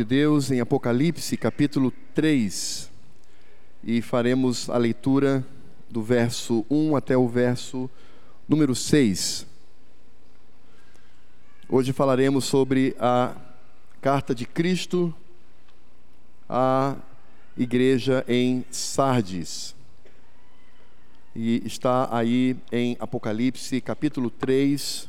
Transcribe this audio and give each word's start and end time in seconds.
de 0.00 0.04
Deus 0.04 0.52
em 0.52 0.60
Apocalipse, 0.60 1.36
capítulo 1.36 1.92
3, 2.14 2.88
e 3.82 4.00
faremos 4.00 4.70
a 4.70 4.78
leitura 4.78 5.44
do 5.90 6.00
verso 6.00 6.64
1 6.70 6.94
até 6.94 7.16
o 7.16 7.26
verso 7.26 7.90
número 8.48 8.76
6. 8.76 9.44
Hoje 11.68 11.92
falaremos 11.92 12.44
sobre 12.44 12.94
a 13.00 13.34
carta 14.00 14.32
de 14.32 14.46
Cristo 14.46 15.12
à 16.48 16.94
igreja 17.56 18.24
em 18.28 18.64
Sardes. 18.70 19.74
E 21.34 21.60
está 21.66 22.08
aí 22.16 22.56
em 22.70 22.96
Apocalipse, 23.00 23.80
capítulo 23.80 24.30
3, 24.30 25.07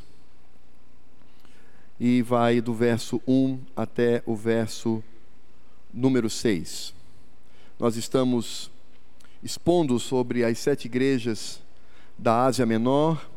e 2.00 2.22
vai 2.22 2.62
do 2.62 2.74
verso 2.74 3.22
1 3.28 3.60
até 3.76 4.24
o 4.26 4.36
verso 4.36 5.04
número 5.94 6.30
6. 6.30 6.94
Nós 7.78 7.98
estamos 7.98 8.72
expondo 9.44 10.00
sobre 10.00 10.44
as 10.44 10.58
sete 10.60 10.86
igrejas 10.86 11.62
da 12.18 12.46
Ásia 12.46 12.66
Menor, 12.66 13.30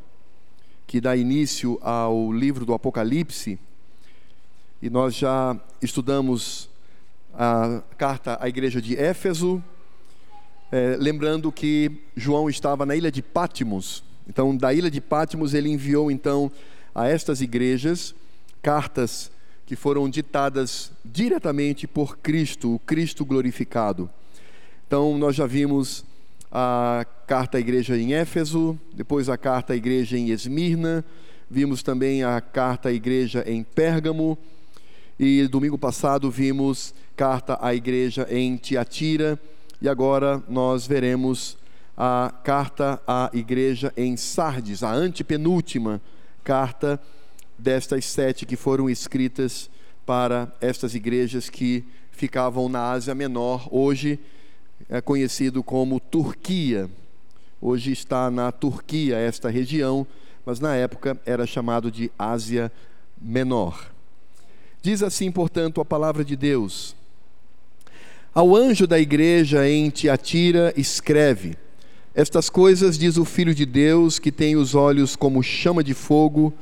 que 0.87 1.01
dá 1.01 1.17
início 1.17 1.79
ao 1.83 2.33
livro 2.33 2.65
do 2.65 2.75
Apocalipse, 2.75 3.59
e 4.81 4.91
nós 4.91 5.15
já 5.15 5.59
estudamos 5.81 6.69
a 7.35 7.83
carta 7.97 8.37
à 8.41 8.49
igreja 8.49 8.81
de 8.81 8.97
Éfeso, 8.97 9.63
é, 10.71 10.97
lembrando 10.99 11.51
que 11.51 11.91
João 12.17 12.49
estava 12.49 12.85
na 12.85 12.95
ilha 12.95 13.11
de 13.11 13.23
Pátimos, 13.23 14.05
então 14.29 14.57
da 14.57 14.73
ilha 14.73 14.91
de 14.91 15.01
Pátimos 15.01 15.55
ele 15.55 15.69
enviou 15.69 16.11
então 16.11 16.51
a 16.95 17.09
estas 17.09 17.41
igrejas 17.41 18.15
cartas 18.63 19.31
que 19.67 19.75
foram 19.75 20.09
ditadas 20.09 20.93
diretamente 21.05 21.87
por 21.87 22.19
Cristo, 22.19 22.75
o 22.75 22.79
Cristo 22.79 23.25
glorificado. 23.25 24.09
Então, 24.87 25.19
nós 25.19 25.35
já 25.35 25.47
vimos 25.47 26.05
a 26.51 27.05
carta 27.27 27.57
à 27.57 27.61
igreja 27.61 27.97
em 27.97 28.15
Éfeso, 28.15 28.79
depois 28.95 29.29
a 29.29 29.37
carta 29.37 29.73
à 29.73 29.77
igreja 29.77 30.17
em 30.17 30.31
Esmirna, 30.31 31.05
vimos 31.51 31.83
também 31.83 32.23
a 32.23 32.41
carta 32.41 32.91
à 32.91 32.93
igreja 32.93 33.43
em 33.47 33.63
Pérgamo, 33.63 34.39
e 35.19 35.47
domingo 35.49 35.79
passado 35.79 36.31
vimos 36.31 36.95
carta 37.17 37.59
à 37.61 37.75
igreja 37.75 38.27
em 38.31 38.57
Tiatira, 38.57 39.41
e 39.81 39.89
agora 39.89 40.43
nós 40.49 40.87
veremos 40.87 41.57
a 41.97 42.33
carta 42.45 43.01
à 43.07 43.31
igreja 43.33 43.93
em 43.97 44.17
Sardes, 44.17 44.83
a 44.83 44.93
antepenúltima 44.93 46.01
carta 46.45 47.01
destas 47.63 48.05
sete 48.07 48.45
que 48.45 48.57
foram 48.57 48.91
escritas 48.91 49.71
para 50.05 50.53
estas 50.61 50.97
igrejas 50.97 51.49
que 51.49 51.85
ficavam 52.11 52.69
na 52.69 52.91
Ásia 52.91 53.15
Menor, 53.15 53.69
hoje 53.71 54.19
é 54.89 55.01
conhecido 55.01 55.63
como 55.63 56.01
Turquia. 56.01 56.91
Hoje 57.61 57.93
está 57.93 58.29
na 58.33 58.51
Turquia 58.51 59.17
esta 59.17 59.49
região, 59.49 60.05
mas 60.45 60.59
na 60.59 60.75
época 60.75 61.17
era 61.25 61.47
chamado 61.47 61.89
de 61.89 62.11
Ásia 62.19 62.71
Menor. 63.21 63.93
Diz 64.83 65.01
assim, 65.01 65.31
portanto, 65.31 65.81
a 65.81 65.85
palavra 65.85 66.25
de 66.25 66.35
Deus: 66.35 66.97
Ao 68.35 68.57
anjo 68.57 68.89
da 68.89 68.99
igreja 68.99 69.69
em 69.69 69.89
Tiatira 69.89 70.75
escreve: 70.77 71.57
Estas 72.13 72.51
coisas 72.51 72.99
diz 72.99 73.17
o 73.17 73.25
Filho 73.25 73.55
de 73.55 73.65
Deus, 73.65 74.19
que 74.19 74.33
tem 74.33 74.57
os 74.57 74.75
olhos 74.75 75.15
como 75.15 75.45
chama 75.45 75.85
de 75.85 75.95
fogo 75.95 76.53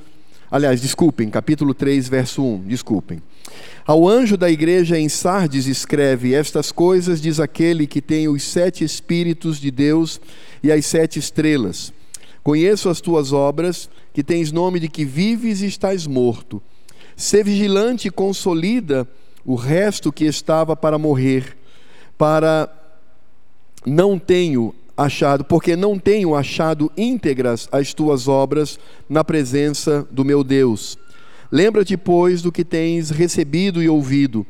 Aliás, 0.50 0.80
desculpem, 0.80 1.30
capítulo 1.30 1.72
3, 1.72 2.08
verso 2.08 2.42
1, 2.42 2.64
desculpem. 2.66 3.22
Ao 3.86 4.08
anjo 4.08 4.36
da 4.36 4.50
igreja 4.50 4.98
em 4.98 5.08
Sardes 5.08 5.66
escreve: 5.66 6.34
Estas 6.34 6.72
coisas 6.72 7.20
diz 7.20 7.38
aquele 7.38 7.86
que 7.86 8.02
tem 8.02 8.26
os 8.26 8.42
sete 8.42 8.82
Espíritos 8.82 9.60
de 9.60 9.70
Deus 9.70 10.20
e 10.60 10.72
as 10.72 10.84
sete 10.86 11.20
estrelas. 11.20 11.92
Conheço 12.42 12.88
as 12.88 13.00
tuas 13.00 13.32
obras, 13.32 13.88
que 14.12 14.24
tens 14.24 14.50
nome 14.50 14.80
de 14.80 14.88
que 14.88 15.04
vives 15.04 15.60
e 15.60 15.66
estás 15.66 16.04
morto. 16.04 16.60
Sê 17.14 17.44
vigilante 17.44 18.08
e 18.08 18.10
consolida 18.10 19.06
o 19.44 19.54
resto 19.54 20.12
que 20.12 20.24
estava 20.24 20.74
para 20.74 20.98
morrer, 20.98 21.56
para 22.18 22.68
não 23.86 24.18
tenho 24.18 24.74
achado, 25.04 25.44
porque 25.44 25.74
não 25.74 25.98
tenho 25.98 26.34
achado 26.34 26.92
íntegras 26.96 27.68
as 27.72 27.94
tuas 27.94 28.28
obras 28.28 28.78
na 29.08 29.24
presença 29.24 30.06
do 30.10 30.24
meu 30.24 30.44
Deus. 30.44 30.98
Lembra-te, 31.50 31.96
pois, 31.96 32.42
do 32.42 32.52
que 32.52 32.64
tens 32.64 33.10
recebido 33.10 33.82
e 33.82 33.88
ouvido, 33.88 34.46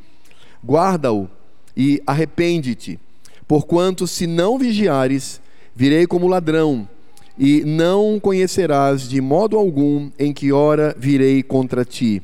guarda-o 0.65 1.28
e 1.77 2.03
arrepende-te, 2.06 2.99
porquanto 3.47 4.06
se 4.06 4.27
não 4.27 4.59
vigiares, 4.59 5.41
virei 5.75 6.06
como 6.06 6.27
ladrão, 6.27 6.89
e 7.39 7.62
não 7.65 8.19
conhecerás 8.21 9.09
de 9.09 9.21
modo 9.21 9.56
algum 9.56 10.10
em 10.19 10.33
que 10.33 10.53
hora 10.53 10.94
virei 10.99 11.43
contra 11.43 11.84
ti. 11.84 12.22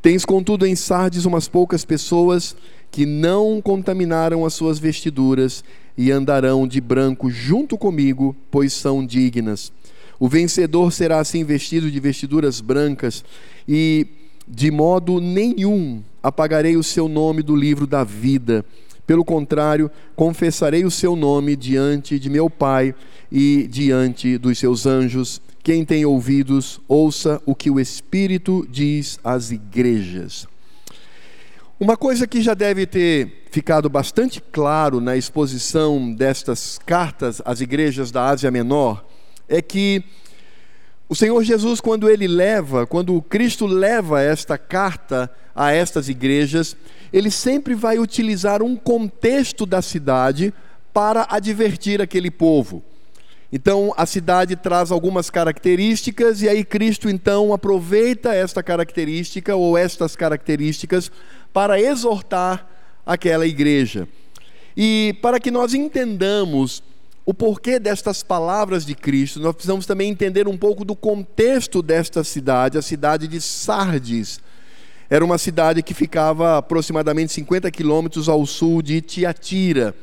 Tens, 0.00 0.24
contudo, 0.24 0.66
em 0.66 0.74
Sardes 0.74 1.26
umas 1.26 1.46
poucas 1.46 1.84
pessoas 1.84 2.56
que 2.90 3.06
não 3.06 3.60
contaminaram 3.62 4.44
as 4.44 4.52
suas 4.52 4.80
vestiduras 4.80 5.62
e 5.96 6.10
andarão 6.10 6.66
de 6.66 6.80
branco 6.80 7.30
junto 7.30 7.76
comigo, 7.76 8.34
pois 8.50 8.72
são 8.72 9.04
dignas. 9.04 9.72
O 10.18 10.28
vencedor 10.28 10.92
será 10.92 11.18
assim 11.20 11.44
vestido 11.44 11.90
de 11.90 11.98
vestiduras 11.98 12.60
brancas, 12.60 13.24
e 13.66 14.06
de 14.46 14.70
modo 14.70 15.20
nenhum 15.20 16.02
apagarei 16.22 16.76
o 16.76 16.82
seu 16.82 17.08
nome 17.08 17.42
do 17.42 17.56
livro 17.56 17.86
da 17.86 18.04
vida. 18.04 18.64
Pelo 19.06 19.24
contrário, 19.24 19.90
confessarei 20.14 20.84
o 20.84 20.90
seu 20.90 21.16
nome 21.16 21.56
diante 21.56 22.18
de 22.18 22.30
meu 22.30 22.48
Pai 22.48 22.94
e 23.30 23.66
diante 23.68 24.38
dos 24.38 24.58
seus 24.58 24.86
anjos. 24.86 25.40
Quem 25.62 25.84
tem 25.84 26.04
ouvidos, 26.04 26.80
ouça 26.86 27.40
o 27.44 27.54
que 27.54 27.70
o 27.70 27.80
Espírito 27.80 28.66
diz 28.70 29.18
às 29.24 29.50
igrejas. 29.50 30.46
Uma 31.82 31.96
coisa 31.96 32.28
que 32.28 32.40
já 32.40 32.54
deve 32.54 32.86
ter 32.86 33.42
ficado 33.50 33.88
bastante 33.88 34.40
claro 34.40 35.00
na 35.00 35.16
exposição 35.16 36.14
destas 36.14 36.78
cartas 36.86 37.42
às 37.44 37.60
igrejas 37.60 38.12
da 38.12 38.26
Ásia 38.26 38.52
Menor 38.52 39.04
é 39.48 39.60
que 39.60 40.04
o 41.08 41.14
Senhor 41.16 41.42
Jesus, 41.42 41.80
quando 41.80 42.08
ele 42.08 42.28
leva, 42.28 42.86
quando 42.86 43.20
Cristo 43.22 43.66
leva 43.66 44.22
esta 44.22 44.56
carta 44.56 45.28
a 45.56 45.72
estas 45.72 46.08
igrejas, 46.08 46.76
ele 47.12 47.32
sempre 47.32 47.74
vai 47.74 47.98
utilizar 47.98 48.62
um 48.62 48.76
contexto 48.76 49.66
da 49.66 49.82
cidade 49.82 50.54
para 50.92 51.26
advertir 51.28 52.00
aquele 52.00 52.30
povo. 52.30 52.80
Então, 53.52 53.92
a 53.98 54.06
cidade 54.06 54.56
traz 54.56 54.90
algumas 54.90 55.28
características 55.28 56.40
e 56.40 56.48
aí 56.48 56.64
Cristo 56.64 57.10
então 57.10 57.52
aproveita 57.52 58.34
esta 58.34 58.62
característica 58.62 59.54
ou 59.54 59.76
estas 59.76 60.16
características 60.16 61.12
para 61.52 61.80
exortar 61.80 62.66
aquela 63.04 63.46
igreja. 63.46 64.08
E 64.76 65.16
para 65.20 65.38
que 65.38 65.50
nós 65.50 65.74
entendamos 65.74 66.82
o 67.24 67.32
porquê 67.32 67.78
destas 67.78 68.22
palavras 68.22 68.84
de 68.84 68.94
Cristo, 68.94 69.38
nós 69.38 69.54
precisamos 69.54 69.86
também 69.86 70.10
entender 70.10 70.48
um 70.48 70.56
pouco 70.56 70.84
do 70.84 70.96
contexto 70.96 71.82
desta 71.82 72.24
cidade, 72.24 72.78
a 72.78 72.82
cidade 72.82 73.28
de 73.28 73.40
Sardes. 73.40 74.40
Era 75.08 75.24
uma 75.24 75.38
cidade 75.38 75.82
que 75.82 75.94
ficava 75.94 76.58
aproximadamente 76.58 77.32
50 77.32 77.70
quilômetros 77.70 78.28
ao 78.28 78.44
sul 78.46 78.82
de 78.82 79.00
Tiatira. 79.00 79.94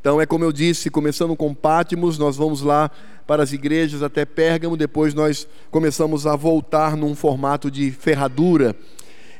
Então, 0.00 0.20
é 0.20 0.26
como 0.26 0.44
eu 0.44 0.52
disse, 0.52 0.90
começando 0.90 1.36
com 1.36 1.54
Pátimos, 1.54 2.18
nós 2.18 2.36
vamos 2.36 2.60
lá 2.60 2.90
para 3.26 3.42
as 3.42 3.52
igrejas 3.52 4.02
até 4.02 4.24
Pérgamo, 4.24 4.76
depois 4.76 5.14
nós 5.14 5.46
começamos 5.70 6.26
a 6.26 6.36
voltar 6.36 6.96
num 6.96 7.14
formato 7.14 7.70
de 7.70 7.90
ferradura. 7.90 8.74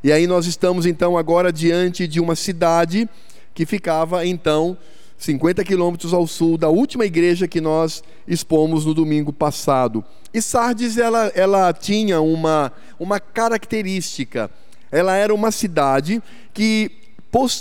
E 0.04 0.12
aí 0.12 0.26
nós 0.26 0.44
estamos 0.44 0.84
então 0.84 1.16
agora 1.16 1.50
diante 1.50 2.06
de 2.06 2.20
uma 2.20 2.36
cidade 2.36 3.08
que 3.54 3.64
ficava 3.64 4.26
então 4.26 4.76
50 5.16 5.64
quilômetros 5.64 6.12
ao 6.12 6.26
sul 6.26 6.58
da 6.58 6.68
última 6.68 7.06
igreja 7.06 7.48
que 7.48 7.58
nós 7.58 8.04
expomos 8.28 8.84
no 8.84 8.92
domingo 8.92 9.32
passado. 9.32 10.04
E 10.34 10.42
Sardes 10.42 10.98
ela, 10.98 11.32
ela 11.34 11.72
tinha 11.72 12.20
uma, 12.20 12.70
uma 13.00 13.18
característica. 13.18 14.50
Ela 14.92 15.16
era 15.16 15.34
uma 15.34 15.50
cidade 15.50 16.22
que 16.52 16.90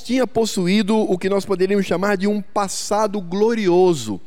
tinha 0.03 0.27
possuído 0.27 0.97
o 0.97 1.17
que 1.17 1.29
nós 1.29 1.45
poderíamos 1.45 1.85
chamar 1.85 2.17
de 2.17 2.27
um 2.27 2.41
passado 2.41 3.21
glorioso. 3.21 4.19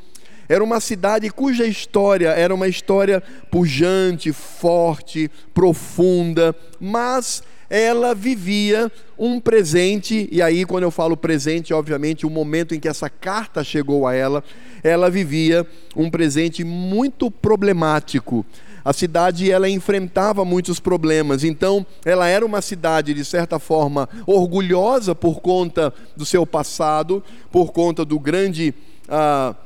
Era 0.48 0.64
uma 0.64 0.80
cidade 0.80 1.28
cuja 1.28 1.66
história 1.66 2.30
era 2.30 2.54
uma 2.54 2.66
história 2.66 3.22
pujante, 3.50 4.32
forte, 4.32 5.30
profunda, 5.52 6.56
mas 6.80 7.42
ela 7.68 8.14
vivia 8.14 8.90
um 9.18 9.40
presente, 9.40 10.28
e 10.30 10.40
aí, 10.40 10.64
quando 10.64 10.84
eu 10.84 10.90
falo 10.90 11.16
presente, 11.16 11.72
obviamente, 11.72 12.26
o 12.26 12.30
momento 12.30 12.74
em 12.74 12.80
que 12.80 12.88
essa 12.88 13.08
carta 13.08 13.64
chegou 13.64 14.06
a 14.06 14.14
ela, 14.14 14.44
ela 14.82 15.10
vivia 15.10 15.66
um 15.94 16.10
presente 16.10 16.62
muito 16.64 17.30
problemático. 17.30 18.44
A 18.84 18.92
cidade 18.92 19.50
ela 19.50 19.68
enfrentava 19.68 20.44
muitos 20.44 20.78
problemas, 20.78 21.42
então 21.42 21.84
ela 22.04 22.28
era 22.28 22.46
uma 22.46 22.62
cidade 22.62 23.14
de 23.14 23.24
certa 23.24 23.58
forma 23.58 24.08
orgulhosa 24.24 25.12
por 25.12 25.40
conta 25.40 25.92
do 26.16 26.24
seu 26.24 26.46
passado, 26.46 27.20
por 27.50 27.72
conta 27.72 28.04
do 28.04 28.16
grande 28.20 28.72
ah, 29.08 29.56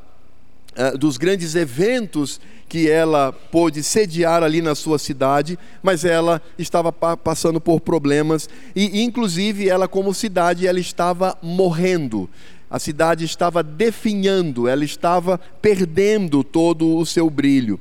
dos 0.99 1.17
grandes 1.17 1.55
eventos 1.55 2.41
que 2.69 2.89
ela 2.89 3.33
pôde 3.33 3.83
sediar 3.83 4.45
ali 4.45 4.63
na 4.63 4.77
sua 4.77 4.99
cidade, 4.99 5.59
mas 5.83 6.05
ela 6.05 6.41
estava 6.57 6.93
pa 6.93 7.17
passando 7.17 7.61
por 7.61 7.81
problemas 7.81 8.49
e 8.77 9.03
inclusive 9.03 9.69
ela 9.69 9.89
como 9.89 10.15
cidade 10.15 10.67
ela 10.67 10.79
estava 10.79 11.37
morrendo. 11.43 12.31
A 12.71 12.79
cidade 12.79 13.25
estava 13.25 13.65
definhando, 13.65 14.69
ela 14.69 14.85
estava 14.85 15.39
perdendo 15.61 16.45
todo 16.45 16.97
o 16.97 17.05
seu 17.05 17.29
brilho. 17.29 17.81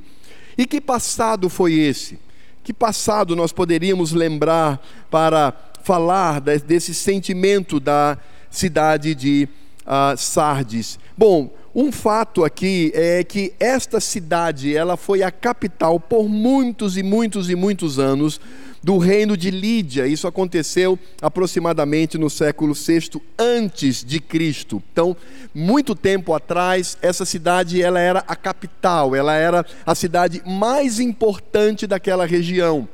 E 0.58 0.66
que 0.66 0.82
passado 0.82 1.48
foi 1.48 1.74
esse? 1.74 2.18
Que 2.64 2.74
passado 2.74 3.36
nós 3.36 3.52
poderíamos 3.52 4.12
lembrar 4.12 4.84
para 5.12 5.54
falar 5.84 6.42
desse 6.42 6.96
sentimento 6.96 7.80
da 7.80 8.18
cidade 8.50 9.14
de 9.14 9.48
uh, 9.86 10.18
Sardes? 10.18 10.98
Bom, 11.16 11.54
um 11.74 11.92
fato 11.92 12.44
aqui 12.44 12.92
é 12.96 13.24
que 13.24 13.54
esta 13.60 14.00
cidade, 14.00 14.76
ela 14.76 14.98
foi 14.98 15.22
a 15.22 15.32
capital 15.32 16.00
por 16.00 16.28
muitos 16.28 16.98
e 16.98 17.04
muitos 17.04 17.50
e 17.50 17.56
muitos 17.56 18.00
anos 18.00 18.40
do 18.84 18.98
reino 18.98 19.36
de 19.36 19.52
Lídia. 19.52 20.08
Isso 20.08 20.28
aconteceu 20.28 20.98
aproximadamente 21.22 22.18
no 22.18 22.30
século 22.30 22.74
VI 22.74 23.22
antes 23.38 24.04
de 24.04 24.20
Cristo. 24.20 24.82
Então, 24.92 25.16
muito 25.54 25.94
tempo 25.94 26.34
atrás, 26.34 26.98
essa 27.02 27.26
cidade 27.26 27.82
ela 27.82 28.00
era 28.00 28.24
a 28.28 28.36
capital, 28.36 29.16
ela 29.16 29.36
era 29.36 29.66
a 29.86 29.94
cidade 29.94 30.42
mais 30.46 31.00
importante 31.00 31.86
daquela 31.86 32.26
região. 32.26 32.88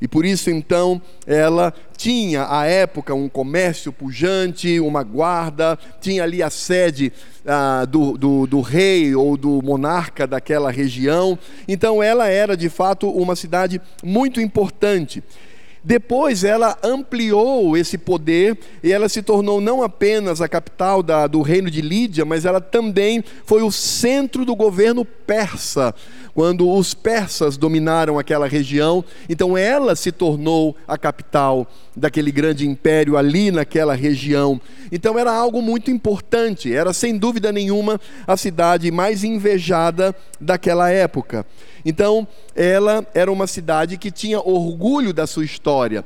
E 0.00 0.06
por 0.06 0.24
isso 0.24 0.50
então 0.50 1.02
ela 1.26 1.74
tinha 1.96 2.46
à 2.48 2.66
época 2.66 3.14
um 3.14 3.28
comércio 3.28 3.92
pujante, 3.92 4.78
uma 4.78 5.02
guarda, 5.02 5.78
tinha 6.00 6.22
ali 6.22 6.42
a 6.42 6.50
sede 6.50 7.12
ah, 7.44 7.84
do, 7.84 8.16
do, 8.16 8.46
do 8.46 8.60
rei 8.60 9.14
ou 9.14 9.36
do 9.36 9.60
monarca 9.62 10.26
daquela 10.26 10.70
região. 10.70 11.38
Então 11.66 12.02
ela 12.02 12.28
era 12.28 12.56
de 12.56 12.68
fato 12.68 13.10
uma 13.10 13.34
cidade 13.34 13.80
muito 14.02 14.40
importante. 14.40 15.22
Depois 15.82 16.44
ela 16.44 16.76
ampliou 16.82 17.76
esse 17.76 17.96
poder 17.96 18.58
e 18.82 18.92
ela 18.92 19.08
se 19.08 19.22
tornou 19.22 19.60
não 19.60 19.82
apenas 19.82 20.40
a 20.40 20.48
capital 20.48 21.02
da, 21.02 21.26
do 21.26 21.40
reino 21.40 21.70
de 21.70 21.80
Lídia, 21.80 22.24
mas 22.24 22.44
ela 22.44 22.60
também 22.60 23.24
foi 23.44 23.62
o 23.62 23.70
centro 23.70 24.44
do 24.44 24.54
governo 24.54 25.04
persa 25.04 25.94
quando 26.38 26.70
os 26.70 26.94
persas 26.94 27.56
dominaram 27.56 28.16
aquela 28.16 28.46
região, 28.46 29.04
então 29.28 29.58
ela 29.58 29.96
se 29.96 30.12
tornou 30.12 30.76
a 30.86 30.96
capital 30.96 31.66
daquele 31.96 32.30
grande 32.30 32.64
império 32.64 33.16
ali 33.16 33.50
naquela 33.50 33.92
região. 33.92 34.60
Então 34.92 35.18
era 35.18 35.32
algo 35.32 35.60
muito 35.60 35.90
importante, 35.90 36.72
era 36.72 36.92
sem 36.92 37.18
dúvida 37.18 37.50
nenhuma 37.50 38.00
a 38.24 38.36
cidade 38.36 38.88
mais 38.92 39.24
invejada 39.24 40.14
daquela 40.40 40.88
época. 40.88 41.44
Então 41.84 42.24
ela 42.54 43.04
era 43.12 43.32
uma 43.32 43.48
cidade 43.48 43.98
que 43.98 44.12
tinha 44.12 44.38
orgulho 44.38 45.12
da 45.12 45.26
sua 45.26 45.44
história. 45.44 46.04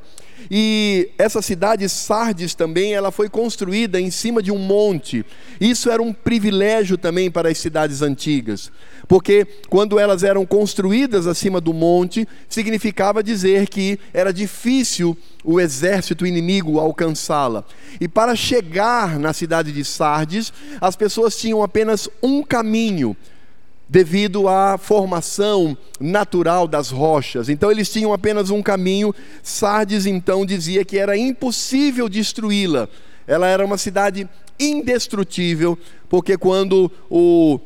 E 0.49 1.09
essa 1.17 1.41
cidade 1.41 1.87
Sardes 1.89 2.53
também, 2.55 2.93
ela 2.93 3.11
foi 3.11 3.29
construída 3.29 3.99
em 3.99 4.11
cima 4.11 4.41
de 4.41 4.51
um 4.51 4.57
monte. 4.57 5.25
Isso 5.59 5.89
era 5.89 6.01
um 6.01 6.13
privilégio 6.13 6.97
também 6.97 7.29
para 7.31 7.49
as 7.49 7.57
cidades 7.57 8.01
antigas, 8.01 8.71
porque 9.07 9.45
quando 9.69 9.99
elas 9.99 10.23
eram 10.23 10.45
construídas 10.45 11.27
acima 11.27 11.59
do 11.59 11.73
monte, 11.73 12.27
significava 12.47 13.23
dizer 13.23 13.67
que 13.67 13.99
era 14.13 14.33
difícil 14.33 15.17
o 15.43 15.59
exército 15.59 16.25
inimigo 16.25 16.79
alcançá-la. 16.79 17.65
E 17.99 18.07
para 18.07 18.35
chegar 18.35 19.19
na 19.19 19.33
cidade 19.33 19.71
de 19.71 19.83
Sardes, 19.83 20.53
as 20.79 20.95
pessoas 20.95 21.37
tinham 21.37 21.61
apenas 21.61 22.09
um 22.21 22.41
caminho 22.43 23.15
devido 23.87 24.47
à 24.47 24.77
formação 24.77 25.77
natural 25.99 26.67
das 26.67 26.89
rochas. 26.89 27.49
Então 27.49 27.71
eles 27.71 27.89
tinham 27.91 28.13
apenas 28.13 28.49
um 28.49 28.61
caminho. 28.61 29.13
Sardes 29.41 30.05
então 30.05 30.45
dizia 30.45 30.83
que 30.83 30.97
era 30.97 31.17
impossível 31.17 32.09
destruí-la. 32.09 32.87
Ela 33.27 33.47
era 33.47 33.65
uma 33.65 33.77
cidade 33.77 34.27
indestrutível, 34.59 35.77
porque 36.09 36.37
quando 36.37 36.91
o 37.09 37.59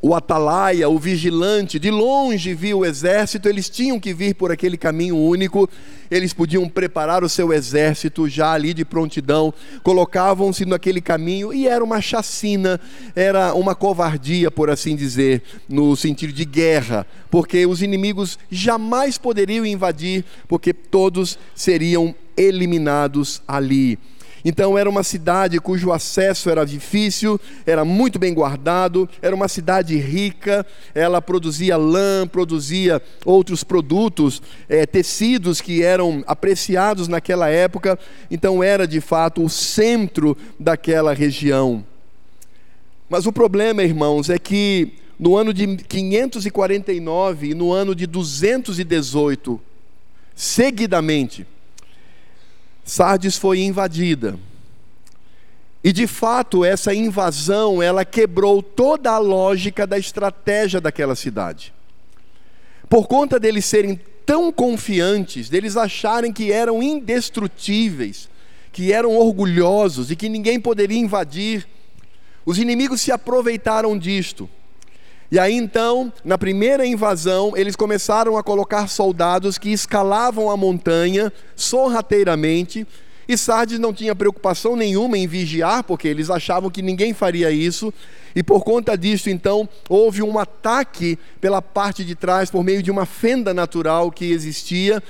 o 0.00 0.14
atalaia, 0.14 0.88
o 0.88 0.98
vigilante, 0.98 1.78
de 1.78 1.90
longe 1.90 2.54
viu 2.54 2.78
o 2.78 2.86
exército, 2.86 3.48
eles 3.48 3.68
tinham 3.68 3.98
que 3.98 4.14
vir 4.14 4.34
por 4.34 4.52
aquele 4.52 4.76
caminho 4.76 5.16
único, 5.16 5.68
eles 6.10 6.32
podiam 6.32 6.68
preparar 6.68 7.24
o 7.24 7.28
seu 7.28 7.52
exército 7.52 8.28
já 8.28 8.52
ali 8.52 8.72
de 8.72 8.84
prontidão, 8.84 9.52
colocavam-se 9.82 10.64
naquele 10.64 11.00
caminho 11.00 11.52
e 11.52 11.66
era 11.66 11.82
uma 11.82 12.00
chacina, 12.00 12.80
era 13.14 13.52
uma 13.54 13.74
covardia, 13.74 14.50
por 14.50 14.70
assim 14.70 14.94
dizer, 14.94 15.42
no 15.68 15.96
sentido 15.96 16.32
de 16.32 16.44
guerra, 16.44 17.06
porque 17.30 17.66
os 17.66 17.82
inimigos 17.82 18.38
jamais 18.50 19.18
poderiam 19.18 19.66
invadir, 19.66 20.24
porque 20.46 20.72
todos 20.72 21.38
seriam 21.54 22.14
eliminados 22.36 23.42
ali. 23.48 23.98
Então 24.48 24.78
era 24.78 24.88
uma 24.88 25.02
cidade 25.02 25.60
cujo 25.60 25.92
acesso 25.92 26.48
era 26.48 26.64
difícil, 26.64 27.38
era 27.66 27.84
muito 27.84 28.18
bem 28.18 28.32
guardado, 28.32 29.06
era 29.20 29.36
uma 29.36 29.46
cidade 29.46 29.94
rica, 29.98 30.64
ela 30.94 31.20
produzia 31.20 31.76
lã, 31.76 32.26
produzia 32.26 33.02
outros 33.26 33.62
produtos, 33.62 34.40
é, 34.66 34.86
tecidos 34.86 35.60
que 35.60 35.82
eram 35.82 36.24
apreciados 36.26 37.08
naquela 37.08 37.50
época, 37.50 37.98
então 38.30 38.62
era 38.62 38.88
de 38.88 39.02
fato 39.02 39.44
o 39.44 39.50
centro 39.50 40.34
daquela 40.58 41.12
região. 41.12 41.84
Mas 43.06 43.26
o 43.26 43.32
problema, 43.32 43.82
irmãos, 43.82 44.30
é 44.30 44.38
que 44.38 44.94
no 45.18 45.36
ano 45.36 45.52
de 45.52 45.76
549 45.76 47.50
e 47.50 47.54
no 47.54 47.70
ano 47.70 47.94
de 47.94 48.06
218, 48.06 49.60
seguidamente, 50.34 51.46
Sardes 52.88 53.36
foi 53.36 53.60
invadida. 53.60 54.38
E 55.84 55.92
de 55.92 56.06
fato, 56.06 56.64
essa 56.64 56.94
invasão, 56.94 57.82
ela 57.82 58.02
quebrou 58.02 58.62
toda 58.62 59.10
a 59.12 59.18
lógica 59.18 59.86
da 59.86 59.98
estratégia 59.98 60.80
daquela 60.80 61.14
cidade. 61.14 61.74
Por 62.88 63.06
conta 63.06 63.38
deles 63.38 63.66
serem 63.66 64.00
tão 64.24 64.50
confiantes, 64.50 65.50
deles 65.50 65.76
acharem 65.76 66.32
que 66.32 66.50
eram 66.50 66.82
indestrutíveis, 66.82 68.26
que 68.72 68.90
eram 68.90 69.14
orgulhosos 69.14 70.10
e 70.10 70.16
que 70.16 70.30
ninguém 70.30 70.58
poderia 70.58 70.98
invadir, 70.98 71.68
os 72.46 72.58
inimigos 72.58 73.02
se 73.02 73.12
aproveitaram 73.12 73.98
disto. 73.98 74.48
E 75.30 75.38
aí 75.38 75.54
então, 75.54 76.10
na 76.24 76.38
primeira 76.38 76.86
invasão, 76.86 77.54
eles 77.54 77.76
começaram 77.76 78.36
a 78.36 78.42
colocar 78.42 78.88
soldados 78.88 79.58
que 79.58 79.70
escalavam 79.70 80.50
a 80.50 80.56
montanha 80.56 81.32
sorrateiramente. 81.54 82.86
E 83.28 83.36
Sardes 83.36 83.78
não 83.78 83.92
tinha 83.92 84.16
preocupação 84.16 84.74
nenhuma 84.74 85.18
em 85.18 85.26
vigiar, 85.26 85.84
porque 85.84 86.08
eles 86.08 86.30
achavam 86.30 86.70
que 86.70 86.80
ninguém 86.80 87.12
faria 87.12 87.50
isso. 87.50 87.92
E 88.34 88.42
por 88.42 88.64
conta 88.64 88.96
disso, 88.96 89.28
então, 89.28 89.68
houve 89.86 90.22
um 90.22 90.38
ataque 90.38 91.18
pela 91.38 91.60
parte 91.60 92.06
de 92.06 92.14
trás, 92.14 92.50
por 92.50 92.64
meio 92.64 92.82
de 92.82 92.90
uma 92.90 93.04
fenda 93.04 93.52
natural 93.52 94.10
que 94.10 94.30
existia. 94.30 95.02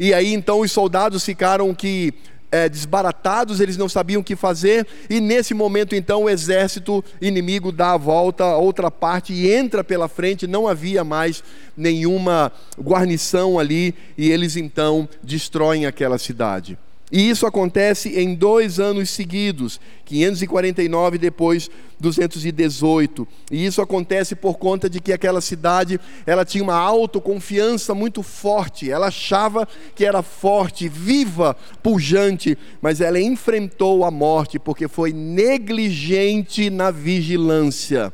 E 0.00 0.14
aí 0.14 0.32
então 0.32 0.60
os 0.60 0.72
soldados 0.72 1.24
ficaram 1.24 1.74
que 1.74 2.14
é, 2.56 2.68
desbaratados, 2.68 3.60
eles 3.60 3.76
não 3.76 3.88
sabiam 3.88 4.20
o 4.20 4.24
que 4.24 4.34
fazer, 4.34 4.86
e 5.10 5.20
nesse 5.20 5.52
momento 5.52 5.94
então 5.94 6.24
o 6.24 6.30
exército 6.30 7.04
inimigo 7.20 7.70
dá 7.70 7.92
a 7.92 7.96
volta 7.98 8.44
a 8.44 8.56
outra 8.56 8.90
parte 8.90 9.32
e 9.32 9.52
entra 9.52 9.84
pela 9.84 10.08
frente, 10.08 10.46
não 10.46 10.66
havia 10.66 11.04
mais 11.04 11.44
nenhuma 11.76 12.50
guarnição 12.80 13.58
ali, 13.58 13.94
e 14.16 14.30
eles 14.30 14.56
então 14.56 15.06
destroem 15.22 15.84
aquela 15.84 16.18
cidade. 16.18 16.78
E 17.10 17.30
isso 17.30 17.46
acontece 17.46 18.18
em 18.18 18.34
dois 18.34 18.80
anos 18.80 19.10
seguidos, 19.10 19.80
549 20.04 21.18
depois 21.18 21.70
218. 22.00 23.28
E 23.50 23.64
isso 23.64 23.80
acontece 23.80 24.34
por 24.34 24.58
conta 24.58 24.90
de 24.90 25.00
que 25.00 25.12
aquela 25.12 25.40
cidade, 25.40 26.00
ela 26.26 26.44
tinha 26.44 26.64
uma 26.64 26.74
autoconfiança 26.74 27.94
muito 27.94 28.24
forte. 28.24 28.90
Ela 28.90 29.06
achava 29.06 29.68
que 29.94 30.04
era 30.04 30.20
forte, 30.20 30.88
viva, 30.88 31.56
pujante, 31.80 32.58
mas 32.82 33.00
ela 33.00 33.20
enfrentou 33.20 34.04
a 34.04 34.10
morte 34.10 34.58
porque 34.58 34.88
foi 34.88 35.12
negligente 35.12 36.70
na 36.70 36.90
vigilância. 36.90 38.12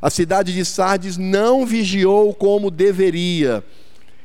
A 0.00 0.08
cidade 0.08 0.54
de 0.54 0.64
Sardes 0.64 1.18
não 1.18 1.66
vigiou 1.66 2.32
como 2.32 2.70
deveria. 2.70 3.62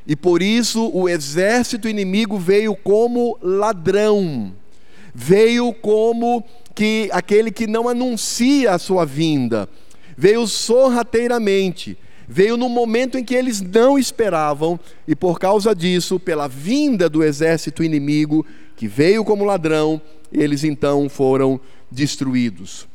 E 0.06 0.16
por 0.16 0.42
isso 0.42 0.90
o 0.92 1.08
exército 1.08 1.88
inimigo 1.88 2.38
veio 2.38 2.74
como 2.74 3.38
ladrão, 3.40 4.52
veio 5.14 5.72
como 5.72 6.44
que 6.74 7.08
aquele 7.12 7.50
que 7.50 7.66
não 7.66 7.88
anuncia 7.88 8.72
a 8.72 8.78
sua 8.78 9.04
vinda, 9.04 9.68
veio 10.16 10.46
sorrateiramente, 10.46 11.96
veio 12.26 12.56
no 12.56 12.68
momento 12.68 13.18
em 13.18 13.24
que 13.24 13.34
eles 13.34 13.60
não 13.60 13.98
esperavam, 13.98 14.80
e 15.06 15.14
por 15.14 15.38
causa 15.38 15.74
disso, 15.74 16.18
pela 16.18 16.48
vinda 16.48 17.08
do 17.08 17.22
exército 17.22 17.84
inimigo, 17.84 18.44
que 18.74 18.88
veio 18.88 19.24
como 19.24 19.44
ladrão, 19.44 20.00
eles 20.32 20.64
então 20.64 21.08
foram 21.08 21.60
destruídos. 21.90 22.88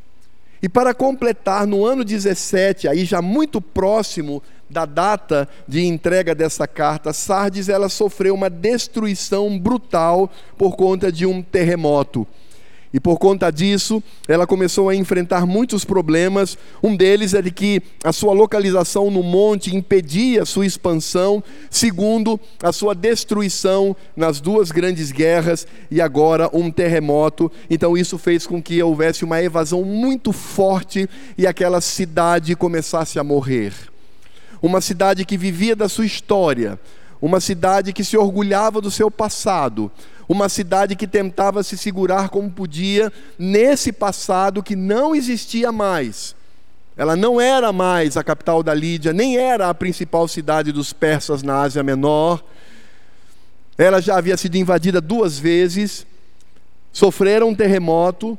E 0.61 0.67
para 0.67 0.93
completar, 0.93 1.67
no 1.67 1.85
ano 1.85 2.03
17, 2.03 2.87
aí 2.87 3.05
já 3.05 3.21
muito 3.21 3.61
próximo 3.61 4.41
da 4.69 4.85
data 4.85 5.47
de 5.67 5.85
entrega 5.85 6.35
dessa 6.35 6.67
carta, 6.67 7.13
Sardes 7.13 7.69
ela 7.69 7.89
sofreu 7.89 8.33
uma 8.33 8.49
destruição 8.49 9.57
brutal 9.57 10.29
por 10.57 10.75
conta 10.75 11.11
de 11.11 11.25
um 11.25 11.41
terremoto. 11.41 12.27
E 12.93 12.99
por 12.99 13.19
conta 13.19 13.51
disso, 13.51 14.01
ela 14.27 14.47
começou 14.47 14.89
a 14.89 14.95
enfrentar 14.95 15.45
muitos 15.45 15.83
problemas. 15.83 16.57
Um 16.81 16.95
deles 16.95 17.33
é 17.33 17.41
de 17.41 17.51
que 17.51 17.81
a 18.03 18.13
sua 18.13 18.33
localização 18.33 19.11
no 19.11 19.21
monte 19.21 19.75
impedia 19.75 20.43
a 20.43 20.45
sua 20.45 20.65
expansão. 20.65 21.43
Segundo, 21.69 22.39
a 22.63 22.71
sua 22.71 22.95
destruição 22.95 23.95
nas 24.15 24.39
duas 24.39 24.71
grandes 24.71 25.11
guerras 25.11 25.67
e 25.91 25.99
agora 25.99 26.49
um 26.53 26.71
terremoto. 26.71 27.51
Então 27.69 27.97
isso 27.97 28.17
fez 28.17 28.47
com 28.47 28.61
que 28.61 28.81
houvesse 28.81 29.25
uma 29.25 29.41
evasão 29.41 29.83
muito 29.83 30.31
forte 30.31 31.09
e 31.37 31.45
aquela 31.45 31.81
cidade 31.81 32.55
começasse 32.55 33.19
a 33.19 33.23
morrer. 33.23 33.73
Uma 34.61 34.81
cidade 34.81 35.25
que 35.25 35.37
vivia 35.37 35.75
da 35.75 35.87
sua 35.87 36.05
história, 36.05 36.79
uma 37.21 37.39
cidade 37.39 37.93
que 37.93 38.03
se 38.03 38.17
orgulhava 38.17 38.81
do 38.81 38.91
seu 38.91 39.09
passado, 39.09 39.91
uma 40.27 40.49
cidade 40.49 40.95
que 40.95 41.07
tentava 41.07 41.63
se 41.63 41.77
segurar 41.77 42.29
como 42.29 42.49
podia 42.51 43.11
nesse 43.37 43.91
passado 43.91 44.63
que 44.63 44.75
não 44.75 45.15
existia 45.15 45.71
mais. 45.71 46.35
Ela 46.97 47.15
não 47.15 47.39
era 47.39 47.71
mais 47.71 48.17
a 48.17 48.23
capital 48.23 48.63
da 48.63 48.73
Lídia, 48.73 49.13
nem 49.13 49.37
era 49.37 49.69
a 49.69 49.73
principal 49.73 50.27
cidade 50.27 50.71
dos 50.71 50.91
persas 50.91 51.43
na 51.43 51.61
Ásia 51.61 51.83
Menor. 51.83 52.43
Ela 53.77 54.01
já 54.01 54.17
havia 54.17 54.35
sido 54.35 54.55
invadida 54.55 54.99
duas 54.99 55.37
vezes, 55.37 56.07
sofreram 56.91 57.49
um 57.49 57.55
terremoto, 57.55 58.37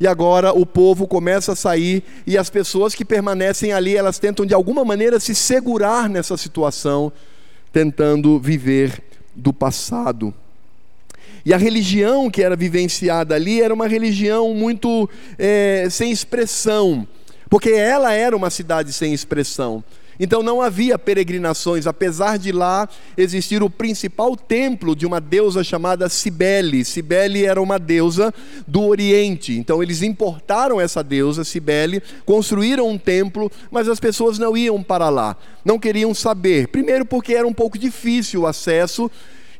e 0.00 0.06
agora 0.06 0.52
o 0.52 0.66
povo 0.66 1.06
começa 1.06 1.52
a 1.52 1.56
sair 1.56 2.02
e 2.26 2.36
as 2.36 2.50
pessoas 2.50 2.94
que 2.94 3.04
permanecem 3.04 3.72
ali, 3.72 3.96
elas 3.96 4.18
tentam 4.18 4.44
de 4.44 4.54
alguma 4.54 4.84
maneira 4.84 5.20
se 5.20 5.34
segurar 5.34 6.08
nessa 6.08 6.36
situação, 6.36 7.12
tentando 7.72 8.38
viver 8.38 9.02
do 9.34 9.52
passado. 9.52 10.34
E 11.44 11.52
a 11.52 11.56
religião 11.56 12.30
que 12.30 12.42
era 12.42 12.54
vivenciada 12.54 13.34
ali 13.34 13.60
era 13.60 13.74
uma 13.74 13.88
religião 13.88 14.54
muito 14.54 15.08
é, 15.38 15.88
sem 15.90 16.10
expressão, 16.10 17.06
porque 17.50 17.70
ela 17.70 18.12
era 18.12 18.36
uma 18.36 18.50
cidade 18.50 18.92
sem 18.92 19.12
expressão. 19.12 19.82
Então 20.18 20.42
não 20.42 20.60
havia 20.60 20.98
peregrinações, 20.98 21.86
apesar 21.86 22.38
de 22.38 22.52
lá 22.52 22.88
existir 23.16 23.62
o 23.62 23.70
principal 23.70 24.36
templo 24.36 24.94
de 24.94 25.06
uma 25.06 25.20
deusa 25.20 25.64
chamada 25.64 26.08
Cibele. 26.08 26.84
Cibele 26.84 27.44
era 27.44 27.60
uma 27.60 27.78
deusa 27.78 28.32
do 28.66 28.82
Oriente. 28.82 29.52
Então 29.52 29.82
eles 29.82 30.02
importaram 30.02 30.80
essa 30.80 31.02
deusa, 31.02 31.44
Cibele, 31.44 32.02
construíram 32.24 32.88
um 32.88 32.98
templo, 32.98 33.50
mas 33.70 33.88
as 33.88 33.98
pessoas 34.00 34.38
não 34.38 34.56
iam 34.56 34.82
para 34.82 35.08
lá, 35.08 35.36
não 35.64 35.78
queriam 35.78 36.14
saber. 36.14 36.68
Primeiro 36.68 37.04
porque 37.04 37.34
era 37.34 37.46
um 37.46 37.54
pouco 37.54 37.78
difícil 37.78 38.42
o 38.42 38.46
acesso 38.46 39.10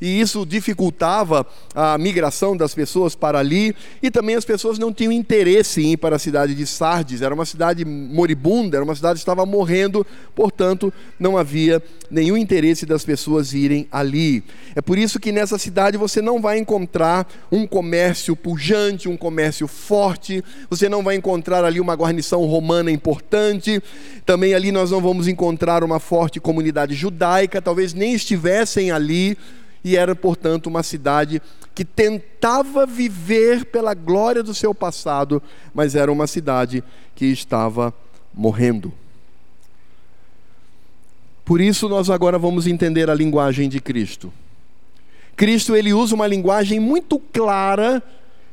e 0.03 0.21
isso 0.21 0.45
dificultava 0.45 1.47
a 1.73 1.97
migração 1.97 2.57
das 2.57 2.75
pessoas 2.75 3.15
para 3.15 3.39
ali, 3.39 3.73
e 4.03 4.11
também 4.11 4.35
as 4.35 4.45
pessoas 4.45 4.77
não 4.77 4.93
tinham 4.93 5.13
interesse 5.13 5.81
em 5.81 5.93
ir 5.93 5.97
para 5.97 6.17
a 6.17 6.19
cidade 6.19 6.57
de 6.57 6.67
Sardes, 6.67 7.23
era 7.23 7.33
uma 7.33 7.47
cidade 7.47 7.85
moribunda, 7.85 8.77
era 8.77 8.85
uma 8.85 8.97
cidade 8.97 9.15
que 9.15 9.23
estava 9.23 9.47
morrendo, 9.47 10.05
portanto, 10.35 10.93
não 11.21 11.39
havia 11.39 11.81
nenhum 12.11 12.37
interesse 12.37 12.85
das 12.85 13.05
pessoas 13.05 13.55
irem 13.55 13.87
ali. 13.93 14.43
É 14.75 14.83
por 14.83 14.99
isso 14.99 15.21
que 15.21 15.31
nessa 15.31 15.57
cidade 15.57 15.97
você 15.97 16.21
não 16.21 16.43
vai 16.43 16.59
encontrar 16.59 17.25
um 17.51 17.65
comércio 17.65 18.35
pujante, 18.35 19.09
um 19.09 19.17
comércio 19.17 19.69
forte, 19.69 20.43
você 20.69 20.89
não 20.89 21.05
vai 21.05 21.15
encontrar 21.15 21.65
ali 21.65 21.79
uma 21.79 21.95
guarnição 21.95 22.45
romana 22.45 22.91
importante, 22.91 23.81
também 24.27 24.53
ali 24.53 24.73
nós 24.73 24.91
não 24.91 25.01
vamos 25.01 25.29
encontrar 25.29 25.85
uma 25.85 26.01
forte 26.01 26.41
comunidade 26.41 26.93
judaica, 26.93 27.63
talvez 27.63 27.95
nem 27.95 28.15
estivessem 28.15 28.91
ali 28.91 29.39
e 29.85 29.97
era, 29.97 30.15
portanto, 30.15 30.67
uma 30.67 30.83
cidade 30.83 31.43
que 31.75 31.85
tentava 31.85 32.87
viver 32.87 33.65
pela 33.65 33.95
glória 33.95 34.43
do 34.43 34.55
seu 34.55 34.75
passado, 34.75 35.43
mas 35.75 35.95
era 35.95 36.13
uma 36.13 36.27
cidade 36.27 36.85
que 37.15 37.27
estava 37.27 37.93
morrendo. 38.33 38.93
Por 41.45 41.61
isso 41.61 41.89
nós 41.89 42.09
agora 42.09 42.39
vamos 42.39 42.67
entender 42.67 43.11
a 43.11 43.15
linguagem 43.15 43.69
de 43.69 43.81
Cristo. 43.81 44.33
Cristo 45.35 45.75
ele 45.75 45.93
usa 45.93 46.15
uma 46.15 46.27
linguagem 46.27 46.79
muito 46.79 47.19
clara 47.19 48.03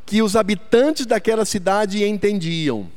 que 0.05 0.21
os 0.23 0.35
habitantes 0.35 1.05
daquela 1.05 1.45
cidade 1.45 2.03
entendiam. 2.03 2.87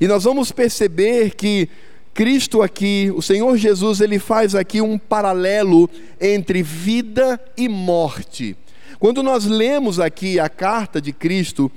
E 0.00 0.08
nós 0.08 0.24
vamos 0.24 0.50
perceber 0.50 1.34
que 1.34 1.68
Cristo 2.14 2.60
aqui, 2.60 3.10
o 3.14 3.22
Senhor 3.22 3.56
Jesus, 3.56 4.00
ele 4.00 4.18
faz 4.18 4.54
aqui 4.54 4.80
um 4.80 4.98
paralelo 4.98 5.88
entre 6.20 6.62
vida 6.62 7.40
e 7.56 7.68
morte. 7.68 8.56
Quando 8.98 9.22
nós 9.22 9.46
lemos 9.46 9.98
aqui 9.98 10.38
a 10.38 10.48
carta 10.48 11.00
de 11.00 11.12
Cristo 11.12 11.72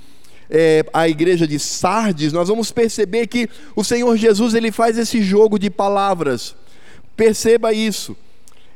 é, 0.50 0.86
à 0.94 1.08
igreja 1.08 1.48
de 1.48 1.58
Sardes, 1.58 2.34
nós 2.34 2.50
vamos 2.50 2.72
perceber 2.72 3.28
que 3.28 3.50
o 3.76 3.84
Senhor 3.84 4.16
Jesus 4.18 4.54
ele 4.54 4.72
faz 4.72 4.98
esse 4.98 5.22
jogo 5.22 5.58
de 5.58 5.70
palavras. 5.70 6.56
Perceba 7.16 7.74
isso. 7.74 8.16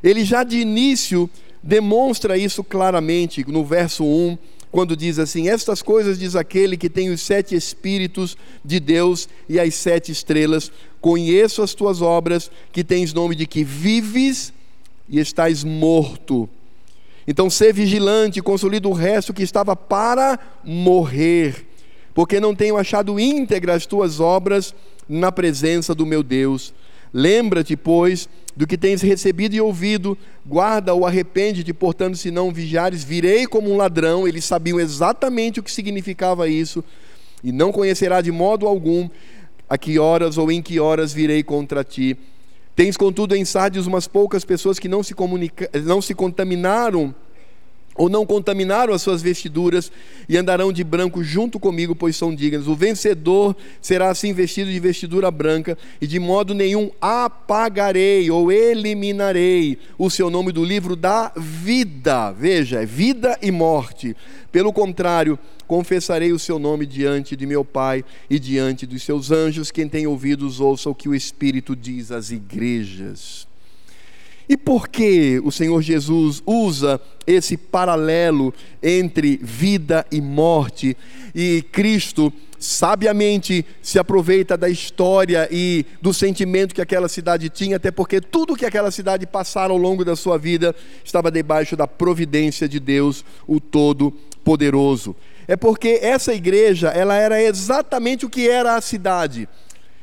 Ele 0.02 0.24
já 0.24 0.42
de 0.42 0.58
início 0.58 1.28
demonstra 1.62 2.38
isso 2.38 2.64
claramente 2.64 3.44
no 3.46 3.64
verso 3.64 4.02
1 4.02 4.38
quando 4.70 4.96
diz 4.96 5.18
assim: 5.18 5.48
Estas 5.48 5.82
coisas 5.82 6.18
diz 6.18 6.36
aquele 6.36 6.76
que 6.76 6.88
tem 6.88 7.10
os 7.10 7.20
sete 7.20 7.54
Espíritos 7.54 8.36
de 8.64 8.78
Deus 8.78 9.28
e 9.48 9.58
as 9.58 9.74
sete 9.74 10.12
estrelas. 10.12 10.70
Conheço 11.00 11.62
as 11.62 11.74
tuas 11.74 12.02
obras, 12.02 12.50
que 12.72 12.84
tens 12.84 13.12
nome 13.12 13.34
de 13.34 13.46
que 13.46 13.64
vives 13.64 14.52
e 15.08 15.18
estás 15.18 15.64
morto. 15.64 16.48
Então, 17.26 17.50
ser 17.50 17.72
vigilante, 17.72 18.40
consolida 18.40 18.88
o 18.88 18.92
resto 18.92 19.34
que 19.34 19.42
estava 19.42 19.76
para 19.76 20.38
morrer, 20.64 21.66
porque 22.14 22.40
não 22.40 22.54
tenho 22.54 22.76
achado 22.76 23.20
íntegras 23.20 23.76
as 23.76 23.86
tuas 23.86 24.20
obras 24.20 24.74
na 25.08 25.30
presença 25.30 25.94
do 25.94 26.06
meu 26.06 26.22
Deus. 26.22 26.72
Lembra-te, 27.12 27.76
pois, 27.76 28.28
do 28.56 28.66
que 28.66 28.78
tens 28.78 29.02
recebido 29.02 29.54
e 29.54 29.60
ouvido, 29.60 30.16
guarda 30.46 30.94
ou 30.94 31.04
arrepende-te, 31.04 31.72
portanto, 31.72 32.16
se 32.16 32.30
não 32.30 32.52
vigiares, 32.52 33.02
virei 33.02 33.46
como 33.46 33.70
um 33.70 33.76
ladrão. 33.76 34.28
Eles 34.28 34.44
sabiam 34.44 34.78
exatamente 34.78 35.60
o 35.60 35.62
que 35.62 35.72
significava 35.72 36.48
isso, 36.48 36.84
e 37.42 37.50
não 37.50 37.72
conhecerá 37.72 38.20
de 38.20 38.30
modo 38.30 38.66
algum 38.66 39.08
a 39.68 39.78
que 39.78 39.98
horas 39.98 40.36
ou 40.36 40.50
em 40.50 40.60
que 40.60 40.78
horas 40.80 41.12
virei 41.12 41.42
contra 41.42 41.84
ti. 41.84 42.16
Tens, 42.76 42.96
contudo, 42.96 43.34
em 43.34 43.44
Sardes 43.44 43.86
umas 43.86 44.06
poucas 44.06 44.44
pessoas 44.44 44.78
que 44.78 44.88
não 44.88 45.02
se, 45.02 45.14
não 45.84 46.00
se 46.00 46.14
contaminaram 46.14 47.14
ou 48.00 48.08
não 48.08 48.24
contaminaram 48.24 48.94
as 48.94 49.02
suas 49.02 49.20
vestiduras 49.20 49.92
e 50.26 50.34
andarão 50.38 50.72
de 50.72 50.82
branco 50.82 51.22
junto 51.22 51.60
comigo, 51.60 51.94
pois 51.94 52.16
são 52.16 52.34
dignas. 52.34 52.66
O 52.66 52.74
vencedor 52.74 53.54
será 53.78 54.08
assim 54.08 54.32
vestido 54.32 54.70
de 54.70 54.80
vestidura 54.80 55.30
branca, 55.30 55.76
e 56.00 56.06
de 56.06 56.18
modo 56.18 56.54
nenhum 56.54 56.90
apagarei 56.98 58.30
ou 58.30 58.50
eliminarei 58.50 59.76
o 59.98 60.08
seu 60.08 60.30
nome 60.30 60.50
do 60.50 60.64
livro 60.64 60.96
da 60.96 61.30
vida. 61.36 62.32
Veja, 62.32 62.80
é 62.80 62.86
vida 62.86 63.38
e 63.42 63.50
morte. 63.50 64.16
Pelo 64.50 64.72
contrário, 64.72 65.38
confessarei 65.66 66.32
o 66.32 66.38
seu 66.38 66.58
nome 66.58 66.86
diante 66.86 67.36
de 67.36 67.44
meu 67.44 67.66
Pai 67.66 68.02
e 68.30 68.38
diante 68.38 68.86
dos 68.86 69.02
seus 69.02 69.30
anjos. 69.30 69.70
Quem 69.70 69.86
tem 69.86 70.06
ouvidos, 70.06 70.58
ouça 70.58 70.88
o 70.88 70.94
que 70.94 71.06
o 71.06 71.14
Espírito 71.14 71.76
diz 71.76 72.10
às 72.10 72.30
igrejas. 72.30 73.49
E 74.50 74.56
por 74.56 74.88
que 74.88 75.40
o 75.44 75.52
Senhor 75.52 75.80
Jesus 75.80 76.42
usa 76.44 77.00
esse 77.24 77.56
paralelo 77.56 78.52
entre 78.82 79.38
vida 79.40 80.04
e 80.10 80.20
morte? 80.20 80.96
E 81.32 81.62
Cristo 81.70 82.32
sabiamente 82.58 83.64
se 83.80 83.96
aproveita 83.96 84.56
da 84.56 84.68
história 84.68 85.48
e 85.52 85.86
do 86.02 86.12
sentimento 86.12 86.74
que 86.74 86.80
aquela 86.80 87.08
cidade 87.08 87.48
tinha, 87.48 87.76
até 87.76 87.92
porque 87.92 88.20
tudo 88.20 88.56
que 88.56 88.66
aquela 88.66 88.90
cidade 88.90 89.24
passara 89.24 89.72
ao 89.72 89.78
longo 89.78 90.04
da 90.04 90.16
sua 90.16 90.36
vida 90.36 90.74
estava 91.04 91.30
debaixo 91.30 91.76
da 91.76 91.86
providência 91.86 92.68
de 92.68 92.80
Deus, 92.80 93.24
o 93.46 93.60
Todo-Poderoso. 93.60 95.14
É 95.46 95.54
porque 95.54 96.00
essa 96.02 96.34
igreja, 96.34 96.88
ela 96.88 97.14
era 97.14 97.40
exatamente 97.40 98.26
o 98.26 98.28
que 98.28 98.48
era 98.48 98.74
a 98.74 98.80
cidade 98.80 99.48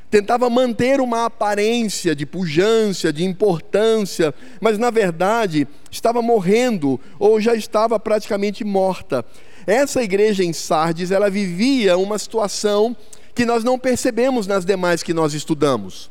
tentava 0.10 0.50
manter 0.50 1.00
uma 1.02 1.26
aparência 1.26 2.16
de 2.16 2.26
pujança, 2.26 3.12
de 3.12 3.24
importância, 3.24 4.34
mas 4.62 4.78
na 4.78 4.90
verdade 4.90 5.68
estava 5.92 6.22
morrendo 6.22 7.00
ou 7.20 7.42
já 7.42 7.56
estava 7.56 8.00
praticamente 8.00 8.64
morta. 8.64 9.26
Essa 9.66 10.02
igreja 10.02 10.44
em 10.44 10.54
Sardes, 10.54 11.12
ela 11.12 11.30
vivia 11.30 11.98
uma 11.98 12.18
situação 12.18 12.96
que 13.36 13.46
nós 13.46 13.64
não 13.64 13.78
percebemos 13.78 14.48
nas 14.48 14.66
demais 14.66 15.04
que 15.04 15.14
nós 15.14 15.34
estudamos. 15.34 16.10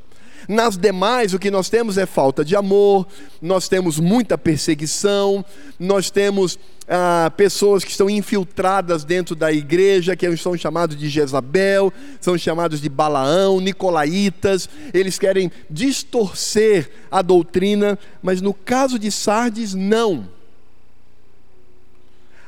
Nas 0.49 0.77
demais, 0.77 1.35
o 1.35 1.39
que 1.39 1.51
nós 1.51 1.69
temos 1.69 1.99
é 1.99 2.07
falta 2.07 2.45
de 2.45 2.55
amor, 2.55 3.07
nós 3.43 3.69
temos 3.69 3.99
muita 3.99 4.39
perseguição, 4.39 5.45
nós 5.79 6.11
temos 6.11 6.59
ah, 6.89 7.33
pessoas 7.37 7.83
que 7.83 7.91
estão 7.91 8.09
infiltradas 8.09 9.05
dentro 9.05 9.35
da 9.35 9.53
igreja, 9.53 10.15
que 10.15 10.37
são 10.37 10.57
chamados 10.57 10.97
de 10.97 11.09
Jezabel, 11.09 11.93
são 12.21 12.39
chamados 12.39 12.81
de 12.81 12.89
Balaão, 12.89 13.61
Nicolaítas, 13.61 14.69
eles 14.95 15.19
querem 15.19 15.51
distorcer 15.69 16.91
a 17.11 17.23
doutrina, 17.23 17.99
mas 18.23 18.41
no 18.41 18.55
caso 18.55 18.99
de 18.99 19.11
Sardes, 19.11 19.75
não. 19.75 20.29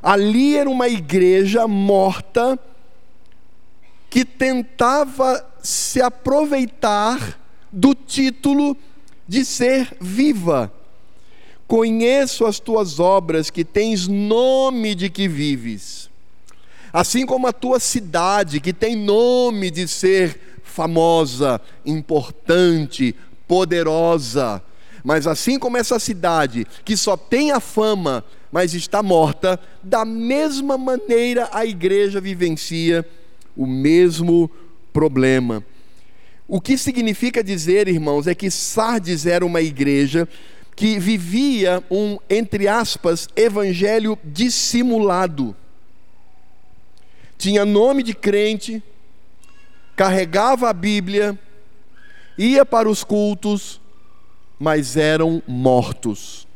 Ali 0.00 0.56
era 0.56 0.70
uma 0.70 0.88
igreja 0.88 1.66
morta 1.66 2.56
que 4.08 4.24
tentava 4.24 5.44
se 5.60 6.00
aproveitar 6.00 7.38
do 7.72 7.94
título 7.94 8.76
de 9.26 9.44
ser 9.44 9.96
viva. 10.00 10.72
Conheço 11.66 12.46
as 12.46 12.58
tuas 12.58 12.98
obras, 12.98 13.50
que 13.50 13.64
tens 13.64 14.08
nome 14.08 14.94
de 14.94 15.10
que 15.10 15.28
vives. 15.28 16.08
Assim 16.92 17.26
como 17.26 17.46
a 17.46 17.52
tua 17.52 17.78
cidade, 17.78 18.60
que 18.60 18.72
tem 18.72 18.96
nome 18.96 19.70
de 19.70 19.86
ser 19.86 20.60
famosa, 20.64 21.60
importante, 21.84 23.14
poderosa. 23.46 24.62
Mas 25.04 25.26
assim 25.26 25.58
como 25.58 25.76
essa 25.76 25.98
cidade, 25.98 26.66
que 26.84 26.96
só 26.96 27.16
tem 27.16 27.52
a 27.52 27.60
fama, 27.60 28.24
mas 28.50 28.72
está 28.72 29.02
morta, 29.02 29.60
da 29.82 30.04
mesma 30.04 30.78
maneira 30.78 31.48
a 31.52 31.66
igreja 31.66 32.20
vivencia 32.20 33.06
o 33.56 33.66
mesmo 33.66 34.50
problema. 34.92 35.64
O 36.48 36.62
que 36.62 36.78
significa 36.78 37.44
dizer, 37.44 37.88
irmãos, 37.88 38.26
é 38.26 38.34
que 38.34 38.50
Sardes 38.50 39.26
era 39.26 39.44
uma 39.44 39.60
igreja 39.60 40.26
que 40.74 40.98
vivia 40.98 41.84
um, 41.90 42.16
entre 42.30 42.66
aspas, 42.66 43.28
evangelho 43.36 44.18
dissimulado. 44.24 45.54
Tinha 47.36 47.66
nome 47.66 48.02
de 48.02 48.14
crente, 48.14 48.82
carregava 49.94 50.70
a 50.70 50.72
Bíblia, 50.72 51.38
ia 52.38 52.64
para 52.64 52.88
os 52.88 53.04
cultos, 53.04 53.78
mas 54.58 54.96
eram 54.96 55.42
mortos 55.46 56.47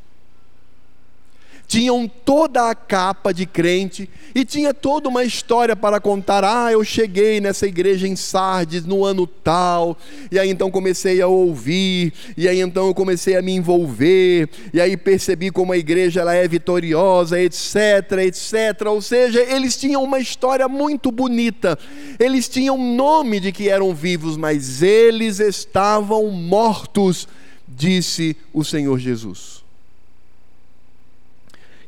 tinham 1.73 2.07
toda 2.07 2.69
a 2.69 2.75
capa 2.75 3.33
de 3.33 3.47
crente 3.47 4.07
e 4.35 4.45
tinha 4.45 4.75
toda 4.75 5.09
uma 5.09 5.25
história 5.25 5.75
para 5.75 5.99
contar. 5.99 6.45
Ah, 6.45 6.71
eu 6.71 6.85
cheguei 6.85 7.41
nessa 7.41 7.67
igreja 7.67 8.07
em 8.07 8.15
Sardes 8.15 8.85
no 8.85 9.07
ano 9.07 9.27
tal, 9.27 9.97
e 10.31 10.39
aí 10.39 10.51
então 10.51 10.71
comecei 10.71 11.23
a 11.23 11.27
ouvir, 11.27 12.13
e 12.37 12.47
aí 12.47 12.61
então 12.61 12.89
eu 12.89 12.95
comecei 12.95 13.39
a 13.39 13.41
me 13.41 13.53
envolver, 13.53 14.51
e 14.71 14.83
aí 14.83 14.99
percebi 14.99 15.51
como 15.51 15.73
a 15.73 15.79
igreja 15.79 16.21
ela 16.21 16.35
é 16.35 16.47
vitoriosa, 16.47 17.41
etc, 17.41 18.19
etc. 18.27 18.87
Ou 18.89 19.01
seja, 19.01 19.41
eles 19.41 19.75
tinham 19.75 20.05
uma 20.05 20.21
história 20.21 20.69
muito 20.69 21.11
bonita. 21.11 21.79
Eles 22.19 22.51
tinham 22.51 22.77
nome 22.77 23.41
de 23.41 23.51
que 23.51 23.71
eram 23.71 23.95
vivos, 23.95 24.37
mas 24.37 24.83
eles 24.83 25.41
estavam 25.41 26.31
mortos, 26.31 27.27
disse 27.67 28.37
o 28.53 28.63
Senhor 28.63 28.99
Jesus. 28.99 29.62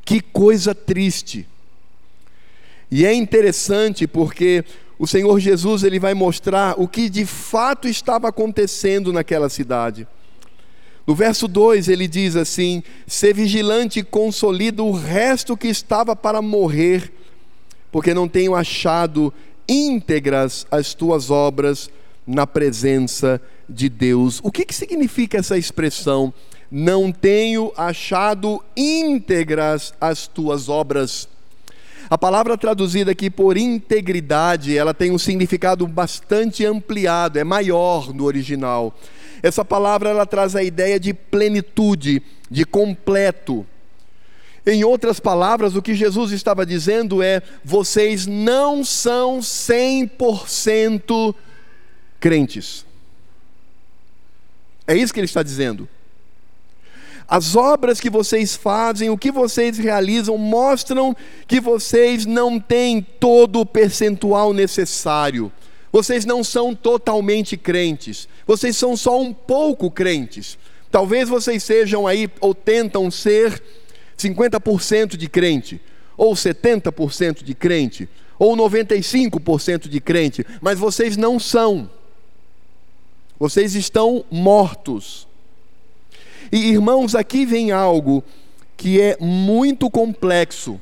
Que 0.05 0.21
coisa 0.21 0.75
triste. 0.75 1.47
E 2.91 3.05
é 3.05 3.13
interessante 3.13 4.07
porque 4.07 4.65
o 4.99 5.07
Senhor 5.07 5.39
Jesus 5.41 5.83
ele 5.83 5.99
vai 5.99 6.15
mostrar 6.15 6.81
o 6.81 6.87
que 6.87 7.09
de 7.09 7.27
fato 7.27 7.89
estava 7.89 8.29
acontecendo 8.29 9.13
naquela 9.13 9.49
cidade. 9.49 10.07
No 11.07 11.15
verso 11.15 11.47
2 11.47 11.89
ele 11.89 12.07
diz 12.07 12.37
assim: 12.37 12.83
Ser 13.07 13.35
vigilante 13.35 14.01
e 14.01 14.05
consolida 14.05 14.83
o 14.83 14.93
resto 14.93 15.57
que 15.57 15.69
estava 15.69 16.15
para 16.15 16.41
morrer, 16.41 17.13
porque 17.91 18.15
não 18.15 18.29
tenho 18.29 18.55
achado 18.55 19.33
íntegras 19.69 20.67
as 20.71 20.95
tuas 20.95 21.31
obras 21.31 21.91
na 22.27 22.47
presença 22.47 23.41
de 23.69 23.89
Deus. 23.89 24.41
O 24.43 24.51
que, 24.51 24.65
que 24.65 24.75
significa 24.75 25.39
essa 25.39 25.59
expressão? 25.59 26.33
Não 26.77 27.13
tenho 27.13 27.73
achado 27.77 28.61
íntegras 28.77 29.95
as 30.01 30.27
tuas 30.27 30.69
obras. 30.69 31.29
A 32.11 32.19
palavra 32.19 32.59
traduzida 32.59 33.13
aqui 33.13 33.31
por 33.31 33.57
integridade, 33.57 34.77
ela 34.77 34.93
tem 34.93 35.13
um 35.13 35.19
significado 35.19 35.87
bastante 35.87 36.67
ampliado, 36.67 37.39
é 37.39 37.45
maior 37.45 38.13
no 38.13 38.25
original. 38.25 38.93
Essa 39.41 39.65
palavra 39.65 40.11
ela 40.11 40.27
traz 40.27 40.57
a 40.57 40.65
ideia 40.65 40.99
de 40.99 41.15
plenitude, 41.15 42.21
de 42.51 42.65
completo. 42.65 43.65
Em 44.67 44.83
outras 44.83 45.21
palavras, 45.21 45.77
o 45.77 45.83
que 45.83 45.95
Jesus 45.95 46.33
estava 46.33 46.67
dizendo 46.67 47.23
é: 47.23 47.41
vocês 47.63 48.27
não 48.27 48.83
são 48.83 49.39
100% 49.39 51.33
crentes. 52.19 52.85
É 54.89 54.97
isso 54.97 55.15
que 55.15 55.21
ele 55.21 55.27
está 55.27 55.45
dizendo. 55.45 55.89
As 57.27 57.57
obras 57.57 58.01
que 58.01 58.11
vocês 58.11 58.55
fazem, 58.55 59.09
o 59.11 59.19
que 59.19 59.33
vocês 59.33 59.79
realizam, 59.79 60.37
mostram 60.37 61.17
que 61.47 61.61
vocês 61.61 62.27
não 62.27 62.61
têm 62.61 63.01
todo 63.01 63.61
o 63.61 63.67
percentual 63.67 64.53
necessário. 64.53 65.51
Vocês 65.91 66.25
não 66.25 66.45
são 66.45 66.75
totalmente 66.75 67.57
crentes. 67.57 68.29
Vocês 68.47 68.77
são 68.77 68.97
só 68.97 69.21
um 69.21 69.33
pouco 69.33 69.91
crentes. 69.91 70.59
Talvez 70.91 71.29
vocês 71.29 71.63
sejam 71.63 72.07
aí, 72.07 72.29
ou 72.41 72.55
tentam 72.55 73.11
ser, 73.11 73.63
50% 74.19 75.17
de 75.17 75.29
crente, 75.29 75.81
ou 76.17 76.35
70% 76.35 77.43
de 77.43 77.55
crente, 77.55 78.09
ou 78.39 78.57
95% 78.57 79.89
de 79.89 80.01
crente, 80.01 80.47
mas 80.61 80.79
vocês 80.79 81.17
não 81.17 81.39
são. 81.39 81.91
Vocês 83.39 83.75
estão 83.75 84.25
mortos. 84.31 85.24
E 86.55 86.69
irmãos, 86.69 87.17
aqui 87.17 87.45
vem 87.45 87.73
algo 87.73 88.23
que 88.77 89.01
é 89.01 89.17
muito 89.19 89.91
complexo. 89.91 90.81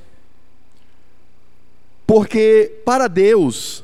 Porque 2.06 2.82
para 2.85 3.08
Deus, 3.08 3.82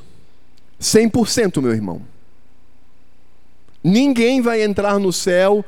100%, 0.79 1.59
meu 1.59 1.71
irmão. 1.71 2.03
Ninguém 3.83 4.39
vai 4.39 4.61
entrar 4.61 4.99
no 4.99 5.11
céu 5.11 5.65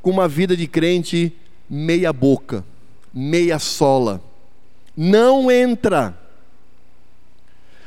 com 0.00 0.10
uma 0.10 0.28
vida 0.28 0.56
de 0.56 0.68
crente 0.68 1.32
meia 1.68 2.12
boca, 2.12 2.64
meia 3.12 3.58
sola. 3.58 4.22
Não 4.96 5.50
entra. 5.50 6.16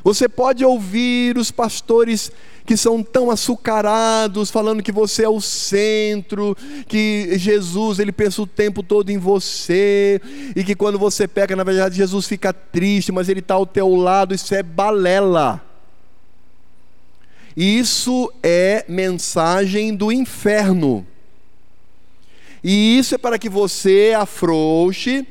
Você 0.04 0.28
pode 0.28 0.66
ouvir 0.66 1.38
os 1.38 1.52
pastores 1.52 2.32
que 2.66 2.76
são 2.78 3.04
tão 3.04 3.30
açucarados, 3.30 4.50
falando 4.50 4.84
que 4.84 4.92
você 4.92 5.24
é 5.24 5.30
o 5.30 5.42
centro, 5.42 6.56
que 6.88 7.38
Jesus 7.38 8.00
ele 8.00 8.12
pensa 8.12 8.42
o 8.42 8.48
tempo 8.48 8.82
todo 8.82 9.10
em 9.10 9.18
você, 9.18 10.22
e 10.56 10.64
que 10.64 10.76
quando 10.76 10.98
você 10.98 11.28
peca, 11.28 11.56
na 11.56 11.64
verdade, 11.64 11.98
Jesus 11.98 12.28
fica 12.28 12.54
triste, 12.54 13.12
mas 13.12 13.30
ele 13.30 13.40
está 13.40 13.56
ao 13.56 13.66
teu 13.66 13.96
lado, 13.96 14.34
isso 14.34 14.54
é 14.56 14.64
balela. 14.64 15.62
Isso 17.56 18.32
é 18.42 18.86
mensagem 18.88 19.94
do 19.94 20.12
inferno. 20.12 21.06
E 22.64 22.98
isso 22.98 23.16
é 23.16 23.18
para 23.18 23.40
que 23.40 23.50
você 23.50 24.16
afrouxe 24.18 25.28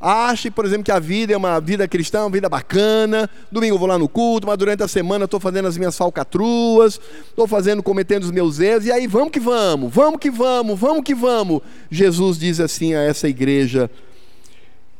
Ache, 0.00 0.50
por 0.50 0.64
exemplo, 0.64 0.84
que 0.84 0.90
a 0.90 0.98
vida 0.98 1.34
é 1.34 1.36
uma 1.36 1.60
vida 1.60 1.86
cristã, 1.86 2.22
uma 2.22 2.30
vida 2.30 2.48
bacana. 2.48 3.28
Domingo 3.52 3.74
eu 3.74 3.78
vou 3.78 3.86
lá 3.86 3.98
no 3.98 4.08
culto, 4.08 4.46
mas 4.46 4.56
durante 4.56 4.82
a 4.82 4.88
semana 4.88 5.26
estou 5.26 5.38
fazendo 5.38 5.68
as 5.68 5.76
minhas 5.76 5.94
falcatruas, 5.94 6.98
estou 7.28 7.46
fazendo, 7.46 7.82
cometendo 7.82 8.22
os 8.22 8.30
meus 8.30 8.58
erros, 8.60 8.86
e 8.86 8.92
aí 8.92 9.06
vamos 9.06 9.30
que 9.30 9.38
vamos, 9.38 9.92
vamos 9.92 10.18
que 10.18 10.30
vamos, 10.30 10.80
vamos 10.80 11.04
que 11.04 11.14
vamos. 11.14 11.60
Jesus 11.90 12.38
diz 12.38 12.60
assim 12.60 12.94
a 12.94 13.02
essa 13.02 13.28
igreja, 13.28 13.90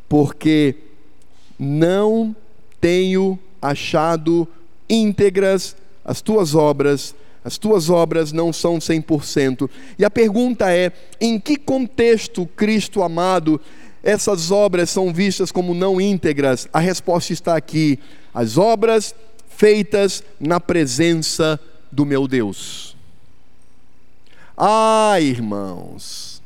porque 0.06 0.76
não 1.58 2.36
tenho 2.78 3.38
achado 3.62 4.46
íntegras 4.88 5.76
as 6.04 6.20
tuas 6.20 6.54
obras, 6.54 7.14
as 7.44 7.56
tuas 7.56 7.88
obras 7.88 8.32
não 8.32 8.52
são 8.52 8.78
100%. 8.78 9.70
E 9.98 10.04
a 10.04 10.10
pergunta 10.10 10.70
é: 10.70 10.92
em 11.20 11.38
que 11.38 11.56
contexto 11.56 12.46
Cristo 12.56 13.02
amado 13.02 13.60
essas 14.02 14.50
obras 14.50 14.90
são 14.90 15.12
vistas 15.12 15.52
como 15.52 15.74
não 15.74 16.00
íntegras? 16.00 16.68
A 16.72 16.80
resposta 16.80 17.32
está 17.32 17.56
aqui: 17.56 17.98
as 18.32 18.56
obras 18.56 19.14
feitas 19.48 20.22
na 20.38 20.58
presença 20.58 21.60
do 21.92 22.06
meu 22.06 22.26
Deus. 22.26 22.96
Ah, 24.56 25.20
irmãos, 25.20 26.42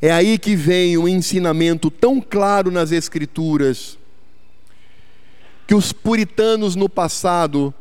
é 0.00 0.10
aí 0.10 0.38
que 0.38 0.54
vem 0.54 0.96
um 0.96 1.08
ensinamento 1.08 1.90
tão 1.90 2.20
claro 2.20 2.70
nas 2.70 2.92
Escrituras, 2.92 3.98
que 5.66 5.74
os 5.74 5.92
puritanos 5.92 6.76
no 6.76 6.88
passado 6.88 7.72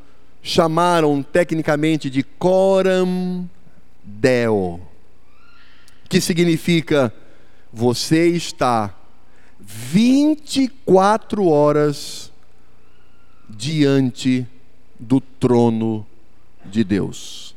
chamaram 0.41 1.21
tecnicamente 1.21 2.09
de 2.09 2.23
coram 2.23 3.49
Deo, 4.03 4.79
que 6.09 6.21
significa 6.21 7.13
você 7.71 8.27
está 8.29 8.95
24 9.59 11.45
horas 11.47 12.31
diante 13.49 14.47
do 14.99 15.19
trono 15.19 16.05
de 16.65 16.83
Deus. 16.83 17.56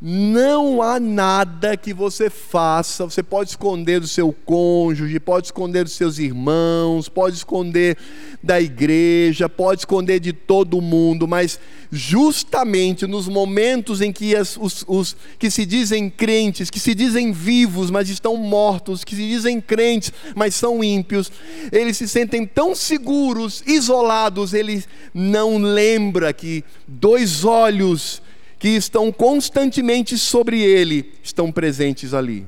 Não 0.00 0.82
há 0.82 1.00
nada 1.00 1.74
que 1.74 1.94
você 1.94 2.28
faça, 2.28 3.06
você 3.06 3.22
pode 3.22 3.50
esconder 3.50 3.98
do 3.98 4.06
seu 4.06 4.30
cônjuge, 4.30 5.18
pode 5.18 5.46
esconder 5.46 5.84
dos 5.84 5.94
seus 5.94 6.18
irmãos, 6.18 7.08
pode 7.08 7.36
esconder 7.36 7.96
da 8.42 8.60
igreja, 8.60 9.48
pode 9.48 9.80
esconder 9.80 10.20
de 10.20 10.34
todo 10.34 10.82
mundo, 10.82 11.26
mas 11.26 11.58
justamente 11.90 13.06
nos 13.06 13.26
momentos 13.26 14.02
em 14.02 14.12
que 14.12 14.36
as, 14.36 14.58
os, 14.58 14.84
os 14.86 15.16
que 15.38 15.50
se 15.50 15.64
dizem 15.64 16.10
crentes, 16.10 16.68
que 16.68 16.78
se 16.78 16.94
dizem 16.94 17.32
vivos, 17.32 17.90
mas 17.90 18.10
estão 18.10 18.36
mortos, 18.36 19.02
que 19.02 19.16
se 19.16 19.26
dizem 19.26 19.62
crentes, 19.62 20.12
mas 20.34 20.54
são 20.54 20.84
ímpios, 20.84 21.32
eles 21.72 21.96
se 21.96 22.06
sentem 22.06 22.44
tão 22.44 22.74
seguros, 22.74 23.62
isolados, 23.66 24.52
ele 24.52 24.84
não 25.14 25.56
lembra 25.56 26.34
que 26.34 26.62
dois 26.86 27.46
olhos 27.46 28.20
que 28.58 28.68
estão 28.68 29.12
constantemente 29.12 30.16
sobre 30.16 30.60
ele 30.60 31.12
estão 31.22 31.52
presentes 31.52 32.14
ali. 32.14 32.46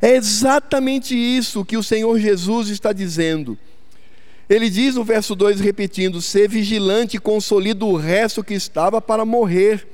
É 0.00 0.16
exatamente 0.16 1.14
isso 1.14 1.64
que 1.64 1.76
o 1.76 1.82
Senhor 1.82 2.18
Jesus 2.18 2.68
está 2.68 2.92
dizendo. 2.92 3.56
Ele 4.48 4.68
diz 4.68 4.96
no 4.96 5.04
verso 5.04 5.36
2, 5.36 5.60
repetindo: 5.60 6.20
Ser 6.20 6.48
vigilante 6.48 7.16
e 7.16 7.20
consolida 7.20 7.84
o 7.84 7.96
resto 7.96 8.42
que 8.42 8.54
estava 8.54 9.00
para 9.00 9.24
morrer 9.24 9.86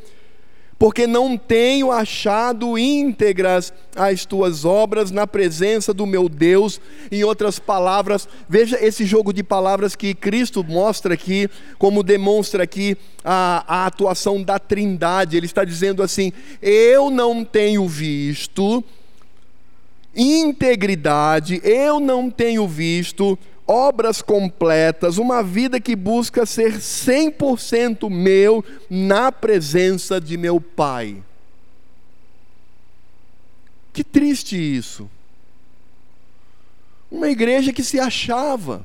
porque 0.79 1.09
não 1.09 1.37
tenho 1.37 1.91
achado 1.91 2.79
íntegras 2.79 3.73
as 3.97 4.25
tuas 4.25 4.64
obras 4.64 5.11
na 5.11 5.27
presença 5.27 5.93
do 5.93 6.07
meu 6.07 6.29
Deus. 6.29 6.81
Em 7.11 7.25
outras 7.25 7.59
palavras, 7.59 8.29
veja 8.49 8.79
esse 8.81 9.05
jogo 9.05 9.33
de 9.33 9.43
palavras 9.43 9.97
que 9.97 10.14
Cristo 10.14 10.62
mostra 10.62 11.14
aqui, 11.14 11.51
como 11.79 12.05
demonstra 12.05 12.62
aqui 12.62 12.97
a, 13.25 13.64
a 13.67 13.87
atuação 13.87 14.41
da 14.41 14.59
Trindade. 14.59 15.37
Ele 15.37 15.47
está 15.47 15.64
dizendo 15.64 16.01
assim: 16.01 16.33
Eu 16.62 17.11
não 17.11 17.45
tenho 17.45 17.88
visto 17.88 18.85
integridade, 20.14 21.61
eu 21.64 21.99
não 21.99 22.31
tenho 22.31 22.67
visto 22.69 23.37
obras 23.69 24.23
completas, 24.23 25.19
uma 25.19 25.43
vida 25.43 25.79
que 25.79 25.95
busca 25.95 26.47
ser 26.47 26.79
100% 26.79 28.09
meu 28.09 28.65
na 28.89 29.31
presença 29.31 30.19
de 30.19 30.39
meu 30.39 30.59
Pai. 30.59 31.23
Que 33.93 34.03
triste 34.03 34.57
isso. 34.57 35.11
Uma 37.11 37.29
igreja 37.29 37.73
que 37.73 37.83
se 37.83 38.01
achava, 38.01 38.85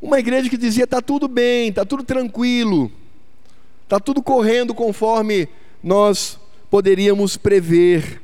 uma 0.00 0.20
igreja 0.20 0.48
que 0.48 0.56
dizia: 0.56 0.84
está 0.84 1.02
tudo 1.02 1.26
bem, 1.26 1.68
está 1.68 1.84
tudo 1.84 2.04
tranquilo, 2.04 2.92
está 3.84 3.98
tudo 3.98 4.22
correndo 4.22 4.74
conforme 4.74 5.48
nós 5.82 6.38
poderíamos 6.70 7.36
prever. 7.36 8.22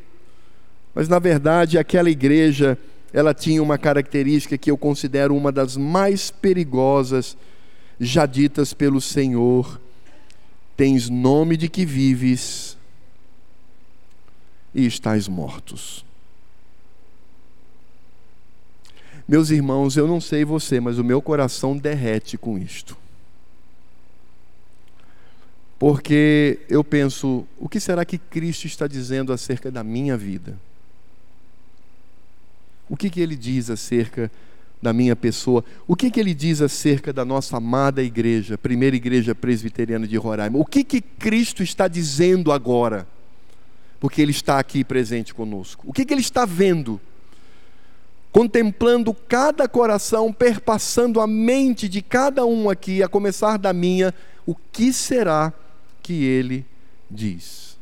Mas 0.94 1.08
na 1.08 1.18
verdade, 1.18 1.78
aquela 1.78 2.10
igreja 2.10 2.78
ela 3.14 3.32
tinha 3.32 3.62
uma 3.62 3.78
característica 3.78 4.58
que 4.58 4.68
eu 4.68 4.76
considero 4.76 5.36
uma 5.36 5.52
das 5.52 5.76
mais 5.76 6.32
perigosas 6.32 7.36
já 8.00 8.26
ditas 8.26 8.74
pelo 8.74 9.00
Senhor: 9.00 9.80
tens 10.76 11.08
nome 11.08 11.56
de 11.56 11.68
que 11.68 11.86
vives 11.86 12.76
e 14.74 14.84
estás 14.84 15.28
mortos. 15.28 16.04
Meus 19.28 19.48
irmãos, 19.50 19.96
eu 19.96 20.08
não 20.08 20.20
sei 20.20 20.44
você, 20.44 20.80
mas 20.80 20.98
o 20.98 21.04
meu 21.04 21.22
coração 21.22 21.76
derrete 21.76 22.36
com 22.36 22.58
isto. 22.58 22.96
Porque 25.78 26.58
eu 26.68 26.82
penso, 26.82 27.46
o 27.58 27.68
que 27.68 27.78
será 27.78 28.04
que 28.04 28.18
Cristo 28.18 28.66
está 28.66 28.88
dizendo 28.88 29.32
acerca 29.32 29.70
da 29.70 29.84
minha 29.84 30.16
vida? 30.16 30.58
O 32.88 32.96
que, 32.96 33.08
que 33.08 33.20
ele 33.20 33.36
diz 33.36 33.70
acerca 33.70 34.30
da 34.80 34.92
minha 34.92 35.16
pessoa? 35.16 35.64
O 35.86 35.96
que, 35.96 36.10
que 36.10 36.20
ele 36.20 36.34
diz 36.34 36.60
acerca 36.60 37.12
da 37.12 37.24
nossa 37.24 37.56
amada 37.56 38.02
igreja, 38.02 38.58
primeira 38.58 38.94
igreja 38.94 39.34
presbiteriana 39.34 40.06
de 40.06 40.16
Roraima? 40.16 40.58
O 40.58 40.64
que, 40.64 40.84
que 40.84 41.00
Cristo 41.00 41.62
está 41.62 41.88
dizendo 41.88 42.52
agora? 42.52 43.06
Porque 43.98 44.20
ele 44.20 44.32
está 44.32 44.58
aqui 44.58 44.84
presente 44.84 45.32
conosco. 45.32 45.88
O 45.88 45.92
que, 45.92 46.04
que 46.04 46.12
ele 46.12 46.20
está 46.20 46.44
vendo? 46.44 47.00
Contemplando 48.30 49.14
cada 49.14 49.66
coração, 49.66 50.32
perpassando 50.32 51.20
a 51.20 51.26
mente 51.26 51.88
de 51.88 52.02
cada 52.02 52.44
um 52.44 52.68
aqui, 52.68 53.02
a 53.02 53.08
começar 53.08 53.56
da 53.56 53.72
minha, 53.72 54.12
o 54.44 54.54
que 54.54 54.92
será 54.92 55.52
que 56.02 56.24
ele 56.24 56.66
diz? 57.10 57.73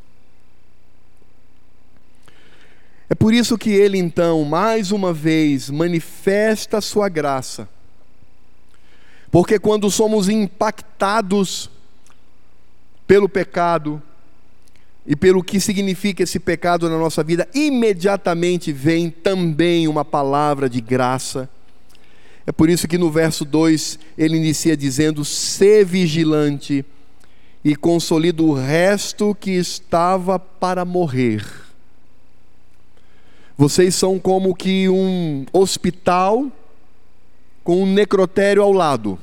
É 3.12 3.14
por 3.14 3.34
isso 3.34 3.58
que 3.58 3.68
ele 3.68 3.98
então, 3.98 4.42
mais 4.42 4.90
uma 4.90 5.12
vez, 5.12 5.68
manifesta 5.68 6.78
a 6.78 6.80
sua 6.80 7.10
graça. 7.10 7.68
Porque 9.30 9.58
quando 9.58 9.90
somos 9.90 10.30
impactados 10.30 11.68
pelo 13.06 13.28
pecado 13.28 14.02
e 15.06 15.14
pelo 15.14 15.44
que 15.44 15.60
significa 15.60 16.22
esse 16.22 16.40
pecado 16.40 16.88
na 16.88 16.96
nossa 16.96 17.22
vida, 17.22 17.46
imediatamente 17.54 18.72
vem 18.72 19.10
também 19.10 19.86
uma 19.86 20.06
palavra 20.06 20.66
de 20.66 20.80
graça. 20.80 21.50
É 22.46 22.50
por 22.50 22.70
isso 22.70 22.88
que 22.88 22.96
no 22.96 23.10
verso 23.10 23.44
2 23.44 23.98
ele 24.16 24.38
inicia 24.38 24.74
dizendo: 24.74 25.22
"Sê 25.22 25.84
vigilante 25.84 26.82
e 27.62 27.76
consolida 27.76 28.42
o 28.42 28.54
resto 28.54 29.34
que 29.34 29.50
estava 29.50 30.38
para 30.38 30.82
morrer." 30.86 31.61
Vocês 33.56 33.94
são 33.94 34.18
como 34.18 34.54
que 34.54 34.88
um 34.88 35.44
hospital 35.52 36.50
com 37.62 37.82
um 37.82 37.86
necrotério 37.86 38.62
ao 38.62 38.72
lado. 38.72 39.18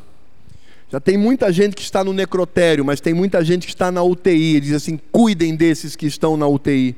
Já 0.91 0.99
tem 0.99 1.17
muita 1.17 1.51
gente 1.51 1.75
que 1.75 1.81
está 1.81 2.03
no 2.03 2.13
necrotério, 2.13 2.83
mas 2.83 2.99
tem 2.99 3.13
muita 3.13 3.43
gente 3.43 3.67
que 3.67 3.73
está 3.73 3.91
na 3.91 4.01
UTI. 4.01 4.55
Ele 4.55 4.61
diz 4.61 4.73
assim: 4.73 4.99
cuidem 5.11 5.55
desses 5.55 5.95
que 5.95 6.07
estão 6.07 6.35
na 6.35 6.47
UTI. 6.47 6.95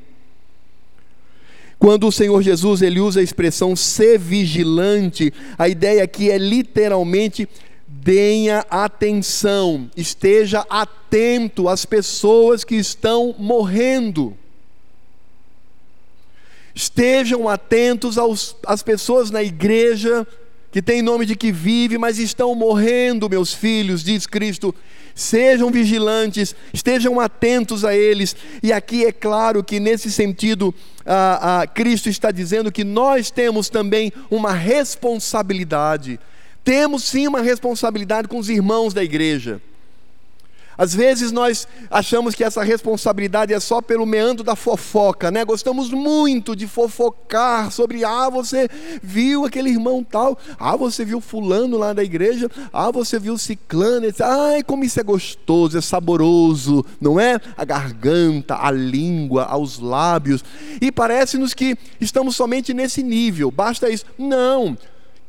Quando 1.78 2.06
o 2.06 2.12
Senhor 2.12 2.40
Jesus 2.42 2.80
ele 2.80 3.00
usa 3.00 3.20
a 3.20 3.24
expressão 3.24 3.74
ser 3.74 4.18
vigilante, 4.18 5.32
a 5.58 5.68
ideia 5.68 6.04
aqui 6.04 6.30
é 6.30 6.38
literalmente 6.38 7.48
tenha 8.04 8.64
atenção, 8.70 9.90
esteja 9.96 10.64
atento 10.70 11.68
às 11.68 11.84
pessoas 11.84 12.64
que 12.64 12.76
estão 12.76 13.34
morrendo. 13.38 14.36
Estejam 16.74 17.48
atentos 17.48 18.16
aos, 18.16 18.56
às 18.66 18.82
pessoas 18.82 19.30
na 19.30 19.42
igreja 19.42 20.26
que 20.70 20.80
têm 20.80 21.02
nome 21.02 21.26
de 21.26 21.36
que 21.36 21.52
vive, 21.52 21.98
mas 21.98 22.18
estão 22.18 22.54
morrendo, 22.54 23.28
meus 23.28 23.52
filhos, 23.52 24.02
diz 24.02 24.26
Cristo. 24.26 24.74
Sejam 25.14 25.70
vigilantes, 25.70 26.56
estejam 26.72 27.20
atentos 27.20 27.84
a 27.84 27.94
eles. 27.94 28.34
E 28.62 28.72
aqui 28.72 29.04
é 29.04 29.12
claro 29.12 29.62
que, 29.62 29.78
nesse 29.78 30.10
sentido, 30.10 30.74
a 31.04 31.66
Cristo 31.74 32.08
está 32.08 32.30
dizendo 32.30 32.72
que 32.72 32.84
nós 32.84 33.30
temos 33.30 33.68
também 33.68 34.10
uma 34.30 34.52
responsabilidade. 34.52 36.18
Temos 36.64 37.04
sim 37.04 37.26
uma 37.26 37.42
responsabilidade 37.42 38.26
com 38.26 38.38
os 38.38 38.48
irmãos 38.48 38.94
da 38.94 39.04
igreja. 39.04 39.60
Às 40.76 40.94
vezes 40.94 41.32
nós 41.32 41.66
achamos 41.90 42.34
que 42.34 42.44
essa 42.44 42.62
responsabilidade 42.62 43.52
é 43.52 43.60
só 43.60 43.80
pelo 43.80 44.06
meandro 44.06 44.42
da 44.42 44.56
fofoca, 44.56 45.30
né? 45.30 45.44
Gostamos 45.44 45.90
muito 45.90 46.56
de 46.56 46.66
fofocar 46.66 47.70
sobre, 47.70 48.04
ah, 48.04 48.28
você 48.28 48.68
viu 49.02 49.44
aquele 49.44 49.70
irmão 49.70 50.02
tal, 50.02 50.38
ah, 50.58 50.76
você 50.76 51.04
viu 51.04 51.20
fulano 51.20 51.76
lá 51.76 51.92
da 51.92 52.02
igreja, 52.02 52.50
ah, 52.72 52.90
você 52.90 53.18
viu 53.18 53.36
ciclano, 53.36 54.06
etc. 54.06 54.20
ai, 54.22 54.62
como 54.62 54.84
isso 54.84 54.98
é 54.98 55.02
gostoso, 55.02 55.76
é 55.76 55.80
saboroso, 55.80 56.84
não 57.00 57.18
é? 57.18 57.38
A 57.56 57.64
garganta, 57.64 58.56
a 58.56 58.70
língua, 58.70 59.44
aos 59.44 59.78
lábios. 59.78 60.44
E 60.80 60.90
parece-nos 60.90 61.54
que 61.54 61.76
estamos 62.00 62.36
somente 62.36 62.72
nesse 62.72 63.02
nível, 63.02 63.50
basta 63.50 63.90
isso. 63.90 64.04
Não, 64.18 64.76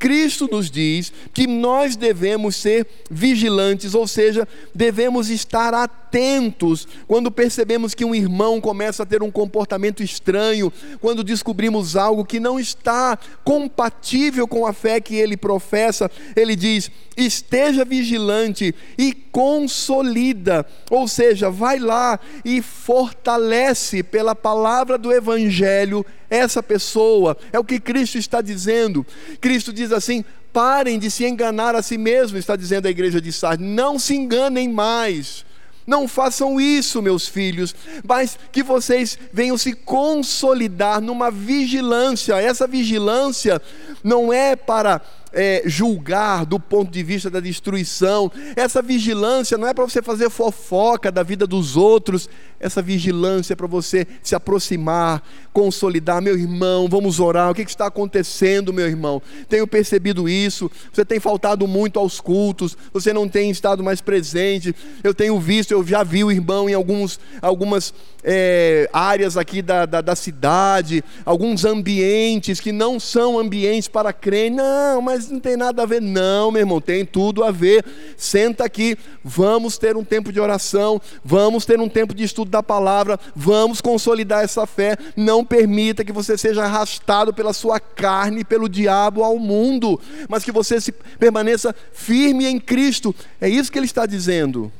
Cristo 0.03 0.49
nos 0.51 0.69
diz 0.69 1.13
que 1.33 1.47
nós 1.47 1.95
devemos 1.95 2.57
ser 2.57 2.85
vigilantes, 3.09 3.95
ou 3.95 4.05
seja, 4.05 4.45
devemos 4.75 5.29
estar 5.29 5.73
atentos 5.73 6.02
atentos 6.13 6.87
quando 7.07 7.31
percebemos 7.31 7.95
que 7.95 8.05
um 8.05 8.13
irmão 8.13 8.61
começa 8.61 9.01
a 9.01 9.05
ter 9.05 9.23
um 9.23 9.31
comportamento 9.31 10.03
estranho, 10.03 10.71
quando 11.01 11.23
descobrimos 11.23 11.95
algo 11.95 12.23
que 12.23 12.39
não 12.39 12.59
está 12.59 13.17
compatível 13.43 14.47
com 14.47 14.67
a 14.67 14.73
fé 14.73 15.01
que 15.01 15.15
ele 15.15 15.35
professa. 15.35 16.11
Ele 16.35 16.55
diz: 16.55 16.91
esteja 17.17 17.83
vigilante 17.83 18.75
e 18.95 19.11
consolida, 19.11 20.63
ou 20.91 21.07
seja, 21.07 21.49
vai 21.49 21.79
lá 21.79 22.19
e 22.45 22.61
fortalece 22.61 24.03
pela 24.03 24.35
palavra 24.35 24.99
do 24.99 25.11
Evangelho 25.11 26.05
essa 26.29 26.61
pessoa. 26.61 27.35
É 27.51 27.57
o 27.57 27.63
que 27.63 27.79
Cristo 27.79 28.19
está 28.19 28.39
dizendo. 28.39 29.03
Cristo 29.41 29.73
diz 29.73 29.91
assim: 29.91 30.23
parem 30.51 30.99
de 30.99 31.09
se 31.09 31.25
enganar 31.25 31.75
a 31.75 31.81
si 31.81 31.97
mesmo, 31.97 32.37
está 32.37 32.55
dizendo 32.55 32.85
a 32.85 32.91
igreja 32.91 33.19
de 33.19 33.33
Sardes, 33.33 33.67
não 33.67 33.97
se 33.97 34.13
enganem 34.13 34.69
mais. 34.69 35.43
Não 35.85 36.07
façam 36.07 36.59
isso, 36.59 37.01
meus 37.01 37.27
filhos, 37.27 37.75
mas 38.07 38.37
que 38.51 38.63
vocês 38.63 39.17
venham 39.31 39.57
se 39.57 39.73
consolidar 39.73 41.01
numa 41.01 41.29
vigilância. 41.29 42.41
Essa 42.41 42.67
vigilância 42.67 43.61
não 44.03 44.31
é 44.31 44.55
para 44.55 45.01
é, 45.33 45.63
julgar 45.65 46.45
do 46.45 46.59
ponto 46.59 46.91
de 46.91 47.03
vista 47.03 47.29
da 47.29 47.39
destruição. 47.39 48.31
Essa 48.55 48.81
vigilância 48.81 49.57
não 49.57 49.67
é 49.67 49.73
para 49.73 49.83
você 49.83 50.01
fazer 50.01 50.29
fofoca 50.29 51.11
da 51.11 51.23
vida 51.23 51.47
dos 51.47 51.75
outros. 51.75 52.29
Essa 52.59 52.81
vigilância 52.81 53.53
é 53.53 53.55
para 53.55 53.67
você 53.67 54.07
se 54.21 54.35
aproximar, 54.35 55.21
consolidar. 55.51 56.21
Meu 56.21 56.37
irmão, 56.37 56.87
vamos 56.87 57.19
orar. 57.19 57.51
O 57.51 57.55
que 57.55 57.61
está 57.61 57.87
acontecendo, 57.87 58.71
meu 58.71 58.87
irmão? 58.87 59.21
Tenho 59.49 59.67
percebido 59.67 60.29
isso. 60.29 60.71
Você 60.91 61.03
tem 61.03 61.19
faltado 61.19 61.67
muito 61.67 61.99
aos 61.99 62.21
cultos. 62.21 62.77
Você 62.93 63.11
não 63.11 63.27
tem 63.27 63.49
estado 63.49 63.83
mais 63.83 63.99
presente. 63.99 64.73
Eu 65.03 65.13
tenho 65.13 65.37
visto, 65.39 65.71
eu 65.71 65.85
já 65.85 66.03
vi 66.03 66.23
o 66.23 66.31
irmão 66.31 66.69
em 66.69 66.73
alguns, 66.73 67.19
algumas 67.41 67.93
é, 68.23 68.89
áreas 68.93 69.35
aqui 69.35 69.61
da, 69.61 69.85
da, 69.85 69.99
da 69.99 70.15
cidade, 70.15 71.03
alguns 71.25 71.65
ambientes 71.65 72.59
que 72.59 72.71
não 72.71 72.99
são 72.99 73.37
ambientes 73.37 73.89
para 73.89 74.13
crer. 74.13 74.49
Não, 74.49 75.01
mas 75.01 75.22
não 75.29 75.39
tem 75.39 75.57
nada 75.57 75.83
a 75.83 75.85
ver. 75.85 76.01
Não, 76.01 76.51
meu 76.51 76.61
irmão, 76.61 76.81
tem 76.81 77.05
tudo 77.05 77.43
a 77.43 77.51
ver. 77.51 77.85
Senta 78.17 78.63
aqui, 78.63 78.97
vamos 79.23 79.77
ter 79.77 79.95
um 79.95 80.03
tempo 80.03 80.31
de 80.31 80.39
oração, 80.39 81.01
vamos 81.23 81.65
ter 81.65 81.79
um 81.79 81.89
tempo 81.89 82.13
de 82.13 82.23
estudo 82.23 82.51
da 82.51 82.63
palavra, 82.63 83.19
vamos 83.35 83.81
consolidar 83.81 84.43
essa 84.43 84.65
fé. 84.65 84.97
Não 85.15 85.43
permita 85.43 86.03
que 86.03 86.11
você 86.11 86.37
seja 86.37 86.63
arrastado 86.63 87.33
pela 87.33 87.53
sua 87.53 87.79
carne, 87.79 88.43
pelo 88.43 88.69
diabo 88.69 89.23
ao 89.23 89.37
mundo, 89.39 89.99
mas 90.29 90.43
que 90.43 90.51
você 90.51 90.79
se 90.79 90.91
permaneça 90.91 91.75
firme 91.91 92.45
em 92.45 92.59
Cristo. 92.59 93.15
É 93.39 93.49
isso 93.49 93.71
que 93.71 93.77
ele 93.77 93.85
está 93.85 94.05
dizendo. 94.05 94.71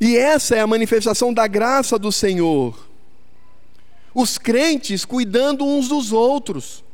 E 0.00 0.16
essa 0.16 0.54
é 0.54 0.60
a 0.60 0.66
manifestação 0.66 1.32
da 1.34 1.46
graça 1.46 1.98
do 1.98 2.12
Senhor. 2.12 2.88
Os 4.14 4.38
crentes 4.38 5.04
cuidando 5.04 5.64
uns 5.64 5.88
dos 5.88 6.12
outros. 6.12 6.84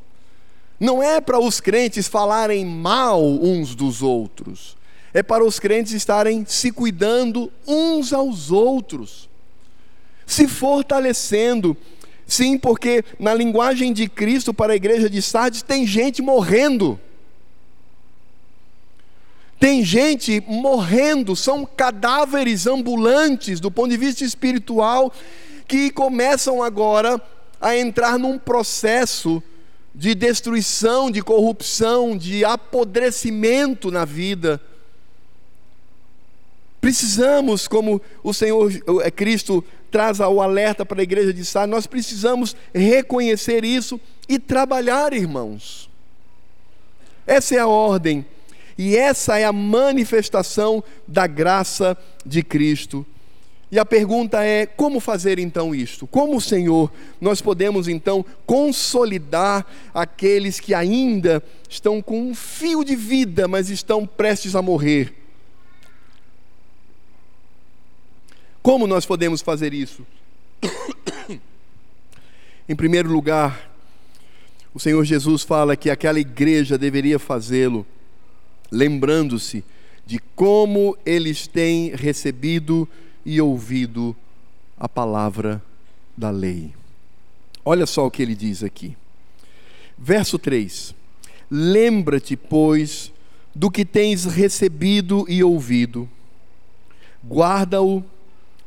Não 0.79 1.03
é 1.03 1.21
para 1.21 1.39
os 1.39 1.61
crentes 1.61 2.09
falarem 2.09 2.65
mal 2.65 3.23
uns 3.23 3.75
dos 3.75 4.03
outros, 4.03 4.77
é 5.13 5.23
para 5.23 5.45
os 5.45 5.61
crentes 5.61 5.93
estarem 5.93 6.45
se 6.47 6.73
cuidando 6.73 7.53
uns 7.67 8.13
aos 8.13 8.51
outros, 8.51 9.29
se 10.27 10.49
fortalecendo. 10.49 11.77
Sim, 12.27 12.59
porque 12.59 13.05
na 13.19 13.35
linguagem 13.35 13.93
de 13.93 14.09
Cristo 14.09 14.53
para 14.53 14.73
a 14.73 14.77
igreja 14.77 15.09
de 15.09 15.21
Sardes 15.23 15.63
tem 15.63 15.87
gente 15.87 16.21
morrendo. 16.21 16.99
Tem 19.61 19.85
gente 19.85 20.43
morrendo, 20.47 21.37
são 21.37 21.65
cadáveres 21.65 22.67
ambulantes 22.67 23.61
do 23.61 23.71
ponto 23.71 23.91
de 23.91 23.97
vista 23.97 24.25
espiritual 24.25 25.13
que 25.67 25.91
começam 25.91 26.63
agora 26.63 27.21
a 27.61 27.77
entrar 27.77 28.19
num 28.19 28.39
processo 28.39 29.43
de 29.95 30.15
destruição, 30.15 31.11
de 31.11 31.23
corrupção, 31.23 32.17
de 32.17 32.45
apodrecimento 32.45 33.91
na 33.91 34.05
vida. 34.05 34.61
Precisamos, 36.81 37.69
como 37.69 38.03
o 38.23 38.35
Senhor 38.35 38.73
é, 39.03 39.11
Cristo 39.11 39.65
traz 39.91 40.19
o 40.19 40.43
alerta 40.43 40.85
para 40.85 41.01
a 41.01 41.05
igreja 41.05 41.33
de 41.33 41.45
Sá, 41.45 41.67
nós 41.67 41.87
precisamos 41.87 42.57
reconhecer 42.75 43.65
isso 43.65 44.01
e 44.29 44.39
trabalhar, 44.39 45.13
irmãos. 45.13 45.89
Essa 47.27 47.55
é 47.55 47.59
a 47.59 47.67
ordem 47.67 48.27
e 48.77 48.97
essa 48.97 49.39
é 49.39 49.45
a 49.45 49.53
manifestação 49.53 50.83
da 51.07 51.27
graça 51.29 51.97
de 52.27 52.43
Cristo 52.43 53.07
e 53.75 53.79
a 53.81 53.85
pergunta 53.85 54.41
é: 54.45 54.67
como 54.67 55.01
fazer 55.01 55.37
então 55.41 55.75
isto? 55.75 56.07
Como, 56.07 56.41
Senhor, 56.41 56.93
nós 57.21 57.43
podemos 57.43 57.89
então 57.89 58.25
consolidar 58.47 59.67
aqueles 59.93 60.61
que 60.61 60.73
ainda 60.73 61.43
estão 61.69 62.01
com 62.01 62.31
um 62.31 62.37
fio 62.37 62.85
de 62.85 62.95
vida, 62.95 63.49
mas 63.49 63.71
estão 63.71 64.07
prestes 64.07 64.55
a 64.55 64.63
morrer? 64.63 65.13
Como 68.63 68.87
nós 68.87 69.05
podemos 69.05 69.43
fazer 69.43 69.75
isso? 69.75 70.07
em 72.69 72.77
primeiro 72.77 73.11
lugar, 73.11 73.73
o 74.73 74.79
Senhor 74.79 75.05
Jesus 75.05 75.43
fala 75.43 75.75
que 75.75 75.91
aquela 75.91 76.21
igreja 76.21 76.79
deveria 76.79 77.19
fazê-lo, 77.19 77.85
lembrando-se 78.71 79.65
de 80.07 80.21
como 80.37 80.97
eles 81.05 81.49
têm 81.49 81.89
recebido 81.93 82.89
e 83.25 83.41
ouvido 83.41 84.15
a 84.79 84.89
palavra 84.89 85.63
da 86.17 86.31
lei. 86.31 86.73
Olha 87.65 87.87
só 87.87 88.07
o 88.07 88.11
que 88.11 88.23
ele 88.23 88.35
diz 88.35 88.63
aqui. 88.63 88.97
Verso 89.99 90.39
3: 90.39 90.95
Lembra-te, 91.51 92.37
pois, 92.37 93.13
do 93.55 93.71
que 93.71 93.85
tens 93.85 94.25
recebido 94.25 95.25
e 95.29 95.43
ouvido, 95.43 96.09
guarda-o 97.27 98.05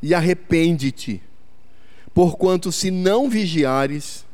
e 0.02 0.13
arrepende-te, 0.13 1.22
porquanto 2.13 2.72
se 2.72 2.89
não 2.89 3.30
vigiares, 3.30 4.26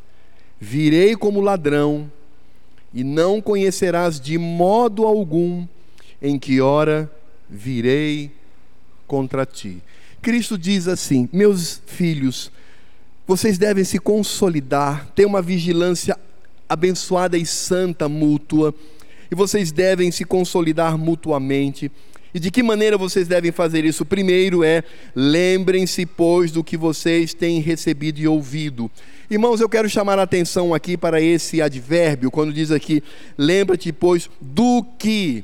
virei 0.59 1.15
como 1.15 1.41
ladrão, 1.41 2.11
e 2.93 3.03
não 3.03 3.41
conhecerás 3.41 4.19
de 4.19 4.37
modo 4.37 5.05
algum 5.05 5.67
em 6.21 6.37
que 6.37 6.61
hora 6.61 7.11
virei 7.49 8.31
contra 9.07 9.45
ti. 9.45 9.81
Cristo 10.23 10.57
diz 10.57 10.87
assim: 10.87 11.27
Meus 11.33 11.81
filhos, 11.85 12.49
vocês 13.27 13.57
devem 13.57 13.83
se 13.83 13.99
consolidar, 13.99 15.07
ter 15.13 15.25
uma 15.25 15.41
vigilância 15.41 16.17
abençoada 16.67 17.37
e 17.37 17.45
santa 17.45 18.07
mútua, 18.07 18.73
e 19.29 19.35
vocês 19.35 19.71
devem 19.71 20.09
se 20.11 20.23
consolidar 20.23 20.97
mutuamente. 20.97 21.91
E 22.33 22.39
de 22.39 22.49
que 22.49 22.63
maneira 22.63 22.97
vocês 22.97 23.27
devem 23.27 23.51
fazer 23.51 23.85
isso? 23.85 24.05
Primeiro 24.05 24.63
é, 24.63 24.83
lembrem-se, 25.13 26.05
pois, 26.05 26.51
do 26.51 26.63
que 26.63 26.77
vocês 26.77 27.33
têm 27.33 27.59
recebido 27.59 28.19
e 28.19 28.27
ouvido. 28.27 28.89
Irmãos, 29.29 29.59
eu 29.59 29.69
quero 29.69 29.89
chamar 29.89 30.17
a 30.17 30.23
atenção 30.23 30.73
aqui 30.73 30.97
para 30.97 31.21
esse 31.21 31.61
advérbio, 31.61 32.31
quando 32.31 32.53
diz 32.53 32.71
aqui, 32.71 33.03
lembra-te, 33.37 33.91
pois, 33.91 34.29
do 34.41 34.83
que 34.97 35.43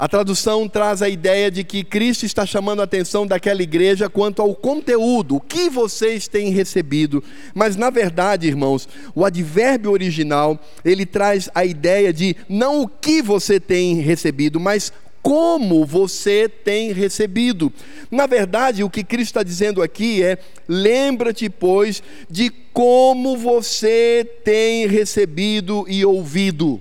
a 0.00 0.08
tradução 0.08 0.66
traz 0.66 1.02
a 1.02 1.10
ideia 1.10 1.50
de 1.50 1.62
que 1.62 1.84
Cristo 1.84 2.24
está 2.24 2.46
chamando 2.46 2.80
a 2.80 2.84
atenção 2.84 3.26
daquela 3.26 3.62
igreja 3.62 4.08
quanto 4.08 4.40
ao 4.40 4.54
conteúdo, 4.54 5.36
o 5.36 5.40
que 5.40 5.68
vocês 5.68 6.26
têm 6.26 6.48
recebido. 6.48 7.22
Mas 7.54 7.76
na 7.76 7.90
verdade, 7.90 8.48
irmãos, 8.48 8.88
o 9.14 9.26
advérbio 9.26 9.90
original, 9.90 10.58
ele 10.82 11.04
traz 11.04 11.50
a 11.54 11.66
ideia 11.66 12.14
de 12.14 12.34
não 12.48 12.80
o 12.80 12.88
que 12.88 13.20
você 13.20 13.60
tem 13.60 13.96
recebido, 13.96 14.58
mas 14.58 14.90
como 15.20 15.84
você 15.84 16.48
tem 16.48 16.92
recebido. 16.92 17.70
Na 18.10 18.26
verdade, 18.26 18.82
o 18.82 18.88
que 18.88 19.04
Cristo 19.04 19.32
está 19.32 19.42
dizendo 19.42 19.82
aqui 19.82 20.22
é: 20.22 20.38
lembra-te, 20.66 21.50
pois, 21.50 22.02
de 22.30 22.48
como 22.72 23.36
você 23.36 24.26
tem 24.44 24.86
recebido 24.86 25.84
e 25.86 26.06
ouvido. 26.06 26.80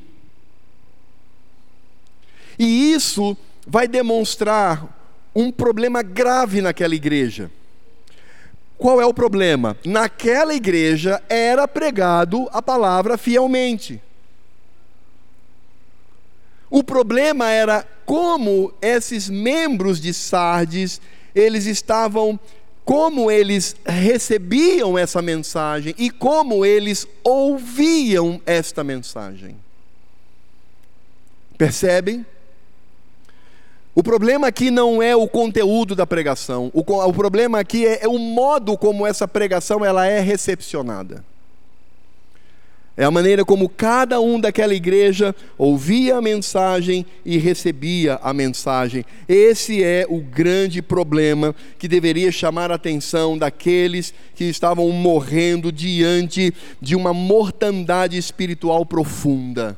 E 2.59 2.91
isso 2.91 3.37
vai 3.65 3.87
demonstrar 3.87 4.99
um 5.33 5.49
problema 5.49 6.03
grave 6.03 6.61
naquela 6.61 6.93
igreja. 6.93 7.49
Qual 8.77 8.99
é 8.99 9.05
o 9.05 9.13
problema? 9.13 9.77
Naquela 9.85 10.53
igreja 10.53 11.21
era 11.29 11.67
pregado 11.67 12.49
a 12.51 12.61
palavra 12.61 13.17
fielmente. 13.17 14.01
O 16.69 16.83
problema 16.83 17.49
era 17.49 17.87
como 18.05 18.73
esses 18.81 19.29
membros 19.29 19.99
de 19.99 20.13
Sardes, 20.13 21.01
eles 21.33 21.65
estavam, 21.65 22.39
como 22.83 23.29
eles 23.29 23.75
recebiam 23.85 24.97
essa 24.97 25.21
mensagem 25.21 25.95
e 25.97 26.09
como 26.09 26.65
eles 26.65 27.07
ouviam 27.23 28.41
esta 28.45 28.83
mensagem. 28.83 29.55
Percebem? 31.57 32.25
O 33.95 34.03
problema 34.03 34.47
aqui 34.47 34.69
não 34.71 35.01
é 35.01 35.15
o 35.15 35.27
conteúdo 35.27 35.95
da 35.95 36.05
pregação, 36.05 36.71
o, 36.73 36.81
o 36.81 37.13
problema 37.13 37.59
aqui 37.59 37.85
é, 37.85 38.05
é 38.05 38.07
o 38.07 38.17
modo 38.17 38.77
como 38.77 39.05
essa 39.05 39.27
pregação 39.27 39.83
ela 39.83 40.05
é 40.05 40.19
recepcionada. 40.19 41.23
É 42.99 43.05
a 43.05 43.11
maneira 43.11 43.45
como 43.45 43.69
cada 43.69 44.19
um 44.19 44.37
daquela 44.37 44.75
igreja 44.75 45.33
ouvia 45.57 46.17
a 46.17 46.21
mensagem 46.21 47.05
e 47.23 47.37
recebia 47.37 48.19
a 48.21 48.33
mensagem. 48.33 49.05
Esse 49.25 49.81
é 49.81 50.05
o 50.09 50.19
grande 50.19 50.81
problema 50.81 51.55
que 51.77 51.87
deveria 51.87 52.29
chamar 52.29 52.71
a 52.71 52.75
atenção 52.75 53.37
daqueles 53.37 54.13
que 54.35 54.43
estavam 54.43 54.89
morrendo 54.89 55.71
diante 55.71 56.53
de 56.81 56.93
uma 56.93 57.13
mortandade 57.13 58.17
espiritual 58.17 58.85
profunda. 58.85 59.77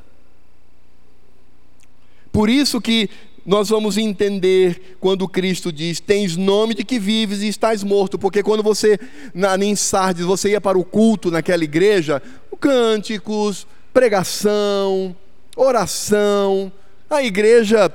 Por 2.32 2.50
isso 2.50 2.82
que 2.82 3.08
nós 3.46 3.70
vamos 3.70 3.98
entender 3.98 4.98
quando 5.00 5.28
Cristo 5.28 5.72
diz: 5.72 6.00
Tens 6.00 6.38
nome 6.38 6.74
de 6.74 6.84
que 6.84 7.00
vives 7.00 7.42
e 7.42 7.48
estás 7.48 7.84
morto, 7.84 8.18
porque 8.20 8.44
quando 8.44 8.62
você, 8.62 9.00
na, 9.34 9.58
em 9.58 9.76
Sardes, 9.76 10.26
você 10.26 10.52
ia 10.52 10.62
para 10.62 10.78
o 10.78 10.84
culto 10.86 11.32
naquela 11.32 11.64
igreja, 11.64 12.22
cânticos, 12.60 13.66
pregação, 13.92 15.16
oração, 15.56 16.72
a 17.10 17.24
igreja 17.24 17.92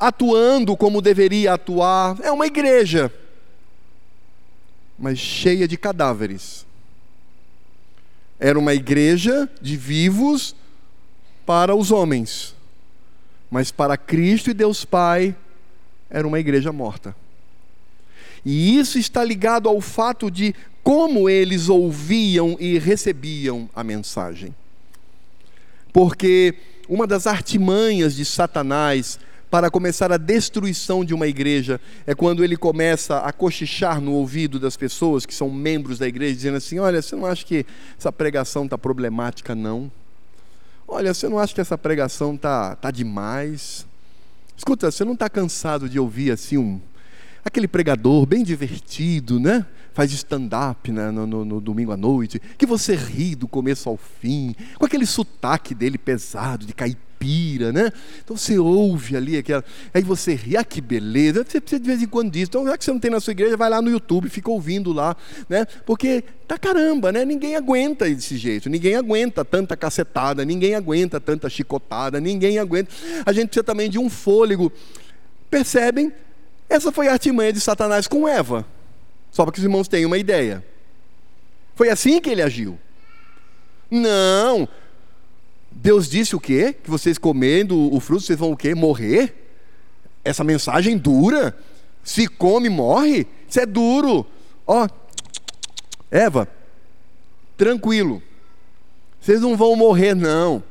atuando 0.00 0.76
como 0.76 1.02
deveria 1.02 1.52
atuar, 1.52 2.16
é 2.22 2.32
uma 2.32 2.46
igreja, 2.46 3.12
mas 4.98 5.18
cheia 5.18 5.68
de 5.68 5.76
cadáveres. 5.76 6.66
Era 8.40 8.58
uma 8.58 8.74
igreja 8.74 9.48
de 9.60 9.76
vivos 9.76 10.56
para 11.46 11.76
os 11.76 11.92
homens 11.92 12.56
mas 13.52 13.70
para 13.70 13.98
Cristo 13.98 14.48
e 14.48 14.54
Deus 14.54 14.82
Pai 14.82 15.36
era 16.08 16.26
uma 16.26 16.40
igreja 16.40 16.72
morta. 16.72 17.14
E 18.42 18.78
isso 18.78 18.98
está 18.98 19.22
ligado 19.22 19.68
ao 19.68 19.78
fato 19.78 20.30
de 20.30 20.54
como 20.82 21.28
eles 21.28 21.68
ouviam 21.68 22.56
e 22.58 22.78
recebiam 22.78 23.68
a 23.74 23.84
mensagem. 23.84 24.54
Porque 25.92 26.54
uma 26.88 27.06
das 27.06 27.26
artimanhas 27.26 28.16
de 28.16 28.24
Satanás 28.24 29.18
para 29.50 29.70
começar 29.70 30.10
a 30.10 30.16
destruição 30.16 31.04
de 31.04 31.12
uma 31.12 31.28
igreja 31.28 31.78
é 32.06 32.14
quando 32.14 32.42
ele 32.42 32.56
começa 32.56 33.18
a 33.18 33.30
cochichar 33.34 34.00
no 34.00 34.12
ouvido 34.12 34.58
das 34.58 34.78
pessoas 34.78 35.26
que 35.26 35.34
são 35.34 35.50
membros 35.50 35.98
da 35.98 36.08
igreja, 36.08 36.34
dizendo 36.34 36.56
assim: 36.56 36.78
Olha, 36.78 37.02
você 37.02 37.14
não 37.14 37.26
acha 37.26 37.44
que 37.44 37.66
essa 37.98 38.10
pregação 38.10 38.64
está 38.64 38.78
problemática, 38.78 39.54
não? 39.54 39.92
Olha, 40.94 41.14
você 41.14 41.26
não 41.26 41.38
acha 41.38 41.54
que 41.54 41.60
essa 41.60 41.78
pregação 41.78 42.36
tá, 42.36 42.76
tá 42.76 42.90
demais? 42.90 43.86
Escuta, 44.54 44.90
você 44.90 45.06
não 45.06 45.14
está 45.14 45.26
cansado 45.26 45.88
de 45.88 45.98
ouvir 45.98 46.30
assim 46.30 46.58
um 46.58 46.78
aquele 47.42 47.66
pregador 47.66 48.26
bem 48.26 48.44
divertido, 48.44 49.40
né? 49.40 49.64
Faz 49.94 50.12
stand-up 50.12 50.92
né? 50.92 51.10
no, 51.10 51.26
no, 51.26 51.44
no, 51.46 51.60
domingo 51.62 51.92
à 51.92 51.96
noite, 51.96 52.38
que 52.58 52.66
você 52.66 52.94
ri 52.94 53.34
do 53.34 53.48
começo 53.48 53.88
ao 53.88 53.96
fim, 53.96 54.54
com 54.78 54.84
aquele 54.84 55.06
sotaque 55.06 55.74
dele 55.74 55.96
pesado, 55.96 56.66
de 56.66 56.74
caipira 56.74 57.11
né? 57.72 57.92
Então 58.24 58.36
você 58.36 58.58
ouve 58.58 59.16
ali 59.16 59.36
aquela. 59.36 59.64
Aí 59.92 60.02
você 60.02 60.34
ri, 60.34 60.56
ah, 60.56 60.64
que 60.64 60.80
beleza. 60.80 61.44
Você 61.46 61.60
precisa 61.60 61.80
de 61.80 61.86
vez 61.86 62.02
em 62.02 62.06
quando 62.06 62.30
disso. 62.30 62.48
Então, 62.48 62.66
já 62.66 62.76
que 62.76 62.84
você 62.84 62.90
não 62.90 62.98
tem 62.98 63.10
na 63.10 63.20
sua 63.20 63.30
igreja, 63.30 63.56
vai 63.56 63.70
lá 63.70 63.80
no 63.80 63.90
YouTube, 63.90 64.28
fica 64.28 64.50
ouvindo 64.50 64.92
lá, 64.92 65.16
né? 65.48 65.66
Porque 65.86 66.24
tá 66.48 66.58
caramba, 66.58 67.12
né? 67.12 67.24
Ninguém 67.24 67.56
aguenta 67.56 68.08
desse 68.08 68.36
jeito, 68.36 68.68
ninguém 68.68 68.96
aguenta 68.96 69.44
tanta 69.44 69.76
cacetada, 69.76 70.44
ninguém 70.44 70.74
aguenta 70.74 71.20
tanta 71.20 71.48
chicotada, 71.48 72.20
ninguém 72.20 72.58
aguenta. 72.58 72.90
A 73.24 73.32
gente 73.32 73.48
precisa 73.48 73.64
também 73.64 73.88
de 73.88 73.98
um 73.98 74.10
fôlego. 74.10 74.72
Percebem? 75.50 76.12
Essa 76.68 76.90
foi 76.90 77.08
a 77.08 77.12
artimanha 77.12 77.52
de 77.52 77.60
Satanás 77.60 78.08
com 78.08 78.26
Eva. 78.26 78.66
Só 79.30 79.44
para 79.44 79.52
que 79.52 79.58
os 79.58 79.64
irmãos 79.64 79.88
tenham 79.88 80.08
uma 80.08 80.18
ideia. 80.18 80.64
Foi 81.74 81.88
assim 81.88 82.20
que 82.20 82.30
ele 82.30 82.42
agiu. 82.42 82.78
Não, 83.90 84.68
Deus 85.74 86.08
disse 86.08 86.36
o 86.36 86.40
quê? 86.40 86.72
Que 86.72 86.90
vocês 86.90 87.18
comendo 87.18 87.92
o 87.94 88.00
fruto, 88.00 88.22
vocês 88.22 88.38
vão 88.38 88.52
o 88.52 88.56
quê? 88.56 88.74
Morrer? 88.74 89.34
Essa 90.24 90.44
mensagem 90.44 90.96
dura. 90.96 91.56
Se 92.04 92.26
come, 92.26 92.68
morre. 92.68 93.26
Isso 93.48 93.60
é 93.60 93.66
duro. 93.66 94.26
Ó, 94.66 94.88
Eva, 96.10 96.48
tranquilo. 97.56 98.22
Vocês 99.20 99.40
não 99.40 99.56
vão 99.56 99.76
morrer, 99.76 100.14
não. 100.14 100.62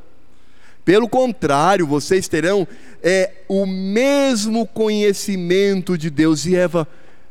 Pelo 0.84 1.08
contrário, 1.08 1.86
vocês 1.88 2.28
terão 2.28 2.68
é, 3.02 3.32
o 3.48 3.66
mesmo 3.66 4.66
conhecimento 4.68 5.98
de 5.98 6.10
Deus. 6.10 6.46
E 6.46 6.56
Eva, 6.56 6.88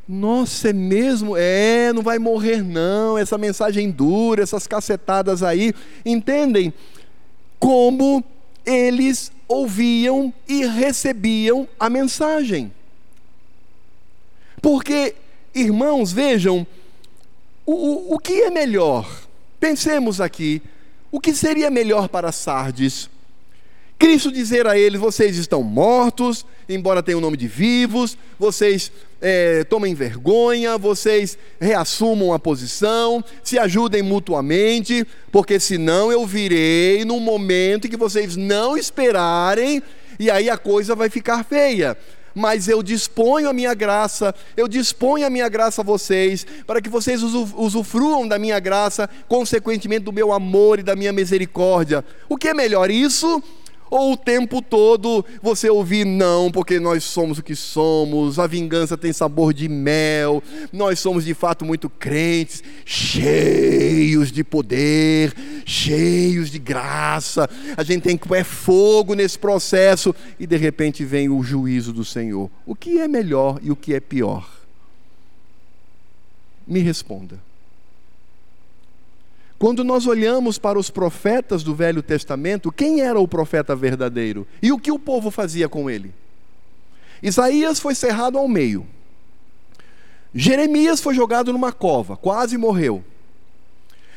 nossa, 0.09 0.71
é 0.71 0.73
mesmo? 0.73 1.37
É, 1.37 1.93
não 1.93 2.03
vai 2.03 2.19
morrer, 2.19 2.63
não. 2.63 3.19
Essa 3.19 3.37
mensagem 3.39 3.91
dura, 3.91 4.43
essas 4.43 4.67
cacetadas 4.67 5.43
aí. 5.43 5.73
Entendem? 6.05 6.73
Como 7.61 8.25
eles 8.65 9.31
ouviam 9.47 10.33
e 10.49 10.65
recebiam 10.67 11.69
a 11.79 11.89
mensagem. 11.89 12.73
Porque, 14.61 15.15
irmãos, 15.55 16.13
vejam, 16.13 16.67
o, 17.65 18.15
o, 18.15 18.19
que 18.19 18.43
é 18.43 18.51
melhor? 18.51 19.09
Pensemos 19.61 20.21
aqui, 20.21 20.63
o 21.13 21.21
que 21.21 21.35
seria 21.35 21.71
melhor 21.71 22.09
para 22.09 22.33
Sardes? 22.33 23.09
Cristo 24.01 24.33
dizer 24.33 24.67
a 24.67 24.79
eles: 24.79 24.99
vocês 24.99 25.37
estão 25.37 25.63
mortos, 25.63 26.47
embora 26.67 27.03
tenham 27.03 27.19
o 27.19 27.21
nome 27.21 27.37
de 27.37 27.47
vivos, 27.47 28.17
vocês 28.39 28.91
é, 29.21 29.63
tomem 29.65 29.95
vergonha, 29.95 30.79
vocês 30.79 31.37
reassumam 31.61 32.33
a 32.33 32.39
posição, 32.39 33.23
se 33.45 33.59
ajudem 33.59 34.03
mutuamente, 34.03 35.07
porque 35.31 35.61
senão 35.61 36.11
eu 36.11 36.27
virei 36.27 37.05
num 37.05 37.21
momento 37.21 37.87
em 37.87 37.91
que 37.91 37.97
vocês 37.97 38.37
não 38.37 38.75
esperarem, 38.75 39.83
e 40.19 40.31
aí 40.31 40.49
a 40.49 40.57
coisa 40.57 40.95
vai 40.97 41.11
ficar 41.11 41.45
feia 41.45 41.97
mas 42.33 42.69
eu 42.69 42.81
disponho 42.81 43.51
a 43.51 43.53
minha 43.53 43.75
graça, 43.75 44.33
eu 44.57 44.69
disponho 44.69 45.27
a 45.27 45.31
minha 45.31 45.49
graça 45.49 45.83
a 45.83 45.85
vocês, 45.85 46.47
para 46.65 46.81
que 46.81 46.89
vocês 46.89 47.23
usufruam 47.25 48.27
da 48.27 48.39
minha 48.39 48.61
graça, 48.61 49.11
consequentemente 49.27 50.05
do 50.05 50.13
meu 50.13 50.33
amor 50.33 50.79
e 50.79 50.85
da 50.85 50.95
minha 50.95 51.13
misericórdia. 51.13 52.05
O 52.29 52.37
que 52.37 52.47
é 52.47 52.55
melhor, 52.55 52.89
isso 52.89 53.43
ou 53.91 54.13
o 54.13 54.17
tempo 54.17 54.63
todo 54.63 55.25
você 55.43 55.69
ouvir 55.69 56.07
não, 56.07 56.51
porque 56.51 56.79
nós 56.79 57.03
somos 57.03 57.39
o 57.39 57.43
que 57.43 57.57
somos, 57.57 58.39
a 58.39 58.47
vingança 58.47 58.97
tem 58.97 59.13
sabor 59.13 59.53
de 59.53 59.69
mel, 59.69 60.43
nós 60.73 61.01
somos 61.01 61.25
de 61.25 61.35
fato 61.35 61.65
muito 61.65 61.91
crentes, 61.91 62.63
cheios 62.85 64.31
de 64.31 64.45
poder, 64.45 65.35
cheios 65.67 66.51
de 66.51 66.59
graça, 66.59 67.51
a 67.77 67.83
gente 67.83 68.03
tem 68.03 68.17
que 68.17 68.29
pôr 68.29 68.45
fogo 68.45 69.15
nesse 69.15 69.39
processo 69.39 70.15
e 70.39 70.47
de 70.47 70.57
repente 70.57 71.05
vem 71.05 71.29
o 71.29 71.43
juízo 71.43 71.93
do 71.93 72.05
Senhor. 72.05 72.51
O 72.65 72.75
que 72.75 73.01
é 73.01 73.09
melhor 73.09 73.59
e 73.63 73.71
o 73.71 73.77
que 73.77 73.95
é 73.95 74.01
pior? 74.01 74.49
Me 76.67 76.81
responda. 76.81 77.50
Quando 79.61 79.85
nós 79.85 80.07
olhamos 80.07 80.57
para 80.57 80.79
os 80.79 80.89
profetas 80.89 81.63
do 81.63 81.75
Velho 81.75 82.03
Testamento, 82.03 82.73
quem 82.73 83.03
era 83.03 83.21
o 83.21 83.29
profeta 83.29 83.77
verdadeiro? 83.77 84.49
E 84.63 84.73
o 84.73 84.79
que 84.79 84.91
o 84.91 84.99
povo 84.99 85.31
fazia 85.31 85.69
com 85.69 85.91
ele? 85.91 86.15
Isaías 87.23 87.79
foi 87.79 87.95
cerrado 87.95 88.39
ao 88.39 88.49
meio. 88.49 88.87
Jeremias 90.35 91.03
foi 91.03 91.15
jogado 91.15 91.53
numa 91.53 91.73
cova, 91.73 92.17
quase 92.17 92.57
morreu. 92.57 93.05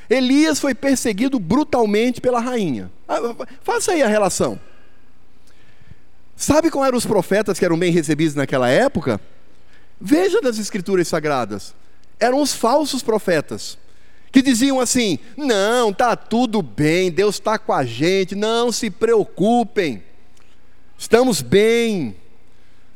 Elias 0.10 0.62
foi 0.62 0.74
perseguido 0.74 1.38
brutalmente 1.38 2.22
pela 2.22 2.40
rainha. 2.40 2.90
Ah, 3.06 3.18
faça 3.64 3.92
aí 3.92 4.02
a 4.02 4.08
relação. 4.08 4.58
Sabe 6.38 6.72
qual 6.72 6.86
eram 6.86 6.98
os 6.98 7.06
profetas 7.06 7.60
que 7.60 7.66
eram 7.66 7.78
bem 7.78 7.92
recebidos 7.92 8.34
naquela 8.34 8.70
época? 8.70 9.20
Veja 10.00 10.40
das 10.40 10.58
escrituras 10.58 11.10
sagradas. 11.10 11.76
Eram 12.18 12.42
os 12.42 12.54
falsos 12.54 13.04
profetas 13.04 13.78
que 14.34 14.42
diziam 14.42 14.80
assim: 14.82 15.20
não, 15.38 15.94
tá 15.94 16.16
tudo 16.16 16.62
bem, 16.62 17.12
Deus 17.12 17.36
está 17.36 17.58
com 17.60 17.72
a 17.72 17.86
gente, 17.86 18.34
não 18.34 18.72
se 18.72 18.90
preocupem, 18.90 20.04
estamos 20.98 21.44
bem, 21.44 22.16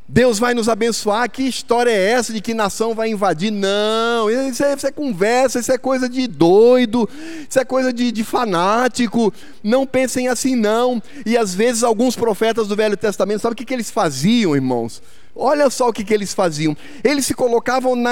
Deus 0.07 0.39
vai 0.39 0.55
nos 0.55 0.67
abençoar. 0.67 1.29
Que 1.29 1.43
história 1.43 1.91
é 1.91 2.11
essa 2.11 2.33
de 2.33 2.41
que 2.41 2.55
nação 2.55 2.95
vai 2.95 3.09
invadir? 3.09 3.51
Não, 3.51 4.31
isso 4.31 4.63
é, 4.63 4.73
isso 4.73 4.87
é 4.87 4.91
conversa, 4.91 5.59
isso 5.59 5.71
é 5.71 5.77
coisa 5.77 6.09
de 6.09 6.25
doido, 6.27 7.07
isso 7.47 7.59
é 7.59 7.63
coisa 7.63 7.93
de, 7.93 8.11
de 8.11 8.23
fanático. 8.23 9.31
Não 9.61 9.85
pensem 9.85 10.27
assim, 10.27 10.55
não. 10.55 11.01
E 11.23 11.37
às 11.37 11.53
vezes 11.53 11.83
alguns 11.83 12.15
profetas 12.15 12.67
do 12.67 12.75
Velho 12.75 12.97
Testamento, 12.97 13.41
sabe 13.41 13.53
o 13.53 13.55
que, 13.55 13.65
que 13.65 13.73
eles 13.75 13.91
faziam, 13.91 14.55
irmãos? 14.55 15.03
Olha 15.37 15.69
só 15.69 15.89
o 15.89 15.93
que, 15.93 16.03
que 16.03 16.13
eles 16.13 16.33
faziam. 16.33 16.75
Eles 17.03 17.25
se 17.25 17.33
colocavam 17.33 17.95
na, 17.95 18.11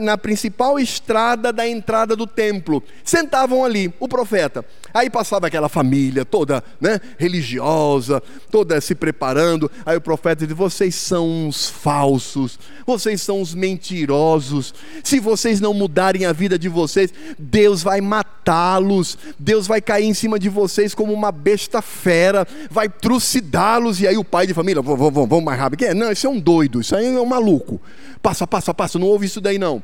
na 0.00 0.18
principal 0.18 0.78
estrada 0.78 1.52
da 1.52 1.68
entrada 1.68 2.16
do 2.16 2.26
templo. 2.26 2.82
Sentavam 3.04 3.64
ali, 3.64 3.92
o 4.00 4.08
profeta. 4.08 4.64
Aí 4.94 5.10
passava 5.10 5.48
aquela 5.48 5.68
família 5.68 6.24
toda 6.24 6.62
né, 6.80 7.00
religiosa, 7.18 8.22
toda 8.48 8.80
se 8.80 8.94
preparando. 8.94 9.68
Aí 9.84 9.96
o 9.96 10.00
profeta 10.00 10.46
diz: 10.46 10.56
Vocês 10.56 10.94
são 10.94 11.28
uns 11.28 11.68
falsos, 11.68 12.60
vocês 12.86 13.20
são 13.20 13.40
uns 13.40 13.52
mentirosos. 13.56 14.72
Se 15.02 15.18
vocês 15.18 15.60
não 15.60 15.74
mudarem 15.74 16.26
a 16.26 16.32
vida 16.32 16.56
de 16.56 16.68
vocês, 16.68 17.12
Deus 17.36 17.82
vai 17.82 18.00
matá-los, 18.00 19.18
Deus 19.36 19.66
vai 19.66 19.80
cair 19.80 20.04
em 20.04 20.14
cima 20.14 20.38
de 20.38 20.48
vocês 20.48 20.94
como 20.94 21.12
uma 21.12 21.32
besta 21.32 21.82
fera, 21.82 22.46
vai 22.70 22.88
trucidá-los. 22.88 24.00
E 24.00 24.06
aí 24.06 24.16
o 24.16 24.24
pai 24.24 24.46
de 24.46 24.54
família: 24.54 24.80
Vamos, 24.80 25.42
mais 25.42 25.58
rápido. 25.58 25.92
Não, 25.92 26.12
isso 26.12 26.28
é 26.28 26.30
um 26.30 26.38
doido, 26.38 26.80
isso 26.80 26.94
aí 26.94 27.04
é 27.04 27.20
um 27.20 27.26
maluco. 27.26 27.82
Passa, 28.22 28.46
passa, 28.46 28.72
passa, 28.72 28.96
não 28.96 29.08
ouve 29.08 29.26
isso 29.26 29.40
daí 29.40 29.58
não. 29.58 29.82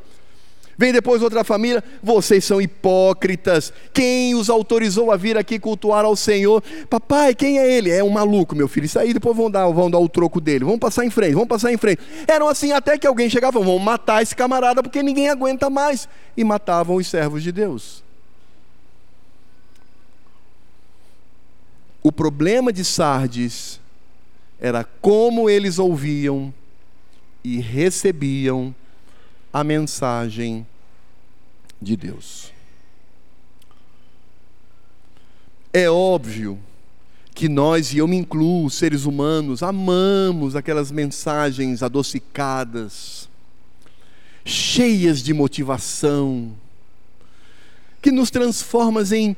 Vem 0.80 0.94
depois 0.94 1.20
outra 1.20 1.44
família, 1.44 1.84
vocês 2.02 2.42
são 2.42 2.58
hipócritas. 2.58 3.70
Quem 3.92 4.34
os 4.34 4.48
autorizou 4.48 5.12
a 5.12 5.16
vir 5.18 5.36
aqui 5.36 5.58
cultuar 5.58 6.06
ao 6.06 6.16
Senhor? 6.16 6.62
Papai, 6.88 7.34
quem 7.34 7.58
é 7.58 7.70
ele? 7.70 7.90
É 7.90 8.02
um 8.02 8.08
maluco, 8.08 8.56
meu 8.56 8.66
filho. 8.66 8.86
Isso 8.86 8.98
aí 8.98 9.12
depois 9.12 9.36
vão 9.36 9.50
dar, 9.50 9.68
vão 9.68 9.90
dar 9.90 9.98
o 9.98 10.08
troco 10.08 10.40
dele. 10.40 10.64
Vamos 10.64 10.80
passar 10.80 11.04
em 11.04 11.10
frente, 11.10 11.34
vamos 11.34 11.50
passar 11.50 11.70
em 11.70 11.76
frente. 11.76 12.00
Eram 12.26 12.48
assim 12.48 12.72
até 12.72 12.96
que 12.96 13.06
alguém 13.06 13.28
chegava, 13.28 13.60
vamos 13.60 13.82
matar 13.82 14.22
esse 14.22 14.34
camarada 14.34 14.82
porque 14.82 15.02
ninguém 15.02 15.28
aguenta 15.28 15.68
mais. 15.68 16.08
E 16.34 16.42
matavam 16.42 16.96
os 16.96 17.06
servos 17.06 17.42
de 17.42 17.52
Deus. 17.52 18.02
O 22.02 22.10
problema 22.10 22.72
de 22.72 22.86
Sardes 22.86 23.78
era 24.58 24.82
como 25.02 25.50
eles 25.50 25.78
ouviam 25.78 26.54
e 27.44 27.60
recebiam 27.60 28.74
a 29.52 29.64
mensagem 29.64 30.66
de 31.80 31.96
Deus. 31.96 32.52
É 35.72 35.88
óbvio 35.88 36.58
que 37.34 37.48
nós, 37.48 37.92
e 37.92 37.98
eu 37.98 38.08
me 38.08 38.16
incluo, 38.16 38.68
seres 38.68 39.04
humanos, 39.04 39.62
amamos 39.62 40.56
aquelas 40.56 40.90
mensagens 40.90 41.82
adocicadas, 41.82 43.28
cheias 44.44 45.22
de 45.22 45.32
motivação, 45.32 46.52
que 48.02 48.10
nos 48.10 48.30
transformam 48.30 49.04
em 49.12 49.36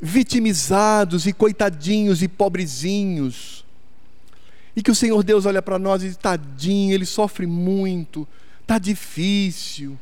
vitimizados 0.00 1.26
e 1.26 1.32
coitadinhos 1.32 2.22
e 2.22 2.28
pobrezinhos. 2.28 3.64
E 4.74 4.82
que 4.82 4.90
o 4.90 4.94
Senhor 4.94 5.22
Deus 5.22 5.44
olha 5.46 5.60
para 5.60 5.78
nós 5.78 6.02
e 6.02 6.08
diz: 6.08 6.16
tadinho, 6.16 6.94
ele 6.94 7.06
sofre 7.06 7.46
muito, 7.46 8.26
está 8.68 8.78
difícil. 8.78 9.98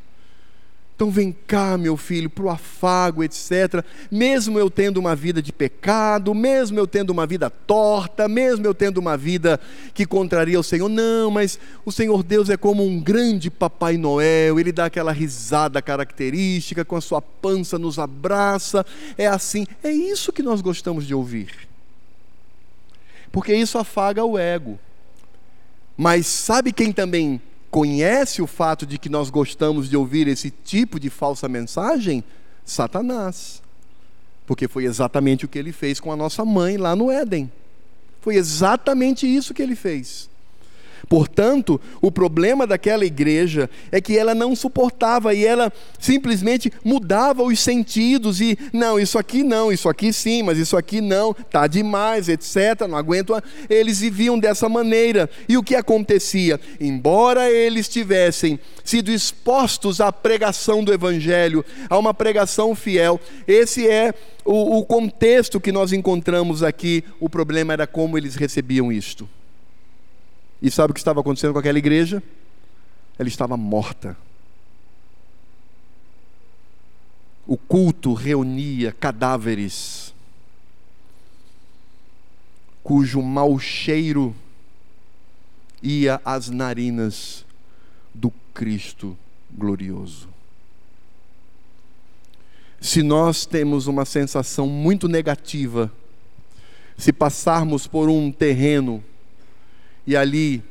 Então 0.96 1.10
vem 1.10 1.30
cá, 1.46 1.76
meu 1.76 1.94
filho, 1.96 2.28
para 2.28 2.44
o 2.44 2.50
afago, 2.50 3.22
etc. 3.22 3.84
Mesmo 4.10 4.58
eu 4.58 4.70
tendo 4.70 4.96
uma 4.96 5.14
vida 5.14 5.42
de 5.42 5.52
pecado, 5.52 6.34
mesmo 6.34 6.78
eu 6.78 6.86
tendo 6.86 7.10
uma 7.10 7.26
vida 7.26 7.50
torta, 7.50 8.26
mesmo 8.26 8.66
eu 8.66 8.74
tendo 8.74 8.96
uma 8.96 9.14
vida 9.14 9.60
que 9.92 10.06
contraria 10.06 10.58
o 10.58 10.64
Senhor, 10.64 10.88
não, 10.88 11.30
mas 11.30 11.60
o 11.84 11.92
Senhor 11.92 12.22
Deus 12.22 12.48
é 12.48 12.56
como 12.56 12.84
um 12.84 12.98
grande 12.98 13.50
Papai 13.50 13.98
Noel, 13.98 14.58
ele 14.58 14.72
dá 14.72 14.86
aquela 14.86 15.12
risada 15.12 15.82
característica, 15.82 16.84
com 16.84 16.96
a 16.96 17.00
sua 17.02 17.20
pança 17.20 17.78
nos 17.78 17.98
abraça, 17.98 18.84
é 19.18 19.26
assim. 19.26 19.66
É 19.84 19.90
isso 19.90 20.32
que 20.32 20.42
nós 20.42 20.62
gostamos 20.62 21.06
de 21.06 21.14
ouvir. 21.14 21.68
Porque 23.30 23.54
isso 23.54 23.76
afaga 23.76 24.24
o 24.24 24.38
ego. 24.38 24.78
Mas 25.94 26.26
sabe 26.26 26.72
quem 26.72 26.90
também 26.90 27.40
conhece 27.76 28.40
o 28.40 28.46
fato 28.46 28.86
de 28.86 28.96
que 28.96 29.10
nós 29.10 29.28
gostamos 29.28 29.90
de 29.90 29.98
ouvir 29.98 30.26
esse 30.28 30.50
tipo 30.50 30.98
de 30.98 31.10
falsa 31.10 31.46
mensagem? 31.46 32.24
Satanás. 32.64 33.60
Porque 34.46 34.66
foi 34.66 34.86
exatamente 34.86 35.44
o 35.44 35.48
que 35.48 35.58
ele 35.58 35.72
fez 35.72 36.00
com 36.00 36.10
a 36.10 36.16
nossa 36.16 36.42
mãe 36.42 36.78
lá 36.78 36.96
no 36.96 37.10
Éden. 37.10 37.52
Foi 38.22 38.36
exatamente 38.36 39.26
isso 39.26 39.52
que 39.52 39.60
ele 39.60 39.76
fez. 39.76 40.30
Portanto, 41.08 41.80
o 42.00 42.10
problema 42.10 42.66
daquela 42.66 43.04
igreja 43.04 43.70
é 43.92 44.00
que 44.00 44.16
ela 44.16 44.34
não 44.34 44.56
suportava 44.56 45.34
e 45.34 45.44
ela 45.44 45.72
simplesmente 45.98 46.72
mudava 46.84 47.42
os 47.42 47.60
sentidos 47.60 48.40
e 48.40 48.58
não, 48.72 48.98
isso 48.98 49.18
aqui 49.18 49.42
não, 49.42 49.72
isso 49.72 49.88
aqui 49.88 50.12
sim, 50.12 50.42
mas 50.42 50.58
isso 50.58 50.76
aqui 50.76 51.00
não, 51.00 51.32
tá 51.32 51.66
demais, 51.66 52.28
etc. 52.28 52.86
Não 52.88 52.96
aguento. 52.96 53.34
Eles 53.68 54.00
viviam 54.00 54.38
dessa 54.38 54.68
maneira. 54.68 55.28
E 55.48 55.56
o 55.56 55.62
que 55.62 55.74
acontecia? 55.74 56.60
Embora 56.80 57.50
eles 57.50 57.88
tivessem 57.88 58.58
sido 58.84 59.10
expostos 59.10 60.00
à 60.00 60.12
pregação 60.12 60.82
do 60.82 60.92
evangelho, 60.92 61.64
a 61.88 61.98
uma 61.98 62.14
pregação 62.14 62.74
fiel, 62.74 63.20
esse 63.46 63.86
é 63.86 64.14
o, 64.44 64.78
o 64.78 64.84
contexto 64.84 65.60
que 65.60 65.72
nós 65.72 65.92
encontramos 65.92 66.62
aqui. 66.62 67.04
O 67.20 67.28
problema 67.28 67.72
era 67.72 67.86
como 67.86 68.16
eles 68.16 68.34
recebiam 68.34 68.92
isto. 68.92 69.28
E 70.60 70.70
sabe 70.70 70.90
o 70.90 70.94
que 70.94 71.00
estava 71.00 71.20
acontecendo 71.20 71.52
com 71.52 71.58
aquela 71.58 71.78
igreja? 71.78 72.22
Ela 73.18 73.28
estava 73.28 73.56
morta. 73.56 74.16
O 77.46 77.56
culto 77.56 78.12
reunia 78.12 78.92
cadáveres, 78.92 80.12
cujo 82.82 83.22
mau 83.22 83.58
cheiro 83.58 84.34
ia 85.82 86.20
às 86.24 86.48
narinas 86.48 87.44
do 88.12 88.32
Cristo 88.52 89.16
glorioso. 89.50 90.28
Se 92.80 93.02
nós 93.02 93.46
temos 93.46 93.86
uma 93.86 94.04
sensação 94.04 94.66
muito 94.66 95.08
negativa, 95.08 95.92
se 96.96 97.12
passarmos 97.12 97.86
por 97.86 98.08
um 98.08 98.32
terreno 98.32 99.02
e 100.06 100.16
ali 100.16 100.62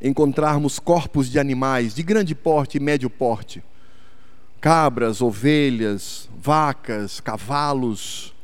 encontrarmos 0.00 0.78
corpos 0.78 1.30
de 1.30 1.38
animais 1.38 1.94
de 1.94 2.02
grande 2.02 2.34
porte 2.34 2.76
e 2.76 2.80
médio 2.80 3.10
porte, 3.10 3.62
cabras, 4.60 5.20
ovelhas, 5.20 6.28
vacas, 6.40 7.20
cavalos, 7.20 8.34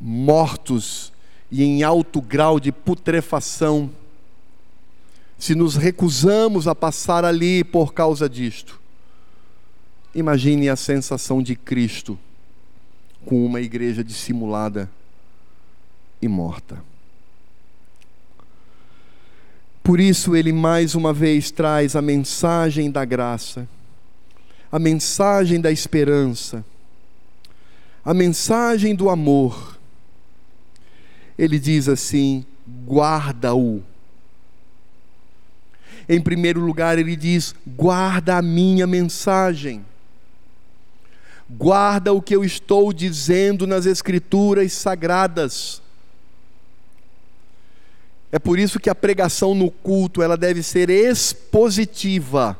mortos 0.00 1.12
e 1.50 1.62
em 1.62 1.82
alto 1.82 2.20
grau 2.20 2.60
de 2.60 2.70
putrefação, 2.70 3.90
se 5.38 5.54
nos 5.54 5.76
recusamos 5.76 6.66
a 6.66 6.74
passar 6.74 7.24
ali 7.24 7.62
por 7.62 7.94
causa 7.94 8.28
disto, 8.28 8.80
imagine 10.14 10.68
a 10.68 10.76
sensação 10.76 11.42
de 11.42 11.54
Cristo 11.54 12.18
com 13.24 13.44
uma 13.44 13.60
igreja 13.60 14.02
dissimulada 14.02 14.90
e 16.20 16.26
morta. 16.26 16.82
Por 19.88 20.00
isso, 20.00 20.36
ele 20.36 20.52
mais 20.52 20.94
uma 20.94 21.14
vez 21.14 21.50
traz 21.50 21.96
a 21.96 22.02
mensagem 22.02 22.90
da 22.90 23.06
graça, 23.06 23.66
a 24.70 24.78
mensagem 24.78 25.62
da 25.62 25.72
esperança, 25.72 26.62
a 28.04 28.12
mensagem 28.12 28.94
do 28.94 29.08
amor. 29.08 29.78
Ele 31.38 31.58
diz 31.58 31.88
assim: 31.88 32.44
guarda-o. 32.86 33.82
Em 36.06 36.20
primeiro 36.20 36.60
lugar, 36.60 36.98
ele 36.98 37.16
diz: 37.16 37.54
guarda 37.66 38.36
a 38.36 38.42
minha 38.42 38.86
mensagem. 38.86 39.82
Guarda 41.48 42.12
o 42.12 42.20
que 42.20 42.36
eu 42.36 42.44
estou 42.44 42.92
dizendo 42.92 43.66
nas 43.66 43.86
Escrituras 43.86 44.70
sagradas. 44.74 45.80
É 48.30 48.38
por 48.38 48.58
isso 48.58 48.78
que 48.78 48.90
a 48.90 48.94
pregação 48.94 49.54
no 49.54 49.70
culto, 49.70 50.22
ela 50.22 50.36
deve 50.36 50.62
ser 50.62 50.90
expositiva. 50.90 52.58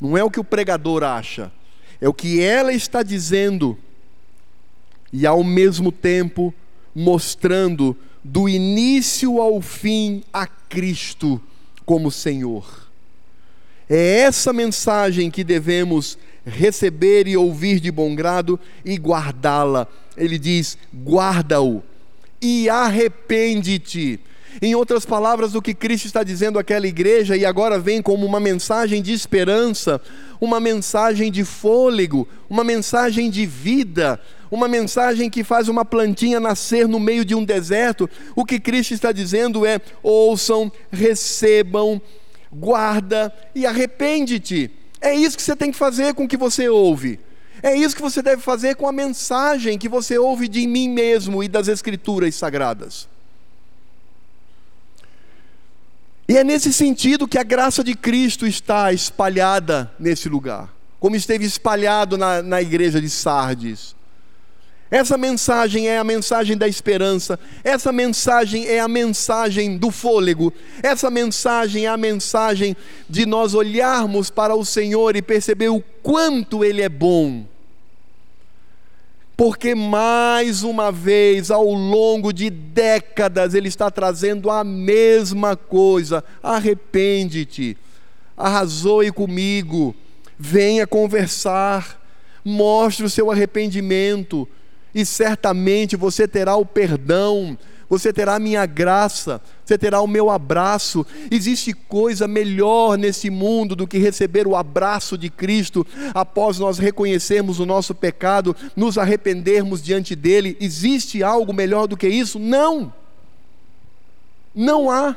Não 0.00 0.16
é 0.16 0.22
o 0.22 0.30
que 0.30 0.40
o 0.40 0.44
pregador 0.44 1.02
acha, 1.02 1.50
é 2.00 2.08
o 2.08 2.14
que 2.14 2.40
ela 2.40 2.72
está 2.72 3.02
dizendo. 3.02 3.76
E 5.12 5.26
ao 5.26 5.42
mesmo 5.42 5.90
tempo 5.90 6.54
mostrando 6.94 7.96
do 8.22 8.48
início 8.48 9.40
ao 9.40 9.60
fim 9.60 10.22
a 10.32 10.46
Cristo 10.46 11.40
como 11.84 12.10
Senhor. 12.10 12.88
É 13.88 14.20
essa 14.20 14.52
mensagem 14.52 15.30
que 15.30 15.42
devemos 15.42 16.16
receber 16.46 17.26
e 17.26 17.36
ouvir 17.36 17.80
de 17.80 17.90
bom 17.90 18.14
grado 18.14 18.58
e 18.84 18.96
guardá-la. 18.96 19.88
Ele 20.16 20.38
diz: 20.38 20.78
guarda-o 20.94 21.82
e 22.40 22.68
arrepende-te 22.68 24.20
em 24.60 24.74
outras 24.74 25.04
palavras, 25.06 25.54
o 25.54 25.62
que 25.62 25.74
Cristo 25.74 26.06
está 26.06 26.22
dizendo 26.22 26.58
àquela 26.58 26.86
igreja, 26.86 27.36
e 27.36 27.44
agora 27.44 27.78
vem 27.78 28.02
como 28.02 28.26
uma 28.26 28.40
mensagem 28.40 29.02
de 29.02 29.12
esperança, 29.12 30.00
uma 30.40 30.58
mensagem 30.58 31.30
de 31.30 31.44
fôlego, 31.44 32.26
uma 32.48 32.64
mensagem 32.64 33.30
de 33.30 33.46
vida, 33.46 34.20
uma 34.50 34.66
mensagem 34.66 35.30
que 35.30 35.44
faz 35.44 35.68
uma 35.68 35.84
plantinha 35.84 36.40
nascer 36.40 36.88
no 36.88 36.98
meio 36.98 37.24
de 37.24 37.34
um 37.34 37.44
deserto. 37.44 38.08
O 38.34 38.44
que 38.44 38.58
Cristo 38.58 38.92
está 38.92 39.12
dizendo 39.12 39.64
é: 39.64 39.80
ouçam, 40.02 40.72
recebam, 40.90 42.00
guarda 42.52 43.32
e 43.54 43.64
arrepende-te. 43.64 44.70
É 45.00 45.14
isso 45.14 45.36
que 45.36 45.42
você 45.42 45.56
tem 45.56 45.70
que 45.70 45.78
fazer 45.78 46.14
com 46.14 46.24
o 46.24 46.28
que 46.28 46.36
você 46.36 46.68
ouve. 46.68 47.20
É 47.62 47.76
isso 47.76 47.94
que 47.94 48.02
você 48.02 48.22
deve 48.22 48.40
fazer 48.40 48.74
com 48.74 48.88
a 48.88 48.92
mensagem 48.92 49.78
que 49.78 49.88
você 49.88 50.18
ouve 50.18 50.48
de 50.48 50.66
mim 50.66 50.88
mesmo 50.88 51.42
e 51.42 51.48
das 51.48 51.68
Escrituras 51.68 52.34
sagradas. 52.34 53.08
E 56.30 56.36
é 56.36 56.44
nesse 56.44 56.72
sentido 56.72 57.26
que 57.26 57.36
a 57.36 57.42
graça 57.42 57.82
de 57.82 57.92
Cristo 57.92 58.46
está 58.46 58.92
espalhada 58.92 59.90
nesse 59.98 60.28
lugar, 60.28 60.72
como 61.00 61.16
esteve 61.16 61.44
espalhado 61.44 62.16
na, 62.16 62.40
na 62.40 62.62
igreja 62.62 63.00
de 63.00 63.10
Sardes. 63.10 63.96
Essa 64.92 65.18
mensagem 65.18 65.88
é 65.88 65.98
a 65.98 66.04
mensagem 66.04 66.56
da 66.56 66.68
esperança, 66.68 67.36
essa 67.64 67.90
mensagem 67.90 68.64
é 68.68 68.78
a 68.78 68.86
mensagem 68.86 69.76
do 69.76 69.90
fôlego, 69.90 70.54
essa 70.84 71.10
mensagem 71.10 71.86
é 71.86 71.88
a 71.88 71.96
mensagem 71.96 72.76
de 73.08 73.26
nós 73.26 73.52
olharmos 73.52 74.30
para 74.30 74.54
o 74.54 74.64
Senhor 74.64 75.16
e 75.16 75.22
perceber 75.22 75.70
o 75.70 75.82
quanto 76.00 76.64
Ele 76.64 76.80
é 76.80 76.88
bom 76.88 77.44
porque 79.40 79.74
mais 79.74 80.62
uma 80.62 80.92
vez, 80.92 81.50
ao 81.50 81.72
longo 81.72 82.30
de 82.30 82.50
décadas, 82.50 83.54
Ele 83.54 83.68
está 83.68 83.90
trazendo 83.90 84.50
a 84.50 84.62
mesma 84.62 85.56
coisa. 85.56 86.22
Arrepende-te, 86.42 87.74
arrazoe 88.36 89.10
comigo, 89.10 89.96
venha 90.38 90.86
conversar, 90.86 91.98
mostre 92.44 93.06
o 93.06 93.08
seu 93.08 93.30
arrependimento, 93.30 94.46
e 94.94 95.06
certamente 95.06 95.96
você 95.96 96.28
terá 96.28 96.54
o 96.56 96.66
perdão, 96.66 97.56
você 97.90 98.12
terá 98.12 98.36
a 98.36 98.38
minha 98.38 98.64
graça, 98.66 99.42
você 99.64 99.76
terá 99.76 100.00
o 100.00 100.06
meu 100.06 100.30
abraço. 100.30 101.04
Existe 101.28 101.72
coisa 101.72 102.28
melhor 102.28 102.96
nesse 102.96 103.28
mundo 103.28 103.74
do 103.74 103.84
que 103.84 103.98
receber 103.98 104.46
o 104.46 104.54
abraço 104.54 105.18
de 105.18 105.28
Cristo 105.28 105.84
após 106.14 106.60
nós 106.60 106.78
reconhecermos 106.78 107.58
o 107.58 107.66
nosso 107.66 107.92
pecado, 107.92 108.54
nos 108.76 108.96
arrependermos 108.96 109.82
diante 109.82 110.14
dele. 110.14 110.56
Existe 110.60 111.20
algo 111.24 111.52
melhor 111.52 111.88
do 111.88 111.96
que 111.96 112.06
isso? 112.06 112.38
Não. 112.38 112.94
Não 114.54 114.88
há. 114.88 115.16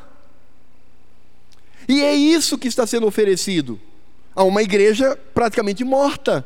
E 1.88 2.02
é 2.02 2.16
isso 2.16 2.58
que 2.58 2.68
está 2.68 2.88
sendo 2.88 3.06
oferecido 3.06 3.80
a 4.36 4.44
uma 4.44 4.64
igreja 4.64 5.16
praticamente 5.32 5.84
morta. 5.84 6.44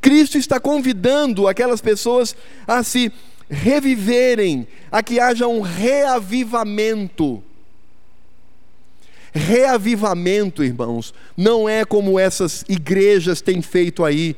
Cristo 0.00 0.36
está 0.36 0.60
convidando 0.60 1.46
aquelas 1.46 1.80
pessoas 1.80 2.36
a 2.66 2.82
se 2.82 3.12
reviverem, 3.52 4.66
a 4.90 5.02
que 5.02 5.20
haja 5.20 5.46
um 5.46 5.60
reavivamento. 5.60 7.42
Reavivamento, 9.34 10.64
irmãos, 10.64 11.12
não 11.36 11.68
é 11.68 11.84
como 11.84 12.18
essas 12.18 12.64
igrejas 12.68 13.42
têm 13.42 13.60
feito 13.60 14.04
aí, 14.04 14.34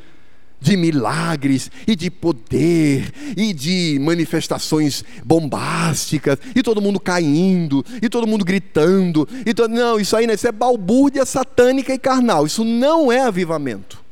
de 0.61 0.77
milagres 0.77 1.71
e 1.87 1.95
de 1.95 2.11
poder 2.11 3.12
e 3.37 3.53
de 3.53 3.99
manifestações 4.01 5.05
bombásticas 5.23 6.39
e 6.55 6.62
todo 6.62 6.81
mundo 6.81 6.99
caindo 6.99 7.85
e 8.01 8.09
todo 8.09 8.27
mundo 8.27 8.47
gritando 8.47 9.29
e 9.45 9.53
to... 9.53 9.69
não 9.69 10.01
isso 10.01 10.17
aí 10.17 10.27
né, 10.27 10.33
isso 10.33 10.49
é 10.49 10.53
balbúrdia 10.53 11.27
satânica 11.27 11.93
e 11.93 11.99
carnal 11.99 12.47
isso 12.47 12.65
não 12.65 13.12
é 13.12 13.21
avivamento 13.21 14.03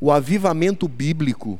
o 0.00 0.10
avivamento 0.10 0.88
bíblico 0.88 1.58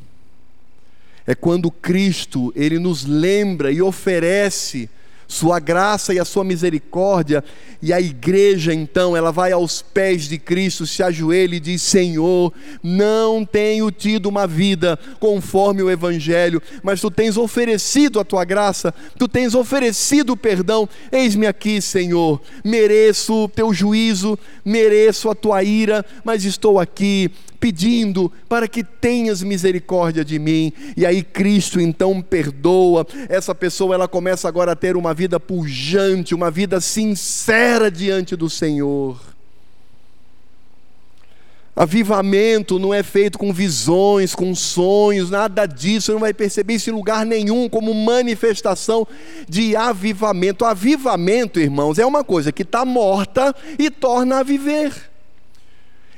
é 1.26 1.34
quando 1.34 1.70
Cristo, 1.70 2.52
ele 2.54 2.78
nos 2.78 3.04
lembra 3.04 3.70
e 3.72 3.80
oferece 3.80 4.88
sua 5.26 5.58
graça 5.58 6.12
e 6.14 6.18
a 6.18 6.24
sua 6.24 6.44
misericórdia, 6.44 7.42
e 7.82 7.92
a 7.92 8.00
igreja 8.00 8.72
então, 8.72 9.16
ela 9.16 9.30
vai 9.30 9.52
aos 9.52 9.82
pés 9.82 10.28
de 10.28 10.38
Cristo, 10.38 10.86
se 10.86 11.02
ajoelha 11.02 11.56
e 11.56 11.60
diz: 11.60 11.82
Senhor, 11.82 12.52
não 12.82 13.44
tenho 13.44 13.90
tido 13.90 14.26
uma 14.26 14.46
vida 14.46 14.98
conforme 15.18 15.82
o 15.82 15.90
Evangelho, 15.90 16.62
mas 16.82 17.00
tu 17.00 17.10
tens 17.10 17.36
oferecido 17.36 18.20
a 18.20 18.24
tua 18.24 18.44
graça, 18.44 18.94
tu 19.18 19.26
tens 19.26 19.54
oferecido 19.54 20.34
o 20.34 20.36
perdão, 20.36 20.88
eis-me 21.10 21.46
aqui, 21.46 21.80
Senhor, 21.80 22.40
mereço 22.64 23.44
o 23.44 23.48
teu 23.48 23.72
juízo, 23.72 24.38
mereço 24.64 25.28
a 25.28 25.34
tua 25.34 25.62
ira, 25.62 26.04
mas 26.24 26.44
estou 26.44 26.78
aqui 26.78 27.30
pedindo 27.64 28.30
para 28.46 28.68
que 28.68 28.84
tenhas 28.84 29.42
misericórdia 29.42 30.22
de 30.22 30.38
mim. 30.38 30.70
E 30.94 31.06
aí 31.06 31.22
Cristo 31.22 31.80
então 31.80 32.20
perdoa. 32.20 33.06
Essa 33.26 33.54
pessoa 33.54 33.94
ela 33.94 34.06
começa 34.06 34.46
agora 34.46 34.72
a 34.72 34.76
ter 34.76 34.98
uma 34.98 35.14
vida 35.14 35.40
pujante, 35.40 36.34
uma 36.34 36.50
vida 36.50 36.78
sincera 36.78 37.90
diante 37.90 38.36
do 38.36 38.50
Senhor. 38.50 39.18
Avivamento 41.74 42.78
não 42.78 42.92
é 42.92 43.02
feito 43.02 43.38
com 43.38 43.50
visões, 43.50 44.34
com 44.34 44.54
sonhos, 44.54 45.30
nada 45.30 45.64
disso. 45.64 46.08
Você 46.08 46.12
não 46.12 46.20
vai 46.20 46.34
perceber 46.34 46.74
isso 46.74 46.90
em 46.90 46.92
lugar 46.92 47.24
nenhum 47.24 47.66
como 47.66 47.94
manifestação 47.94 49.08
de 49.48 49.74
avivamento. 49.74 50.66
Avivamento, 50.66 51.58
irmãos, 51.58 51.98
é 51.98 52.04
uma 52.04 52.22
coisa 52.22 52.52
que 52.52 52.62
está 52.62 52.84
morta 52.84 53.56
e 53.78 53.90
torna 53.90 54.40
a 54.40 54.42
viver. 54.42 55.13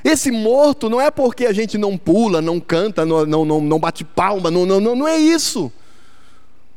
Esse 0.07 0.31
morto 0.31 0.89
não 0.89 1.01
é 1.01 1.11
porque 1.11 1.47
a 1.47 1.53
gente 1.53 1.77
não 1.77 1.99
pula, 1.99 2.41
não 2.41 2.61
canta, 2.61 3.05
não, 3.05 3.27
não, 3.27 3.45
não, 3.45 3.61
não 3.61 3.77
bate 3.77 4.05
palma, 4.05 4.53
não, 4.53 4.65
não, 4.65 4.79
não, 4.79 4.95
não 4.95 5.09
é 5.09 5.19
isso. 5.19 5.73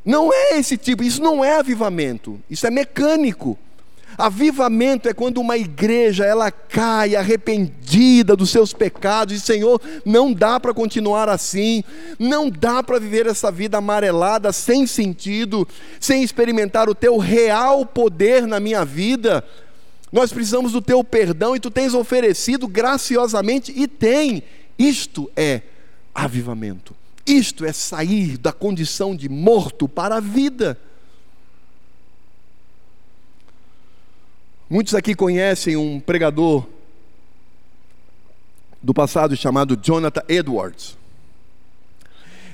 Não 0.03 0.33
é 0.33 0.57
esse 0.57 0.75
tipo, 0.75 1.03
isso 1.03 1.21
não 1.21 1.45
é 1.45 1.59
avivamento, 1.59 2.41
isso 2.49 2.65
é 2.65 2.71
mecânico. 2.71 3.55
Avivamento 4.17 5.07
é 5.07 5.13
quando 5.13 5.39
uma 5.39 5.59
igreja 5.59 6.25
ela 6.25 6.49
cai 6.49 7.15
arrependida 7.15 8.35
dos 8.35 8.49
seus 8.49 8.73
pecados 8.73 9.35
e 9.35 9.39
Senhor, 9.39 9.79
não 10.03 10.33
dá 10.33 10.59
para 10.59 10.73
continuar 10.73 11.29
assim, 11.29 11.83
não 12.17 12.49
dá 12.49 12.81
para 12.81 12.97
viver 12.97 13.27
essa 13.27 13.51
vida 13.51 13.77
amarelada 13.77 14.51
sem 14.51 14.87
sentido, 14.87 15.67
sem 15.99 16.23
experimentar 16.23 16.89
o 16.89 16.95
teu 16.95 17.19
real 17.19 17.85
poder 17.85 18.47
na 18.47 18.59
minha 18.59 18.83
vida. 18.83 19.45
Nós 20.11 20.33
precisamos 20.33 20.71
do 20.71 20.81
teu 20.81 21.03
perdão 21.03 21.55
e 21.55 21.59
tu 21.59 21.69
tens 21.69 21.93
oferecido 21.93 22.67
graciosamente 22.67 23.71
e 23.75 23.87
tem. 23.87 24.43
Isto 24.77 25.29
é 25.35 25.61
avivamento. 26.13 26.95
Isto 27.25 27.63
é 27.63 27.71
sair 27.71 28.37
da 28.37 28.51
condição 28.51 29.15
de 29.15 29.29
morto 29.29 29.87
para 29.87 30.15
a 30.15 30.19
vida. 30.19 30.79
Muitos 34.69 34.95
aqui 34.95 35.13
conhecem 35.13 35.75
um 35.75 35.99
pregador 35.99 36.65
do 38.81 38.93
passado 38.93 39.35
chamado 39.35 39.77
Jonathan 39.81 40.23
Edwards. 40.27 40.97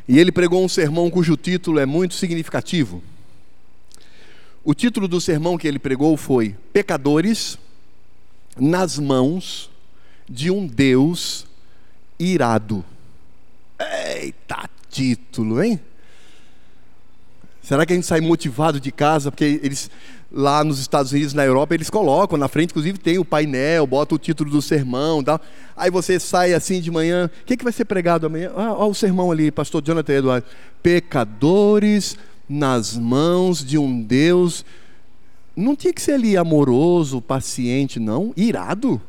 E 0.07 0.19
ele 0.19 0.31
pregou 0.31 0.63
um 0.63 0.69
sermão 0.69 1.09
cujo 1.09 1.35
título 1.35 1.79
é 1.79 1.85
muito 1.85 2.13
significativo. 2.13 3.01
O 4.67 4.73
título 4.73 5.07
do 5.07 5.21
sermão 5.21 5.59
que 5.59 5.67
ele 5.67 5.77
pregou 5.77 6.17
foi 6.17 6.55
Pecadores 6.73 7.59
nas 8.59 8.97
mãos 8.97 9.69
de 10.27 10.49
um 10.49 10.65
Deus 10.65 11.45
irado. 12.17 12.83
Eita 13.79 14.67
título, 14.89 15.61
hein? 15.61 15.79
Será 17.61 17.85
que 17.85 17.93
a 17.93 17.95
gente 17.95 18.07
sai 18.07 18.21
motivado 18.21 18.79
de 18.79 18.91
casa? 18.91 19.29
Porque 19.29 19.59
eles, 19.61 19.91
lá 20.31 20.63
nos 20.63 20.79
Estados 20.79 21.11
Unidos, 21.11 21.35
na 21.35 21.45
Europa, 21.45 21.75
eles 21.75 21.91
colocam 21.91 22.35
na 22.35 22.47
frente, 22.47 22.71
inclusive 22.71 22.97
tem 22.97 23.19
o 23.19 23.25
painel, 23.25 23.85
bota 23.85 24.15
o 24.15 24.19
título 24.19 24.49
do 24.49 24.63
sermão 24.63 25.23
tal. 25.23 25.39
Aí 25.77 25.91
você 25.91 26.19
sai 26.19 26.55
assim 26.55 26.81
de 26.81 26.89
manhã, 26.89 27.29
o 27.41 27.45
que, 27.45 27.55
que 27.55 27.63
vai 27.63 27.73
ser 27.73 27.85
pregado 27.85 28.25
amanhã? 28.25 28.51
Ah, 28.55 28.73
ó, 28.73 28.89
o 28.89 28.95
sermão 28.95 29.31
ali, 29.31 29.51
pastor 29.51 29.83
Jonathan 29.83 30.13
Eduardo. 30.13 30.47
Pecadores 30.81 32.17
nas 32.47 32.95
mãos 32.95 33.63
de 33.63 33.77
um 33.77 34.01
Deus. 34.01 34.65
Não 35.55 35.75
tinha 35.75 35.93
que 35.93 36.01
ser 36.01 36.13
ali 36.13 36.35
amoroso, 36.35 37.21
paciente, 37.21 37.99
não, 37.99 38.33
irado. 38.35 39.01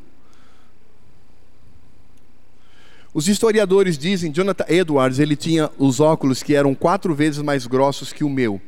Os 3.12 3.28
historiadores 3.28 3.96
dizem, 3.96 4.30
Jonathan 4.30 4.66
Edwards, 4.68 5.18
ele 5.18 5.34
tinha 5.34 5.70
os 5.78 6.00
óculos 6.00 6.42
que 6.42 6.54
eram 6.54 6.74
quatro 6.74 7.14
vezes 7.14 7.42
mais 7.42 7.66
grossos 7.66 8.12
que 8.12 8.22
o 8.22 8.28
meu. 8.28 8.60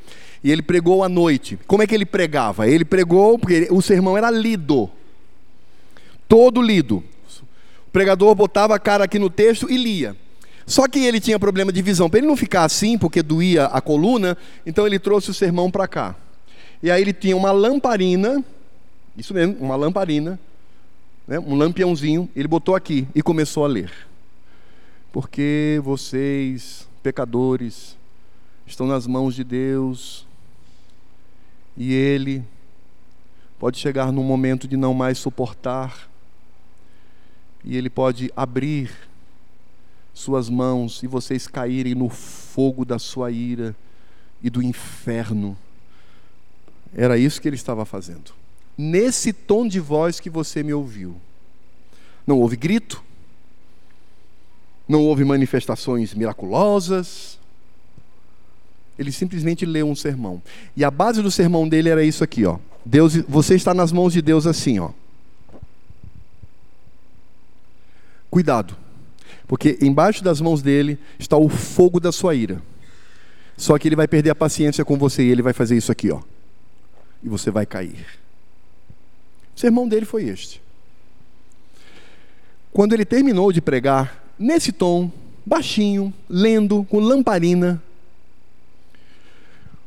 E 0.43 0.51
ele 0.51 0.63
pregou 0.63 1.05
à 1.05 1.09
noite. 1.09 1.59
Como 1.67 1.83
é 1.83 1.87
que 1.87 1.95
ele 1.95 2.07
pregava? 2.07 2.67
Ele 2.67 2.85
pregou, 2.85 3.39
porque 3.39 3.69
o 3.71 3.83
sermão 3.83 4.17
era 4.17 4.31
lido. 4.31 4.91
Todo 6.27 6.63
lido. 6.63 7.05
O 7.87 7.91
pregador 7.93 8.35
botava 8.35 8.75
a 8.75 8.79
cara 8.79 9.05
aqui 9.05 9.19
no 9.19 9.29
texto 9.29 9.71
e 9.71 9.77
lia. 9.77 10.17
Só 10.69 10.87
que 10.87 10.99
ele 10.99 11.19
tinha 11.19 11.39
problema 11.39 11.73
de 11.73 11.81
visão. 11.81 12.11
Para 12.11 12.19
ele 12.19 12.27
não 12.27 12.37
ficar 12.37 12.65
assim, 12.65 12.99
porque 12.99 13.23
doía 13.23 13.65
a 13.65 13.81
coluna, 13.81 14.37
então 14.67 14.87
ele 14.87 14.99
trouxe 14.99 15.31
o 15.31 15.35
sermão 15.35 15.71
para 15.71 15.89
cá. 15.89 16.15
E 16.83 16.91
aí 16.91 17.01
ele 17.01 17.15
tinha 17.15 17.35
uma 17.35 17.51
lamparina, 17.51 18.45
isso 19.17 19.33
mesmo, 19.33 19.57
uma 19.59 19.75
lamparina, 19.77 20.39
né, 21.27 21.39
um 21.39 21.55
lampiãozinho, 21.55 22.29
ele 22.37 22.47
botou 22.47 22.75
aqui 22.75 23.09
e 23.15 23.23
começou 23.23 23.65
a 23.65 23.69
ler. 23.69 23.91
Porque 25.11 25.81
vocês, 25.83 26.87
pecadores, 27.03 27.97
estão 28.67 28.87
nas 28.87 29.07
mãos 29.07 29.35
de 29.35 29.43
Deus, 29.43 30.27
e 31.79 31.95
Ele 31.95 32.45
pode 33.59 33.79
chegar 33.79 34.13
num 34.13 34.23
momento 34.23 34.69
de 34.69 34.77
não 34.77 34.93
mais 34.93 35.17
suportar, 35.17 36.11
e 37.65 37.75
Ele 37.75 37.89
pode 37.89 38.31
abrir 38.37 38.91
suas 40.19 40.49
mãos 40.49 41.03
e 41.03 41.07
vocês 41.07 41.47
caírem 41.47 41.95
no 41.95 42.09
fogo 42.09 42.85
da 42.85 42.99
sua 42.99 43.31
ira 43.31 43.75
e 44.43 44.51
do 44.51 44.61
inferno. 44.61 45.57
Era 46.93 47.17
isso 47.17 47.41
que 47.41 47.49
ele 47.49 47.57
estava 47.57 47.85
fazendo. 47.85 48.33
Nesse 48.77 49.33
tom 49.33 49.67
de 49.67 49.79
voz 49.79 50.19
que 50.19 50.29
você 50.29 50.63
me 50.63 50.75
ouviu. 50.75 51.17
Não 52.27 52.41
houve 52.41 52.57
grito, 52.57 53.03
não 54.89 55.05
houve 55.05 55.25
manifestações 55.25 56.13
miraculosas. 56.15 57.39
Ele 58.99 59.13
simplesmente 59.13 59.65
leu 59.65 59.89
um 59.89 59.95
sermão. 59.95 60.43
E 60.77 60.85
a 60.85 60.91
base 60.91 61.23
do 61.23 61.31
sermão 61.31 61.69
dele 61.69 61.91
era 61.91 62.03
isso 62.03 62.25
aqui, 62.25 62.45
ó. 62.45 62.59
Deus, 62.85 63.15
você 63.29 63.55
está 63.55 63.73
nas 63.73 63.93
mãos 63.93 64.13
de 64.13 64.21
Deus 64.21 64.47
assim, 64.47 64.81
ó. 64.81 64.91
Cuidado. 68.29 68.88
Porque 69.49 69.79
embaixo 69.81 70.23
das 70.23 70.41
mãos 70.41 70.61
dele 70.61 70.99
está 71.19 71.37
o 71.37 71.49
fogo 71.49 71.99
da 71.99 72.13
sua 72.13 72.35
ira. 72.35 72.63
Só 73.57 73.77
que 73.79 73.89
ele 73.89 73.97
vai 73.97 74.07
perder 74.07 74.31
a 74.31 74.35
paciência 74.35 74.85
com 74.85 74.97
você 74.97 75.25
e 75.25 75.31
ele 75.31 75.43
vai 75.43 75.53
fazer 75.53 75.77
isso 75.77 75.91
aqui, 75.91 76.11
ó. 76.11 76.21
E 77.25 77.29
você 77.29 77.51
vai 77.51 77.67
cair. 77.67 78.07
O 79.57 79.59
sermão 79.59 79.89
dele 79.89 80.07
foi 80.07 80.25
este. 80.29 80.63
Quando 82.73 82.93
ele 82.93 83.05
terminou 83.05 83.51
de 83.51 83.61
pregar, 83.61 84.23
nesse 84.39 84.71
tom, 84.71 85.11
baixinho, 85.45 86.13
lendo, 86.29 86.85
com 86.85 87.01
lamparina, 87.01 87.83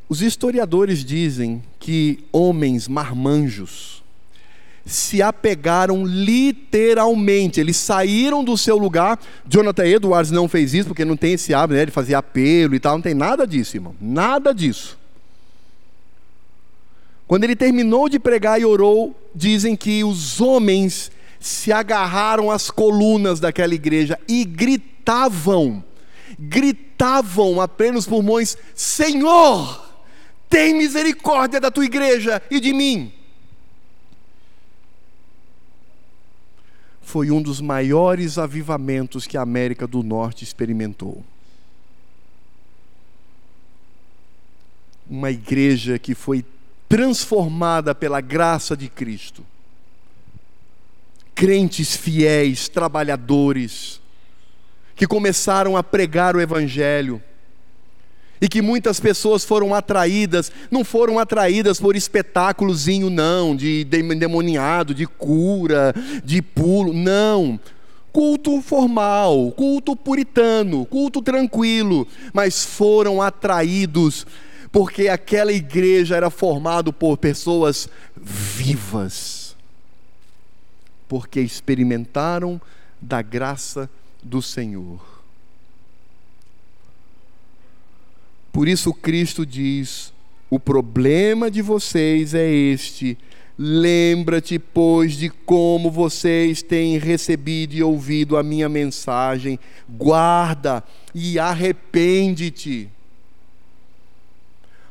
os 0.10 0.22
historiadores 0.22 1.06
dizem 1.06 1.64
que 1.80 2.26
homens 2.34 2.88
marmanjos, 2.90 4.01
se 4.86 5.22
apegaram 5.22 6.06
literalmente, 6.06 7.60
eles 7.60 7.78
saíram 7.78 8.44
do 8.44 8.58
seu 8.58 8.78
lugar. 8.78 9.20
Jonathan 9.48 9.86
Edwards 9.86 10.32
não 10.32 10.48
fez 10.48 10.74
isso 10.74 10.88
porque 10.88 11.06
não 11.06 11.16
tem 11.16 11.34
esse 11.34 11.54
hábito 11.54 11.78
né, 11.78 11.86
de 11.86 11.92
fazer 11.92 12.16
apelo 12.16 12.76
e 12.76 12.80
tal, 12.80 12.96
não 12.96 13.02
tem 13.02 13.14
nada 13.14 13.46
disso, 13.46 13.78
irmão, 13.78 13.96
nada 14.02 14.54
disso. 14.54 14.98
Quando 17.28 17.46
ele 17.46 17.56
terminou 17.56 18.10
de 18.10 18.20
pregar 18.20 18.60
e 18.60 18.66
orou, 18.66 19.16
dizem 19.34 19.76
que 19.76 20.04
os 20.04 20.42
homens 20.42 21.12
se 21.40 21.72
agarraram 21.72 22.52
às 22.52 22.70
colunas 22.70 23.40
daquela 23.40 23.74
igreja 23.74 24.20
e 24.28 24.44
gritavam, 24.44 25.84
gritavam 26.38 27.62
a 27.62 27.68
plenos 27.68 28.06
pulmões: 28.06 28.58
Senhor, 28.76 29.90
tem 30.50 30.74
misericórdia 30.74 31.60
da 31.62 31.72
tua 31.72 31.86
igreja 31.86 32.42
e 32.52 32.60
de 32.60 32.74
mim. 32.74 33.14
Foi 37.12 37.30
um 37.30 37.42
dos 37.42 37.60
maiores 37.60 38.38
avivamentos 38.38 39.28
que 39.28 39.36
a 39.36 39.42
América 39.42 39.86
do 39.86 40.02
Norte 40.02 40.46
experimentou. 40.46 41.22
Uma 45.10 45.30
igreja 45.30 46.00
que 46.00 46.16
foi 46.16 46.46
transformada 46.88 47.94
pela 47.94 48.22
graça 48.22 48.78
de 48.78 48.88
Cristo. 48.88 49.46
Crentes 51.36 51.98
fiéis, 51.98 52.70
trabalhadores, 52.70 54.00
que 54.96 55.06
começaram 55.06 55.76
a 55.76 55.84
pregar 55.84 56.34
o 56.34 56.40
Evangelho 56.40 57.22
e 58.42 58.50
que 58.50 58.62
muitas 58.62 59.00
pessoas 59.00 59.46
foram 59.46 59.74
atraídas, 59.76 60.52
não 60.72 60.84
foram 60.84 61.20
atraídas 61.20 61.80
por 61.80 61.96
espetáculozinho, 61.96 63.10
não, 63.10 63.56
de 63.56 63.84
demoniado, 63.84 64.96
de 64.96 65.06
cura, 65.06 65.94
de 66.26 66.42
pulo, 66.42 66.92
não. 66.92 67.60
Culto 68.12 68.60
formal, 68.62 69.52
culto 69.52 69.96
puritano, 69.96 70.86
culto 70.86 71.22
tranquilo, 71.22 72.06
mas 72.34 72.66
foram 72.66 73.22
atraídos 73.22 74.26
porque 74.72 75.10
aquela 75.10 75.52
igreja 75.52 76.16
era 76.16 76.30
formada 76.30 76.94
por 76.94 77.18
pessoas 77.18 77.90
vivas, 78.16 79.56
porque 81.08 81.42
experimentaram 81.42 82.60
da 83.02 83.22
graça 83.22 83.90
do 84.24 84.42
Senhor. 84.42 85.11
Por 88.52 88.68
isso 88.68 88.94
Cristo 88.94 89.46
diz: 89.46 90.14
o 90.50 90.60
problema 90.60 91.50
de 91.50 91.62
vocês 91.62 92.34
é 92.34 92.50
este. 92.50 93.18
Lembra-te, 93.58 94.58
pois, 94.58 95.14
de 95.14 95.30
como 95.30 95.90
vocês 95.92 96.62
têm 96.62 96.98
recebido 96.98 97.74
e 97.74 97.84
ouvido 97.84 98.36
a 98.36 98.44
minha 98.44 98.68
mensagem. 98.68 99.60
Guarda 99.88 100.84
e 101.14 101.38
arrepende-te. 101.40 102.90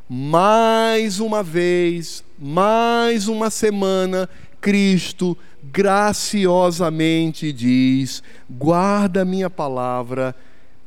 Mais 0.08 1.20
uma 1.20 1.42
vez, 1.42 2.24
mais 2.38 3.28
uma 3.28 3.50
semana, 3.50 4.28
Cristo 4.60 5.36
graciosamente 5.64 7.52
diz: 7.52 8.22
guarda 8.48 9.22
a 9.22 9.26
minha 9.26 9.50
palavra 9.50 10.34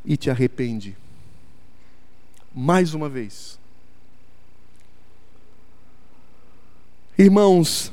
e 0.06 0.18
te 0.18 0.30
arrepende 0.30 1.03
mais 2.54 2.94
uma 2.94 3.10
vez. 3.10 3.58
Irmãos, 7.18 7.92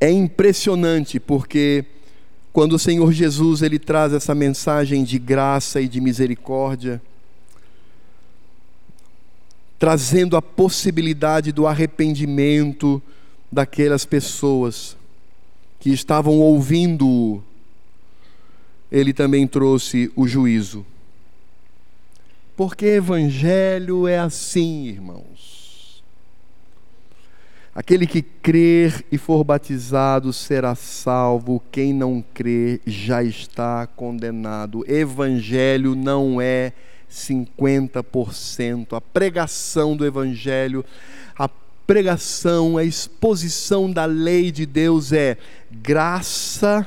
é 0.00 0.10
impressionante 0.10 1.18
porque 1.18 1.84
quando 2.52 2.72
o 2.74 2.78
Senhor 2.78 3.12
Jesus 3.12 3.62
ele 3.62 3.78
traz 3.78 4.12
essa 4.12 4.34
mensagem 4.34 5.04
de 5.04 5.18
graça 5.18 5.80
e 5.80 5.88
de 5.88 6.00
misericórdia, 6.00 7.00
trazendo 9.78 10.36
a 10.36 10.42
possibilidade 10.42 11.52
do 11.52 11.66
arrependimento 11.66 13.00
daquelas 13.50 14.04
pessoas 14.04 14.96
que 15.78 15.90
estavam 15.90 16.40
ouvindo, 16.40 17.42
ele 18.90 19.12
também 19.12 19.46
trouxe 19.46 20.10
o 20.16 20.26
juízo. 20.26 20.84
Porque 22.58 22.86
evangelho 22.86 24.08
é 24.08 24.18
assim, 24.18 24.88
irmãos. 24.88 26.02
Aquele 27.72 28.04
que 28.04 28.20
crer 28.20 29.06
e 29.12 29.16
for 29.16 29.44
batizado 29.44 30.32
será 30.32 30.74
salvo, 30.74 31.62
quem 31.70 31.94
não 31.94 32.20
crer 32.34 32.80
já 32.84 33.22
está 33.22 33.86
condenado. 33.86 34.84
Evangelho 34.90 35.94
não 35.94 36.40
é 36.40 36.72
50%. 37.08 38.92
A 38.92 39.00
pregação 39.00 39.96
do 39.96 40.04
evangelho, 40.04 40.84
a 41.38 41.48
pregação, 41.86 42.76
a 42.76 42.82
exposição 42.82 43.88
da 43.88 44.04
lei 44.04 44.50
de 44.50 44.66
Deus 44.66 45.12
é 45.12 45.38
graça 45.70 46.84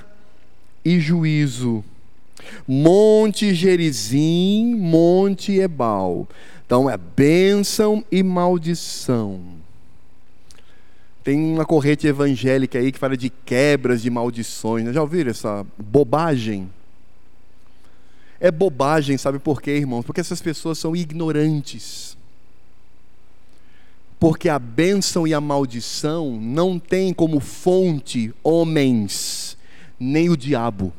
e 0.84 1.00
juízo 1.00 1.82
Monte 2.68 3.54
Gerizim, 3.54 4.76
Monte 4.76 5.60
Ebal. 5.60 6.28
Então 6.66 6.90
é 6.90 6.98
bênção 6.98 8.04
e 8.12 8.24
maldição. 8.24 9.42
Tem 11.24 11.38
uma 11.54 11.66
corrente 11.66 12.08
evangélica 12.08 12.80
aí 12.80 12.92
que 12.92 12.98
fala 12.98 13.16
de 13.16 13.30
quebras 13.30 14.02
de 14.02 14.10
maldições. 14.10 14.86
Né? 14.86 14.94
Já 14.94 15.02
ouviram 15.02 15.30
essa 15.30 15.66
bobagem? 15.78 16.70
É 18.40 18.50
bobagem, 18.50 19.18
sabe 19.18 19.38
por 19.38 19.62
quê, 19.62 19.72
irmãos? 19.78 20.04
Porque 20.04 20.20
essas 20.20 20.42
pessoas 20.42 20.80
são 20.80 20.96
ignorantes. 20.96 22.18
Porque 24.20 24.50
a 24.50 24.58
bênção 24.58 25.28
e 25.28 25.34
a 25.34 25.42
maldição 25.42 26.40
não 26.40 26.80
tem 26.80 27.14
como 27.14 27.40
fonte 27.40 28.34
homens, 28.44 29.58
nem 30.00 30.30
o 30.30 30.38
diabo. 30.38 30.94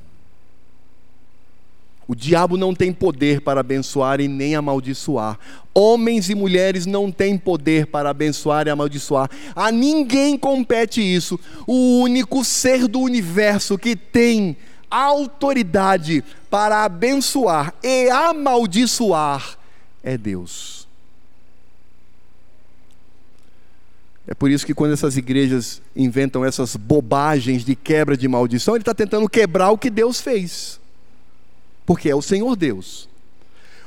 O 2.07 2.15
diabo 2.15 2.57
não 2.57 2.75
tem 2.75 2.93
poder 2.93 3.41
para 3.41 3.61
abençoar 3.61 4.21
e 4.21 4.27
nem 4.27 4.57
amaldiçoar. 4.57 5.39
Homens 5.73 6.29
e 6.29 6.35
mulheres 6.35 6.85
não 6.85 7.13
têm 7.13 7.39
poder 7.39 7.87
para 7.87 8.11
abençoar 8.11 8.67
e 8.67 8.71
amaldiçoar. 8.71 9.31
A 9.55 9.71
ninguém 9.71 10.37
compete 10.37 11.01
isso. 11.01 11.39
O 11.67 12.01
único 12.01 12.45
ser 12.45 12.89
do 12.89 13.01
universo 13.01 13.79
que 13.79 13.95
tem 13.95 14.57
autoridade 14.91 16.25
para 16.51 16.85
abençoar 16.85 17.73
e 17.83 18.11
amaldiçoar 18.11 19.57
é 20.03 20.19
Deus. 20.19 20.87
É 24.27 24.35
por 24.35 24.51
isso 24.51 24.67
que 24.67 24.75
quando 24.75 24.93
essas 24.93 25.17
igrejas 25.17 25.81
inventam 25.97 26.45
essas 26.45 26.77
bobagens 26.77 27.65
de 27.65 27.75
quebra 27.75 28.17
de 28.17 28.29
maldição, 28.29 28.75
ele 28.75 28.83
está 28.83 28.95
tentando 28.95 29.29
quebrar 29.29 29.71
o 29.71 29.79
que 29.79 29.91
Deus 29.91 30.21
fez 30.21 30.82
porque 31.85 32.09
é 32.09 32.15
o 32.15 32.23
Senhor 32.23 32.57
Deus. 32.57 33.09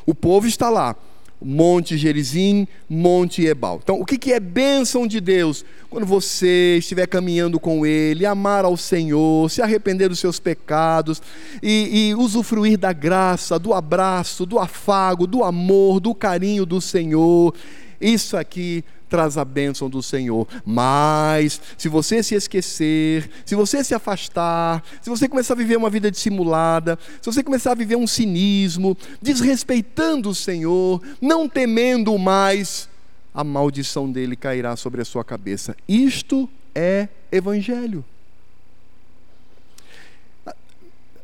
O 0.06 0.14
povo 0.14 0.48
está 0.48 0.70
lá, 0.70 0.96
Monte 1.42 1.98
Gerizim, 1.98 2.68
Monte 2.90 3.46
Ebal. 3.46 3.80
Então, 3.84 4.00
o 4.00 4.06
que 4.06 4.32
é 4.32 4.40
bênção 4.40 5.06
de 5.06 5.20
Deus? 5.20 5.66
Quando 5.90 6.06
você 6.06 6.78
estiver 6.80 7.08
caminhando 7.08 7.60
com 7.60 7.86
Ele, 7.86 8.26
amar 8.26 8.66
ao 8.66 8.78
Senhor, 8.78 9.50
se 9.50 9.62
arrepender 9.62 10.10
dos 10.10 10.20
seus 10.20 10.40
pecados 10.40 11.22
e, 11.62 12.10
e 12.10 12.16
usufruir 12.16 12.78
da 12.78 12.94
graça, 12.94 13.60
do 13.60 13.74
abraço, 13.74 14.46
do 14.46 14.60
afago, 14.60 15.28
do 15.28 15.44
amor, 15.44 16.00
do 16.00 16.16
carinho 16.16 16.66
do 16.66 16.80
Senhor. 16.80 17.54
Isso 18.00 18.38
aqui 18.38 18.84
traz 19.16 19.38
a 19.38 19.46
bênção 19.46 19.90
do 19.90 20.04
Senhor. 20.04 20.46
Mas, 20.66 21.62
se 21.78 21.88
você 21.88 22.22
se 22.22 22.36
esquecer, 22.36 23.30
se 23.46 23.56
você 23.56 23.82
se 23.82 23.96
afastar, 23.96 24.84
se 25.02 25.10
você 25.10 25.30
começar 25.30 25.54
a 25.54 25.58
viver 25.58 25.78
uma 25.78 25.90
vida 25.90 26.12
dissimulada, 26.12 27.00
se 27.22 27.32
você 27.32 27.42
começar 27.42 27.72
a 27.72 27.76
viver 27.76 27.96
um 27.96 28.06
cinismo, 28.06 28.98
desrespeitando 29.22 30.30
o 30.30 30.36
Senhor, 30.36 31.02
não 31.22 31.48
temendo 31.48 32.18
mais, 32.18 32.90
a 33.34 33.42
maldição 33.42 34.12
dele 34.12 34.36
cairá 34.36 34.76
sobre 34.76 35.02
a 35.02 35.06
sua 35.06 35.24
cabeça. 35.24 35.78
Isto 35.88 36.50
é 36.76 37.08
evangelho. 37.32 38.04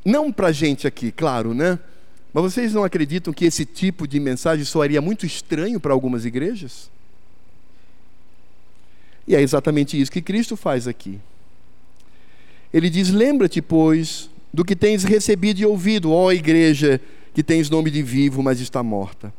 Não 0.06 0.32
para 0.32 0.54
gente 0.54 0.88
aqui, 0.88 1.12
claro, 1.12 1.54
né? 1.54 1.78
Mas 2.34 2.42
vocês 2.42 2.74
não 2.74 2.86
acreditam 2.86 3.34
que 3.34 3.44
esse 3.44 3.66
tipo 3.66 4.08
de 4.08 4.18
mensagem 4.18 4.64
soaria 4.64 5.02
muito 5.02 5.26
estranho 5.26 5.78
para 5.78 5.92
algumas 5.92 6.24
igrejas? 6.24 6.90
E 9.28 9.36
é 9.36 9.42
exatamente 9.42 10.00
isso 10.00 10.12
que 10.12 10.22
Cristo 10.22 10.58
faz 10.58 10.88
aqui. 10.88 11.20
Ele 12.74 12.90
diz: 12.90 13.10
Lembra-te, 13.10 13.62
pois, 13.62 14.30
do 14.54 14.66
que 14.66 14.76
tens 14.76 15.04
recebido 15.04 15.60
e 15.60 15.66
ouvido, 15.66 16.12
ó 16.12 16.32
igreja 16.32 17.00
que 17.34 17.44
tens 17.44 17.70
nome 17.70 17.90
de 17.90 18.04
vivo, 18.04 18.44
mas 18.44 18.60
está 18.60 18.84
morta. 18.84 19.34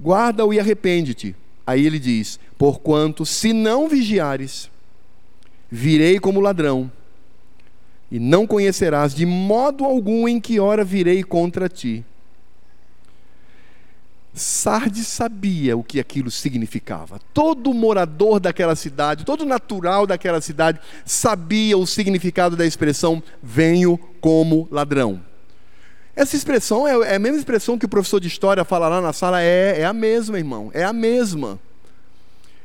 Guarda-o 0.00 0.52
e 0.52 0.60
arrepende-te. 0.60 1.34
Aí 1.66 1.86
ele 1.86 1.98
diz: 1.98 2.38
Porquanto, 2.58 3.24
se 3.24 3.52
não 3.52 3.88
vigiares, 3.88 4.70
virei 5.70 6.18
como 6.18 6.40
ladrão, 6.40 6.90
e 8.10 8.18
não 8.18 8.46
conhecerás 8.46 9.14
de 9.14 9.26
modo 9.26 9.84
algum 9.84 10.28
em 10.28 10.40
que 10.40 10.60
hora 10.60 10.84
virei 10.84 11.22
contra 11.22 11.68
ti. 11.68 12.04
Sardes 14.34 15.06
sabia 15.06 15.76
o 15.76 15.84
que 15.84 16.00
aquilo 16.00 16.28
significava. 16.28 17.20
Todo 17.32 17.72
morador 17.72 18.40
daquela 18.40 18.74
cidade, 18.74 19.24
todo 19.24 19.46
natural 19.46 20.08
daquela 20.08 20.40
cidade, 20.40 20.80
sabia 21.04 21.78
o 21.78 21.86
significado 21.86 22.56
da 22.56 22.66
expressão 22.66 23.22
venho 23.40 23.96
como 24.20 24.66
ladrão. 24.72 25.20
Essa 26.16 26.34
expressão 26.36 26.86
é, 26.86 27.12
é 27.12 27.14
a 27.14 27.18
mesma 27.18 27.38
expressão 27.38 27.78
que 27.78 27.86
o 27.86 27.88
professor 27.88 28.18
de 28.18 28.26
história 28.26 28.64
fala 28.64 28.88
lá 28.88 29.00
na 29.00 29.12
sala, 29.12 29.40
é, 29.40 29.80
é 29.80 29.84
a 29.84 29.92
mesma, 29.92 30.36
irmão, 30.36 30.70
é 30.74 30.82
a 30.82 30.92
mesma. 30.92 31.58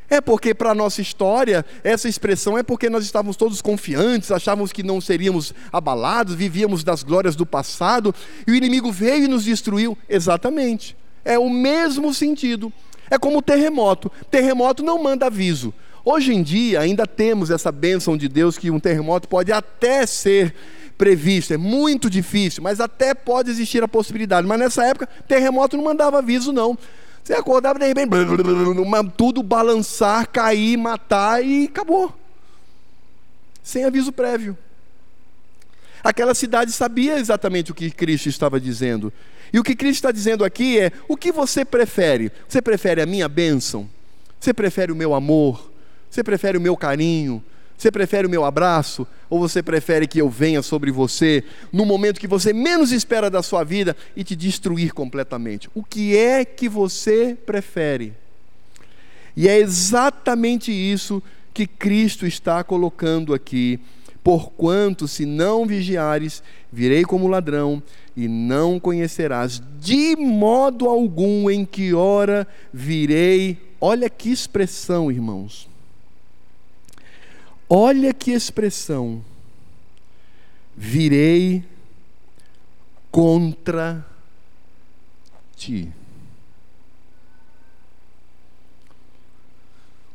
É 0.10 0.20
porque 0.20 0.56
para 0.56 0.72
a 0.72 0.76
nossa 0.76 1.02
história, 1.02 1.64
essa 1.84 2.10
expressão 2.10 2.58
é 2.58 2.64
porque 2.64 2.90
nós 2.90 3.04
estávamos 3.04 3.38
todos 3.38 3.62
confiantes, 3.62 4.32
achávamos 4.32 4.72
que 4.72 4.82
não 4.82 5.00
seríamos 5.00 5.54
abalados, 5.72 6.34
vivíamos 6.34 6.84
das 6.84 7.04
glórias 7.04 7.36
do 7.36 7.46
passado, 7.46 8.14
e 8.48 8.52
o 8.52 8.56
inimigo 8.56 8.92
veio 8.92 9.26
e 9.26 9.28
nos 9.28 9.44
destruiu. 9.44 9.96
Exatamente. 10.10 10.98
É 11.30 11.38
o 11.38 11.48
mesmo 11.48 12.12
sentido. 12.12 12.74
É 13.08 13.20
como 13.20 13.38
o 13.38 13.42
terremoto. 13.42 14.12
Terremoto 14.32 14.82
não 14.82 15.02
manda 15.04 15.28
aviso. 15.28 15.72
Hoje 16.04 16.34
em 16.34 16.42
dia 16.42 16.80
ainda 16.80 17.06
temos 17.06 17.52
essa 17.52 17.72
bênção 17.72 18.18
de 18.18 18.28
Deus 18.28 18.58
que 18.58 18.72
um 18.72 18.80
terremoto 18.80 19.28
pode 19.28 19.52
até 19.52 20.08
ser 20.08 20.56
previsto, 20.98 21.54
é 21.54 21.58
muito 21.58 22.10
difícil, 22.10 22.64
mas 22.64 22.82
até 22.82 23.14
pode 23.14 23.52
existir 23.52 23.84
a 23.84 23.88
possibilidade. 23.88 24.48
Mas 24.48 24.60
nessa 24.60 24.84
época, 24.86 25.08
terremoto 25.28 25.78
não 25.78 25.84
mandava 25.84 26.18
aviso, 26.18 26.52
não. 26.52 26.76
Você 27.24 27.34
acordava 27.34 27.78
de 27.78 27.86
repente, 27.86 28.10
tudo 29.16 29.44
balançar, 29.44 30.28
cair, 30.28 30.78
matar 30.78 31.46
e 31.46 31.66
acabou. 31.66 32.12
Sem 33.62 33.86
aviso 33.86 34.12
prévio. 34.12 34.58
Aquela 36.04 36.34
cidade 36.34 36.72
sabia 36.72 37.20
exatamente 37.20 37.72
o 37.72 37.76
que 37.76 37.92
Cristo 37.92 38.30
estava 38.30 38.60
dizendo. 38.60 39.14
E 39.52 39.60
o 39.60 39.64
que 39.64 39.76
Cristo 39.76 39.96
está 39.96 40.12
dizendo 40.12 40.46
aqui 40.46 40.80
é: 40.80 40.92
o 41.08 41.18
que 41.18 41.32
você 41.32 41.66
prefere? 41.66 42.32
Você 42.48 42.62
prefere 42.62 43.02
a 43.02 43.06
minha 43.06 43.28
bênção? 43.28 43.90
Você 44.40 44.54
prefere 44.54 44.92
o 44.92 44.96
meu 44.96 45.14
amor? 45.14 45.72
Você 46.10 46.24
prefere 46.24 46.58
o 46.58 46.62
meu 46.62 46.76
carinho? 46.78 47.44
Você 47.78 47.92
prefere 47.92 48.28
o 48.28 48.30
meu 48.30 48.44
abraço? 48.44 49.08
Ou 49.30 49.40
você 49.40 49.64
prefere 49.64 50.06
que 50.06 50.20
eu 50.20 50.30
venha 50.30 50.62
sobre 50.62 50.92
você 50.92 51.44
no 51.72 51.86
momento 51.86 52.20
que 52.20 52.28
você 52.28 52.52
menos 52.52 52.92
espera 52.92 53.30
da 53.30 53.42
sua 53.42 53.64
vida 53.64 53.96
e 54.16 54.24
te 54.24 54.36
destruir 54.36 54.94
completamente? 54.94 55.70
O 55.74 55.84
que 55.84 56.18
é 56.18 56.44
que 56.44 56.68
você 56.68 57.38
prefere? 57.46 58.14
E 59.36 59.48
é 59.48 59.58
exatamente 59.58 60.72
isso 60.72 61.24
que 61.54 61.66
Cristo 61.66 62.26
está 62.26 62.64
colocando 62.64 63.34
aqui. 63.34 63.80
Porquanto, 64.24 65.08
se 65.08 65.26
não 65.26 65.66
vigiares, 65.66 66.44
virei 66.72 67.04
como 67.04 67.28
ladrão, 67.28 67.82
e 68.16 68.28
não 68.28 68.80
conhecerás 68.80 69.62
de 69.80 70.16
modo 70.18 70.90
algum 70.90 71.50
em 71.50 71.66
que 71.66 71.94
hora 71.94 72.46
virei. 72.74 73.58
Olha 73.80 74.10
que 74.10 74.30
expressão, 74.30 75.10
irmãos. 75.10 75.70
Olha 77.70 78.14
que 78.14 78.32
expressão. 78.32 79.24
Virei 80.76 81.64
contra 83.10 84.06
ti. 85.56 85.90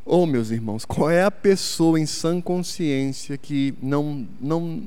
Oh, 0.06 0.26
meus 0.26 0.50
irmãos, 0.50 0.84
qual 0.84 1.10
é 1.10 1.24
a 1.24 1.30
pessoa 1.30 1.98
em 1.98 2.04
sã 2.04 2.38
consciência 2.38 3.38
que 3.38 3.74
não, 3.80 4.28
não, 4.38 4.82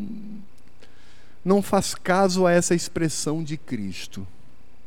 não 1.43 1.61
faz 1.61 1.95
caso 1.95 2.45
a 2.45 2.51
essa 2.51 2.76
expressão 2.76 3.43
de 3.43 3.57
Cristo? 3.57 4.28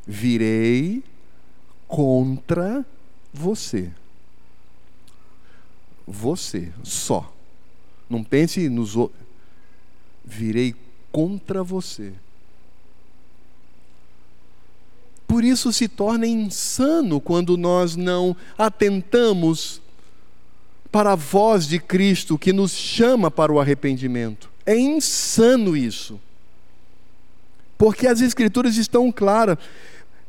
Virei 0.07 1.03
contra 1.89 2.87
você. 3.33 3.91
Você, 6.07 6.73
só. 6.85 7.33
Não 8.09 8.23
pense 8.23 8.69
nos 8.69 8.95
outros. 8.95 9.21
Virei 10.25 10.77
contra 11.11 11.65
você. 11.65 12.13
Por 15.27 15.45
isso 15.45 15.73
se 15.73 15.89
torna 15.89 16.27
insano 16.27 17.21
quando 17.21 17.57
nós 17.57 17.95
não 17.97 18.37
atentamos 18.59 19.81
para 20.91 21.13
a 21.13 21.17
voz 21.17 21.67
de 21.67 21.79
Cristo 21.79 22.39
que 22.39 22.53
nos 22.53 22.73
chama 22.73 23.31
para 23.31 23.53
o 23.53 23.61
arrependimento. 23.61 24.51
É 24.67 24.77
insano 24.77 25.77
isso. 25.77 26.21
Porque 27.79 28.07
as 28.07 28.21
escrituras 28.21 28.77
estão 28.77 29.11
claras. 29.11 29.57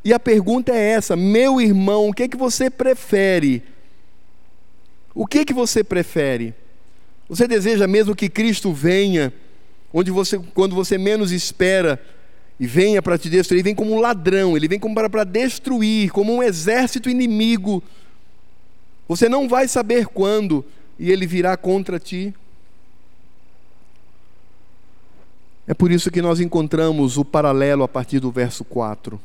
E 0.04 0.14
a 0.14 0.20
pergunta 0.20 0.72
é 0.72 0.92
essa: 0.92 1.16
meu 1.16 1.60
irmão, 1.60 2.10
o 2.10 2.14
que 2.14 2.24
é 2.24 2.28
que 2.28 2.38
você 2.38 2.70
prefere? 2.70 3.64
O 5.14 5.28
que 5.28 5.40
é 5.40 5.46
que 5.46 5.54
você 5.54 5.84
prefere? 5.84 6.54
Você 7.28 7.48
deseja 7.48 7.88
mesmo 7.88 8.16
que 8.16 8.30
Cristo 8.30 8.72
venha, 8.74 9.34
onde 9.94 10.12
você, 10.12 10.40
quando 10.54 10.76
você 10.76 10.98
menos 10.98 11.32
espera, 11.32 12.02
e 12.60 12.68
venha 12.68 13.02
para 13.02 13.18
te 13.18 13.30
destruir, 13.30 13.58
ele 13.58 13.64
vem 13.64 13.76
como 13.76 13.94
um 13.94 14.00
ladrão, 14.00 14.56
ele 14.56 14.68
vem 14.68 14.80
como 14.80 14.94
para, 14.94 15.10
para 15.10 15.24
destruir, 15.24 16.12
como 16.12 16.34
um 16.34 16.44
exército 16.44 17.10
inimigo 17.10 17.84
você 19.12 19.28
não 19.28 19.46
vai 19.46 19.68
saber 19.68 20.08
quando 20.08 20.64
e 20.98 21.12
ele 21.12 21.28
virá 21.28 21.58
contra 21.58 22.00
ti. 22.00 22.34
É 25.68 25.74
por 25.74 25.92
isso 25.92 26.10
que 26.10 26.22
nós 26.22 26.40
encontramos 26.40 27.18
o 27.18 27.26
paralelo 27.26 27.84
a 27.84 27.90
partir 27.90 28.22
do 28.22 28.32
verso 28.32 28.64
4. 28.64 29.20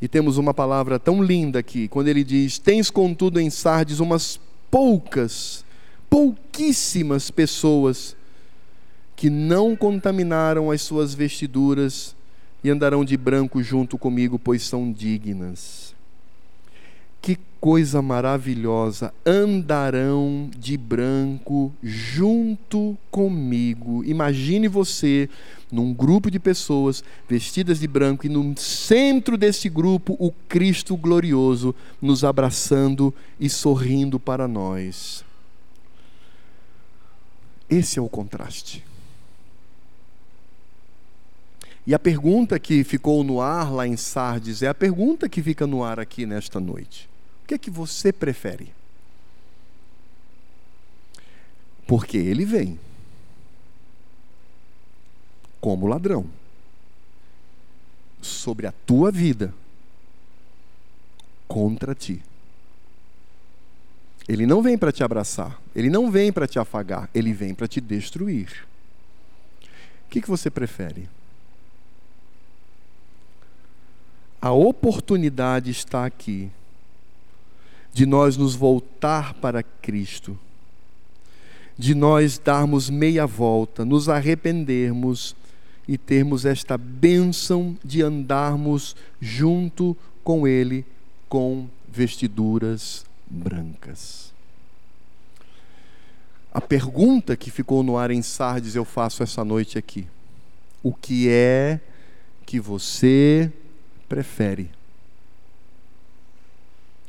E 0.00 0.06
temos 0.06 0.38
uma 0.38 0.54
palavra 0.54 1.00
tão 1.00 1.20
linda 1.20 1.58
aqui, 1.58 1.88
quando 1.88 2.06
ele 2.06 2.22
diz: 2.22 2.56
Tens 2.56 2.88
contudo 2.88 3.40
em 3.40 3.50
Sardes 3.50 3.98
umas 3.98 4.38
poucas, 4.70 5.64
pouquíssimas 6.08 7.32
pessoas 7.32 8.14
que 9.16 9.28
não 9.28 9.74
contaminaram 9.74 10.70
as 10.70 10.82
suas 10.82 11.14
vestiduras 11.14 12.14
e 12.62 12.70
andarão 12.70 13.04
de 13.04 13.16
branco 13.16 13.60
junto 13.60 13.98
comigo, 13.98 14.38
pois 14.38 14.62
são 14.62 14.92
dignas. 14.92 15.92
Que 17.20 17.36
coisa 17.60 18.00
maravilhosa, 18.00 19.12
andarão 19.26 20.50
de 20.56 20.76
branco 20.76 21.72
junto 21.82 22.96
comigo. 23.10 24.04
Imagine 24.04 24.68
você 24.68 25.28
num 25.70 25.92
grupo 25.92 26.30
de 26.30 26.38
pessoas 26.38 27.02
vestidas 27.28 27.80
de 27.80 27.86
branco 27.86 28.26
e 28.26 28.28
no 28.28 28.56
centro 28.56 29.36
desse 29.36 29.68
grupo 29.68 30.16
o 30.18 30.32
Cristo 30.48 30.96
glorioso 30.96 31.74
nos 32.00 32.24
abraçando 32.24 33.14
e 33.38 33.48
sorrindo 33.48 34.18
para 34.18 34.48
nós. 34.48 35.24
Esse 37.68 37.98
é 37.98 38.02
o 38.02 38.08
contraste. 38.08 38.84
E 41.86 41.94
a 41.94 41.98
pergunta 41.98 42.58
que 42.58 42.84
ficou 42.84 43.24
no 43.24 43.40
ar 43.40 43.72
lá 43.72 43.86
em 43.86 43.96
Sardes 43.96 44.62
é 44.62 44.68
a 44.68 44.74
pergunta 44.74 45.28
que 45.28 45.42
fica 45.42 45.66
no 45.66 45.82
ar 45.82 45.98
aqui 45.98 46.26
nesta 46.26 46.60
noite. 46.60 47.08
Que 47.48 47.54
é 47.54 47.58
que 47.58 47.70
você 47.70 48.12
prefere? 48.12 48.74
Porque 51.86 52.18
ele 52.18 52.44
vem 52.44 52.78
como 55.58 55.86
ladrão 55.86 56.26
sobre 58.20 58.66
a 58.66 58.72
tua 58.84 59.10
vida 59.10 59.54
contra 61.46 61.94
ti. 61.94 62.22
Ele 64.28 64.44
não 64.44 64.60
vem 64.60 64.76
para 64.76 64.92
te 64.92 65.02
abraçar, 65.02 65.58
ele 65.74 65.88
não 65.88 66.10
vem 66.10 66.30
para 66.30 66.46
te 66.46 66.58
afagar, 66.58 67.08
ele 67.14 67.32
vem 67.32 67.54
para 67.54 67.66
te 67.66 67.80
destruir. 67.80 68.68
O 70.04 70.10
que, 70.10 70.20
que 70.20 70.28
você 70.28 70.50
prefere? 70.50 71.08
A 74.38 74.52
oportunidade 74.52 75.70
está 75.70 76.04
aqui 76.04 76.52
de 77.98 78.06
nós 78.06 78.36
nos 78.36 78.54
voltar 78.54 79.34
para 79.34 79.60
Cristo, 79.60 80.38
de 81.76 81.96
nós 81.96 82.38
darmos 82.38 82.88
meia 82.88 83.26
volta, 83.26 83.84
nos 83.84 84.08
arrependermos 84.08 85.34
e 85.88 85.98
termos 85.98 86.44
esta 86.44 86.78
bênção 86.78 87.76
de 87.82 88.00
andarmos 88.00 88.94
junto 89.20 89.96
com 90.22 90.46
Ele 90.46 90.86
com 91.28 91.66
vestiduras 91.88 93.04
brancas. 93.28 94.32
A 96.54 96.60
pergunta 96.60 97.36
que 97.36 97.50
ficou 97.50 97.82
no 97.82 97.98
ar 97.98 98.12
em 98.12 98.22
Sardes 98.22 98.76
eu 98.76 98.84
faço 98.84 99.24
essa 99.24 99.44
noite 99.44 99.76
aqui. 99.76 100.06
O 100.84 100.94
que 100.94 101.28
é 101.28 101.80
que 102.46 102.60
você 102.60 103.52
prefere? 104.08 104.77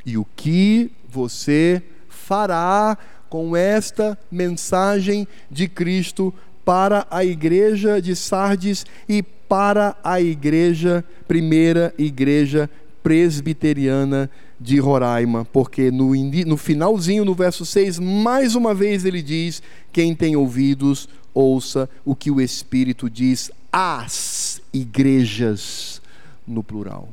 E 0.06 0.18
o 0.18 0.26
que 0.36 0.92
você 1.10 1.82
fará 2.08 2.98
com 3.30 3.56
esta 3.56 4.18
mensagem 4.32 5.28
de 5.50 5.68
Cristo 5.68 6.34
para 6.66 7.08
a 7.10 7.24
igreja 7.24 8.02
de 8.02 8.16
Sardes 8.16 8.86
e 9.08 9.24
para 9.24 9.96
a 10.04 10.22
igreja, 10.22 11.04
primeira 11.28 11.94
igreja 11.98 12.70
presbiteriana 13.02 14.30
de 14.60 14.78
Roraima, 14.80 15.46
porque 15.46 15.90
no, 15.90 16.14
no 16.46 16.58
finalzinho, 16.58 17.24
no 17.24 17.34
verso 17.34 17.66
6, 17.66 17.98
mais 18.00 18.56
uma 18.56 18.74
vez 18.74 19.06
ele 19.06 19.22
diz: 19.22 19.64
Quem 19.92 20.14
tem 20.14 20.36
ouvidos, 20.36 21.08
ouça 21.34 21.90
o 22.04 22.16
que 22.16 22.30
o 22.30 22.42
Espírito 22.42 23.10
diz 23.10 23.50
às 23.72 24.62
igrejas, 24.74 26.02
no 26.46 26.64
plural. 26.64 27.10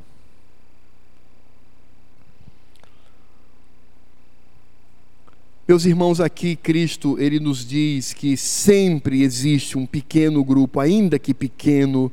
Meus 5.69 5.85
irmãos, 5.85 6.21
aqui 6.21 6.55
Cristo, 6.55 7.19
ele 7.19 7.41
nos 7.41 7.67
diz 7.67 8.13
que 8.13 8.37
sempre 8.37 9.25
existe 9.25 9.77
um 9.77 9.85
pequeno 9.85 10.45
grupo, 10.45 10.79
ainda 10.79 11.19
que 11.19 11.35
pequeno, 11.35 12.13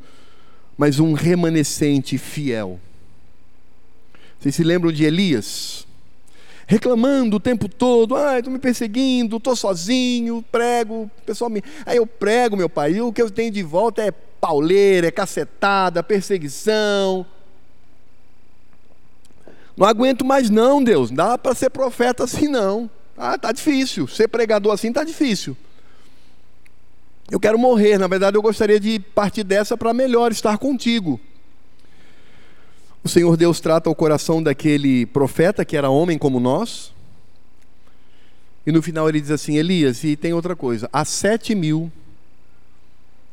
mas 0.75 0.99
um 0.99 1.13
remanescente 1.13 2.17
fiel. 2.17 2.79
Vocês 4.39 4.55
se 4.55 4.63
lembram 4.63 4.91
de 4.91 5.03
Elias? 5.03 5.85
Reclamando 6.65 7.37
o 7.37 7.39
tempo 7.39 7.69
todo, 7.69 8.15
ah, 8.15 8.39
estou 8.39 8.51
me 8.51 8.57
perseguindo, 8.57 9.37
estou 9.37 9.55
sozinho, 9.55 10.43
prego, 10.51 11.03
o 11.03 11.11
pessoal 11.23 11.47
me. 11.47 11.61
Aí 11.85 11.97
eu 11.97 12.07
prego, 12.07 12.57
meu 12.57 12.67
pai, 12.67 12.93
e 12.93 13.01
o 13.01 13.13
que 13.13 13.21
eu 13.21 13.29
tenho 13.29 13.51
de 13.51 13.61
volta 13.61 14.01
é 14.01 14.09
pauleira, 14.09 15.09
é 15.09 15.11
cacetada, 15.11 16.01
perseguição. 16.01 17.23
Não 19.77 19.85
aguento 19.85 20.25
mais, 20.25 20.49
não, 20.49 20.83
Deus, 20.83 21.11
não 21.11 21.17
dá 21.17 21.37
para 21.37 21.53
ser 21.53 21.69
profeta 21.69 22.23
assim, 22.23 22.47
não. 22.47 22.89
Ah, 23.17 23.37
tá 23.37 23.51
difícil. 23.51 24.07
Ser 24.07 24.27
pregador 24.27 24.73
assim 24.73 24.91
tá 24.91 25.03
difícil. 25.03 25.55
Eu 27.29 27.39
quero 27.39 27.57
morrer. 27.57 27.97
Na 27.97 28.07
verdade, 28.07 28.37
eu 28.37 28.41
gostaria 28.41 28.79
de 28.79 28.99
partir 28.99 29.43
dessa 29.43 29.77
para 29.77 29.93
melhor 29.93 30.31
estar 30.31 30.57
contigo. 30.57 31.19
O 33.03 33.09
Senhor 33.09 33.35
Deus 33.35 33.59
trata 33.59 33.89
o 33.89 33.95
coração 33.95 34.41
daquele 34.41 35.05
profeta 35.07 35.65
que 35.65 35.75
era 35.75 35.89
homem 35.89 36.17
como 36.17 36.39
nós. 36.39 36.93
E 38.65 38.71
no 38.71 38.81
final 38.81 39.09
ele 39.09 39.19
diz 39.19 39.31
assim: 39.31 39.57
Elias, 39.57 40.03
e 40.03 40.15
tem 40.15 40.33
outra 40.33 40.55
coisa: 40.55 40.89
há 40.91 41.03
sete 41.03 41.53
mil 41.53 41.91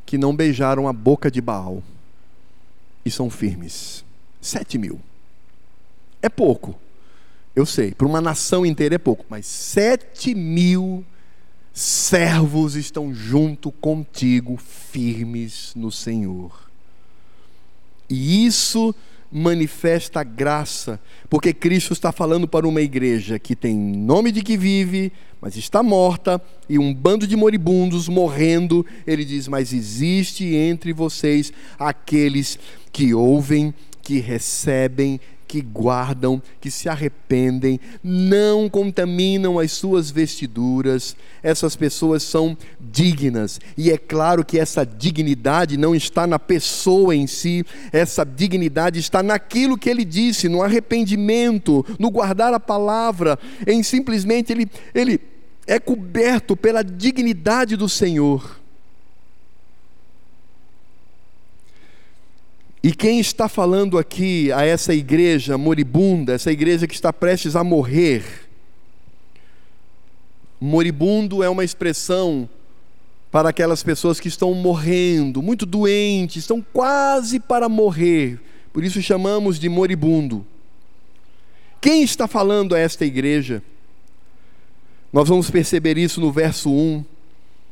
que 0.05 0.17
não 0.17 0.35
beijaram 0.35 0.89
a 0.89 0.93
boca 0.93 1.31
de 1.31 1.39
Baal 1.39 1.81
e 3.05 3.09
são 3.09 3.29
firmes. 3.29 4.03
Sete 4.41 4.77
mil. 4.77 4.99
É 6.21 6.27
pouco. 6.27 6.80
Eu 7.55 7.65
sei, 7.65 7.91
para 7.91 8.07
uma 8.07 8.21
nação 8.21 8.65
inteira 8.65 8.95
é 8.95 8.97
pouco, 8.97 9.25
mas 9.29 9.45
sete 9.45 10.33
mil 10.33 11.05
servos 11.73 12.75
estão 12.75 13.13
junto 13.13 13.71
contigo, 13.71 14.57
firmes 14.57 15.73
no 15.75 15.91
Senhor. 15.91 16.69
E 18.09 18.45
isso 18.45 18.93
manifesta 19.31 20.23
graça, 20.23 20.99
porque 21.29 21.53
Cristo 21.53 21.93
está 21.93 22.11
falando 22.11 22.47
para 22.47 22.67
uma 22.67 22.81
igreja 22.81 23.39
que 23.39 23.55
tem 23.55 23.75
nome 23.75 24.31
de 24.31 24.41
que 24.41 24.57
vive, 24.57 25.11
mas 25.39 25.55
está 25.55 25.81
morta, 25.81 26.41
e 26.67 26.77
um 26.77 26.93
bando 26.93 27.25
de 27.25 27.35
moribundos 27.37 28.09
morrendo. 28.09 28.85
Ele 29.07 29.23
diz: 29.23 29.47
Mas 29.47 29.71
existe 29.71 30.53
entre 30.53 30.91
vocês 30.91 31.51
aqueles 31.79 32.59
que 32.91 33.13
ouvem, 33.13 33.73
que 34.01 34.19
recebem 34.19 35.19
que 35.51 35.59
guardam, 35.59 36.41
que 36.61 36.71
se 36.71 36.87
arrependem, 36.87 37.77
não 38.01 38.69
contaminam 38.69 39.59
as 39.59 39.73
suas 39.73 40.09
vestiduras. 40.09 41.13
Essas 41.43 41.75
pessoas 41.75 42.23
são 42.23 42.57
dignas. 42.79 43.59
E 43.77 43.91
é 43.91 43.97
claro 43.97 44.45
que 44.45 44.57
essa 44.57 44.85
dignidade 44.85 45.75
não 45.75 45.93
está 45.93 46.25
na 46.25 46.39
pessoa 46.39 47.13
em 47.13 47.27
si, 47.27 47.65
essa 47.91 48.23
dignidade 48.23 48.97
está 48.97 49.21
naquilo 49.21 49.77
que 49.77 49.89
ele 49.89 50.05
disse, 50.05 50.47
no 50.47 50.63
arrependimento, 50.63 51.85
no 51.99 52.09
guardar 52.09 52.53
a 52.53 52.59
palavra, 52.59 53.37
em 53.67 53.83
simplesmente 53.83 54.53
ele, 54.53 54.71
ele 54.95 55.19
é 55.67 55.77
coberto 55.77 56.55
pela 56.55 56.81
dignidade 56.81 57.75
do 57.75 57.89
Senhor. 57.89 58.60
E 62.83 62.91
quem 62.91 63.19
está 63.19 63.47
falando 63.47 63.97
aqui 63.99 64.51
a 64.51 64.63
essa 64.63 64.93
igreja 64.93 65.57
moribunda, 65.57 66.33
essa 66.33 66.51
igreja 66.51 66.87
que 66.87 66.95
está 66.95 67.13
prestes 67.13 67.55
a 67.55 67.63
morrer? 67.63 68.49
Moribundo 70.59 71.43
é 71.43 71.49
uma 71.49 71.63
expressão 71.63 72.49
para 73.31 73.49
aquelas 73.49 73.83
pessoas 73.83 74.19
que 74.19 74.27
estão 74.27 74.53
morrendo, 74.53 75.41
muito 75.41 75.65
doentes, 75.65 76.37
estão 76.37 76.61
quase 76.73 77.39
para 77.39 77.69
morrer. 77.69 78.39
Por 78.73 78.83
isso 78.83 79.01
chamamos 79.01 79.59
de 79.59 79.69
moribundo. 79.69 80.45
Quem 81.79 82.03
está 82.03 82.27
falando 82.27 82.75
a 82.75 82.79
esta 82.79 83.05
igreja? 83.05 83.61
Nós 85.13 85.29
vamos 85.29 85.49
perceber 85.51 85.97
isso 85.97 86.19
no 86.19 86.31
verso 86.31 86.71
1. 86.71 87.05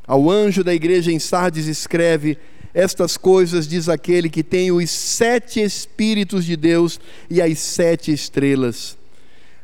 Ao 0.08 0.30
anjo 0.30 0.64
da 0.64 0.74
igreja 0.74 1.12
em 1.12 1.20
Sardes 1.20 1.68
escreve: 1.68 2.38
estas 2.74 3.18
coisas 3.18 3.68
diz 3.68 3.90
aquele 3.90 4.30
que 4.30 4.44
tem 4.44 4.72
os 4.72 4.90
sete 4.90 5.60
Espíritos 5.62 6.46
de 6.46 6.56
Deus 6.56 7.00
e 7.30 7.42
as 7.42 7.58
sete 7.60 8.12
estrelas. 8.12 8.98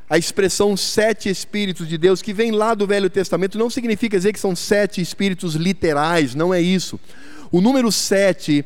A 0.09 0.17
expressão 0.17 0.75
sete 0.75 1.29
Espíritos 1.29 1.87
de 1.87 1.97
Deus, 1.97 2.21
que 2.21 2.33
vem 2.33 2.51
lá 2.51 2.73
do 2.73 2.87
Velho 2.87 3.09
Testamento, 3.09 3.57
não 3.57 3.69
significa 3.69 4.17
dizer 4.17 4.33
que 4.33 4.39
são 4.39 4.55
sete 4.55 5.01
Espíritos 5.01 5.55
literais, 5.55 6.35
não 6.35 6.53
é 6.53 6.61
isso. 6.61 6.99
O 7.51 7.61
número 7.61 7.91
sete, 7.91 8.65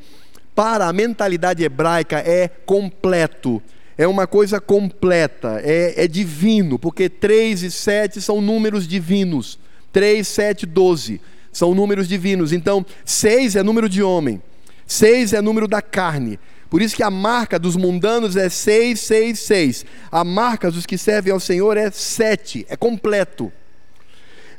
para 0.55 0.87
a 0.87 0.93
mentalidade 0.93 1.63
hebraica, 1.63 2.17
é 2.17 2.47
completo 2.47 3.61
é 3.99 4.07
uma 4.07 4.25
coisa 4.25 4.61
completa, 4.61 5.59
é, 5.61 6.05
é, 6.05 6.07
divino, 6.07 6.79
porque 6.79 7.09
3 7.09 7.63
e 7.63 7.69
7 7.69 8.21
são 8.21 8.39
números 8.39 8.87
divinos. 8.87 9.59
3, 9.91 10.25
7, 10.25 10.65
12 10.65 11.19
são 11.51 11.73
números 11.73 12.07
divinos. 12.07 12.51
Então, 12.51 12.85
seis 13.05 13.55
é 13.55 13.63
número 13.63 13.89
de 13.89 14.01
homem, 14.03 14.41
seis 14.85 15.33
é 15.33 15.41
número 15.41 15.67
da 15.67 15.81
carne. 15.81 16.39
Por 16.69 16.81
isso 16.81 16.95
que 16.95 17.03
a 17.03 17.09
marca 17.09 17.57
dos 17.57 17.75
mundanos 17.75 18.35
é 18.35 18.47
seis, 18.47 18.99
seis, 18.99 19.39
seis. 19.39 19.85
A 20.11 20.23
marca 20.23 20.69
dos 20.69 20.85
que 20.85 20.97
servem 20.97 21.33
ao 21.33 21.39
Senhor 21.39 21.75
é 21.77 21.89
sete, 21.89 22.65
é 22.69 22.77
completo. 22.77 23.51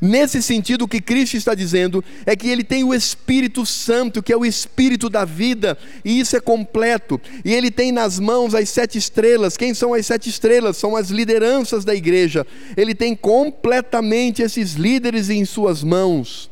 Nesse 0.00 0.42
sentido, 0.42 0.86
o 0.86 0.88
que 0.88 1.00
Cristo 1.00 1.36
está 1.36 1.54
dizendo 1.54 2.02
é 2.24 2.34
que 2.34 2.48
ele 2.48 2.64
tem 2.64 2.82
o 2.82 2.94
Espírito 2.94 3.66
Santo, 3.66 4.22
que 4.22 4.32
é 4.32 4.36
o 4.36 4.46
Espírito 4.46 5.10
da 5.10 5.26
vida, 5.26 5.76
e 6.02 6.18
isso 6.18 6.34
é 6.34 6.40
completo. 6.40 7.20
E 7.44 7.52
ele 7.52 7.70
tem 7.70 7.92
nas 7.92 8.18
mãos 8.18 8.54
as 8.54 8.70
sete 8.70 8.96
estrelas. 8.96 9.58
Quem 9.58 9.74
são 9.74 9.92
as 9.92 10.06
sete 10.06 10.30
estrelas? 10.30 10.78
São 10.78 10.96
as 10.96 11.10
lideranças 11.10 11.84
da 11.84 11.94
igreja. 11.94 12.46
Ele 12.78 12.94
tem 12.94 13.14
completamente 13.14 14.40
esses 14.40 14.72
líderes 14.72 15.28
em 15.28 15.44
suas 15.44 15.84
mãos. 15.84 16.49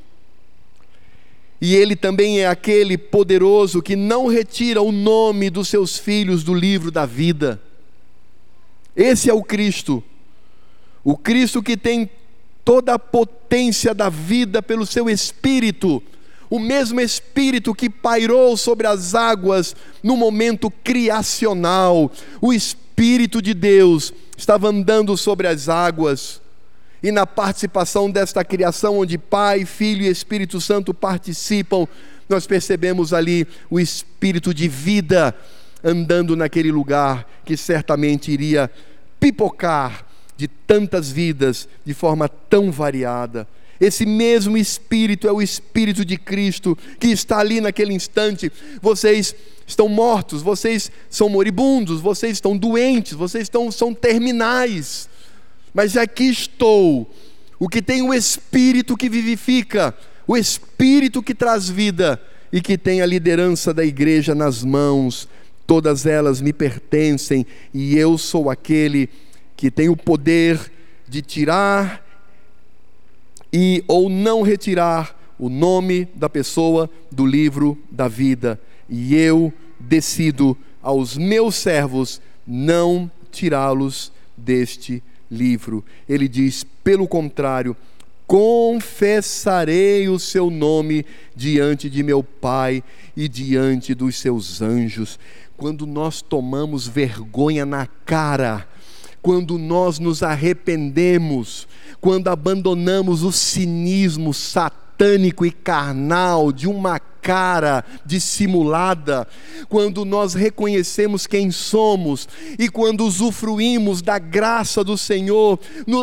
E 1.60 1.74
ele 1.74 1.96
também 1.96 2.40
é 2.40 2.46
aquele 2.46 2.96
poderoso 2.96 3.82
que 3.82 3.96
não 3.96 4.28
retira 4.28 4.80
o 4.80 4.92
nome 4.92 5.50
dos 5.50 5.68
seus 5.68 5.98
filhos 5.98 6.44
do 6.44 6.54
livro 6.54 6.90
da 6.90 7.04
vida. 7.04 7.60
Esse 8.94 9.28
é 9.28 9.34
o 9.34 9.42
Cristo. 9.42 10.02
O 11.02 11.16
Cristo 11.16 11.62
que 11.62 11.76
tem 11.76 12.08
toda 12.64 12.94
a 12.94 12.98
potência 12.98 13.92
da 13.92 14.08
vida 14.08 14.62
pelo 14.62 14.86
seu 14.86 15.10
espírito. 15.10 16.02
O 16.48 16.60
mesmo 16.60 17.00
espírito 17.00 17.74
que 17.74 17.90
pairou 17.90 18.56
sobre 18.56 18.86
as 18.86 19.14
águas 19.14 19.74
no 20.02 20.16
momento 20.16 20.70
criacional. 20.70 22.10
O 22.40 22.52
espírito 22.52 23.42
de 23.42 23.52
Deus 23.52 24.12
estava 24.36 24.68
andando 24.68 25.16
sobre 25.16 25.48
as 25.48 25.68
águas 25.68 26.40
e 27.02 27.12
na 27.12 27.26
participação 27.26 28.10
desta 28.10 28.44
criação, 28.44 28.98
onde 28.98 29.18
Pai, 29.18 29.64
Filho 29.64 30.02
e 30.02 30.08
Espírito 30.08 30.60
Santo 30.60 30.92
participam, 30.92 31.86
nós 32.28 32.46
percebemos 32.46 33.12
ali 33.12 33.46
o 33.70 33.80
espírito 33.80 34.52
de 34.52 34.68
vida 34.68 35.34
andando 35.82 36.36
naquele 36.36 36.70
lugar 36.70 37.26
que 37.44 37.56
certamente 37.56 38.30
iria 38.30 38.70
pipocar 39.20 40.04
de 40.36 40.46
tantas 40.46 41.10
vidas 41.10 41.68
de 41.84 41.94
forma 41.94 42.28
tão 42.28 42.70
variada. 42.70 43.46
Esse 43.80 44.04
mesmo 44.04 44.56
Espírito 44.56 45.28
é 45.28 45.32
o 45.32 45.40
Espírito 45.40 46.04
de 46.04 46.16
Cristo 46.16 46.76
que 46.98 47.08
está 47.08 47.38
ali 47.38 47.60
naquele 47.60 47.94
instante. 47.94 48.50
Vocês 48.82 49.34
estão 49.66 49.88
mortos, 49.88 50.42
vocês 50.42 50.90
são 51.08 51.28
moribundos, 51.28 52.00
vocês 52.00 52.32
estão 52.32 52.56
doentes, 52.56 53.12
vocês 53.12 53.44
estão, 53.44 53.70
são 53.70 53.94
terminais 53.94 55.08
mas 55.78 55.96
aqui 55.96 56.24
estou, 56.24 57.08
o 57.56 57.68
que 57.68 57.80
tem 57.80 58.02
o 58.02 58.12
Espírito 58.12 58.96
que 58.96 59.08
vivifica, 59.08 59.94
o 60.26 60.36
Espírito 60.36 61.22
que 61.22 61.32
traz 61.32 61.68
vida 61.68 62.20
e 62.52 62.60
que 62.60 62.76
tem 62.76 63.00
a 63.00 63.06
liderança 63.06 63.72
da 63.72 63.84
igreja 63.84 64.34
nas 64.34 64.64
mãos, 64.64 65.28
todas 65.68 66.04
elas 66.04 66.40
me 66.40 66.52
pertencem 66.52 67.46
e 67.72 67.96
eu 67.96 68.18
sou 68.18 68.50
aquele 68.50 69.08
que 69.56 69.70
tem 69.70 69.88
o 69.88 69.96
poder 69.96 70.58
de 71.06 71.22
tirar 71.22 72.04
e 73.52 73.84
ou 73.86 74.10
não 74.10 74.42
retirar 74.42 75.16
o 75.38 75.48
nome 75.48 76.08
da 76.12 76.28
pessoa 76.28 76.90
do 77.08 77.24
livro 77.24 77.78
da 77.88 78.08
vida, 78.08 78.60
e 78.90 79.14
eu 79.14 79.52
decido 79.78 80.58
aos 80.82 81.16
meus 81.16 81.54
servos 81.54 82.20
não 82.44 83.08
tirá-los 83.30 84.10
deste 84.36 84.94
livro. 84.94 85.17
Ele 86.08 86.28
diz, 86.28 86.64
pelo 86.82 87.06
contrário, 87.06 87.76
confessarei 88.26 90.08
o 90.08 90.18
seu 90.18 90.50
nome 90.50 91.04
diante 91.34 91.88
de 91.88 92.02
meu 92.02 92.22
Pai 92.22 92.82
e 93.16 93.28
diante 93.28 93.94
dos 93.94 94.16
seus 94.16 94.60
anjos. 94.60 95.18
Quando 95.56 95.86
nós 95.86 96.22
tomamos 96.22 96.86
vergonha 96.86 97.66
na 97.66 97.86
cara, 97.86 98.68
quando 99.20 99.58
nós 99.58 99.98
nos 99.98 100.22
arrependemos, 100.22 101.66
quando 102.00 102.28
abandonamos 102.28 103.22
o 103.22 103.32
cinismo 103.32 104.32
satânico 104.32 104.87
e 105.46 105.52
carnal 105.52 106.50
de 106.50 106.66
uma 106.66 106.98
cara 106.98 107.84
dissimulada, 108.04 109.28
quando 109.68 110.04
nós 110.04 110.34
reconhecemos 110.34 111.26
quem 111.26 111.50
somos 111.50 112.26
e 112.58 112.68
quando 112.68 113.04
usufruímos 113.04 114.00
da 114.02 114.18
graça 114.18 114.82
do 114.82 114.96
Senhor, 114.96 115.58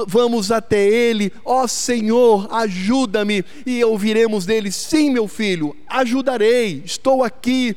vamos 0.08 0.52
até 0.52 0.88
Ele, 0.88 1.34
ó 1.44 1.64
oh, 1.64 1.68
Senhor, 1.68 2.48
ajuda-me, 2.54 3.44
e 3.66 3.84
ouviremos 3.84 4.46
dele: 4.46 4.72
sim, 4.72 5.10
meu 5.10 5.28
filho, 5.28 5.76
ajudarei, 5.88 6.84
estou 6.86 7.24
aqui, 7.24 7.76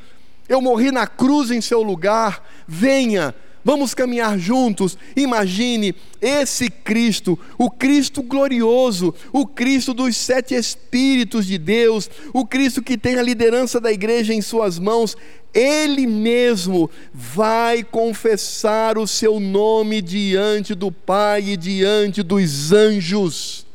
eu 0.49 0.61
morri 0.61 0.93
na 0.93 1.07
cruz 1.07 1.51
em 1.51 1.61
seu 1.61 1.83
lugar, 1.83 2.47
venha 2.67 3.35
Vamos 3.69 3.93
caminhar 3.93 4.39
juntos. 4.39 4.97
Imagine 5.15 5.95
esse 6.23 6.71
Cristo, 6.71 7.39
o 7.59 7.71
Cristo 7.71 8.23
glorioso, 8.23 9.15
o 9.31 9.47
Cristo 9.47 9.93
dos 9.93 10.17
sete 10.17 10.55
Espíritos 10.55 11.45
de 11.45 11.59
Deus, 11.59 12.09
o 12.33 12.47
Cristo 12.47 12.81
que 12.81 12.97
tem 12.97 13.17
a 13.17 13.23
liderança 13.23 13.79
da 13.79 13.93
igreja 13.93 14.33
em 14.33 14.41
Suas 14.41 14.79
mãos. 14.79 15.15
Ele 15.53 16.07
mesmo 16.07 16.91
vai 17.13 17.85
confessar 17.85 18.97
o 18.97 19.07
seu 19.07 19.39
nome 19.39 20.01
diante 20.01 20.75
do 20.75 20.91
Pai 20.91 21.51
e 21.51 21.57
diante 21.59 22.23
dos 22.23 22.73
anjos. 22.73 23.67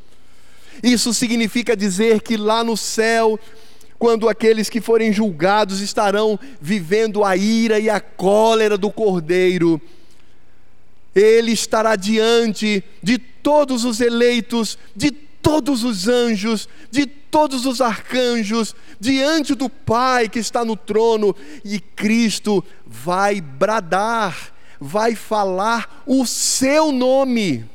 Isso 0.81 1.13
significa 1.13 1.77
dizer 1.77 2.23
que 2.23 2.35
lá 2.35 2.63
no 2.63 2.75
céu 2.75 3.39
quando 4.03 4.27
aqueles 4.27 4.69
que 4.69 4.81
forem 4.81 5.13
julgados 5.13 5.79
estarão 5.79 6.37
vivendo 6.59 7.23
a 7.23 7.37
ira 7.37 7.79
e 7.79 7.89
a 7.89 8.01
cólera 8.01 8.77
do 8.77 8.91
Cordeiro. 8.91 9.81
Ele 11.15 11.53
estará 11.53 11.95
diante 11.95 12.83
de 13.01 13.17
todos 13.17 13.85
os 13.85 14.01
eleitos, 14.01 14.77
de 14.93 15.09
todos 15.09 15.85
os 15.85 16.09
anjos, 16.09 16.67
de 16.91 17.05
todos 17.05 17.65
os 17.65 17.79
arcanjos, 17.79 18.75
diante 18.99 19.55
do 19.55 19.69
Pai 19.69 20.27
que 20.27 20.39
está 20.39 20.65
no 20.65 20.75
trono, 20.75 21.33
e 21.63 21.79
Cristo 21.79 22.61
vai 22.85 23.39
bradar, 23.39 24.53
vai 24.81 25.15
falar 25.15 26.03
o 26.05 26.25
seu 26.25 26.91
nome. 26.91 27.72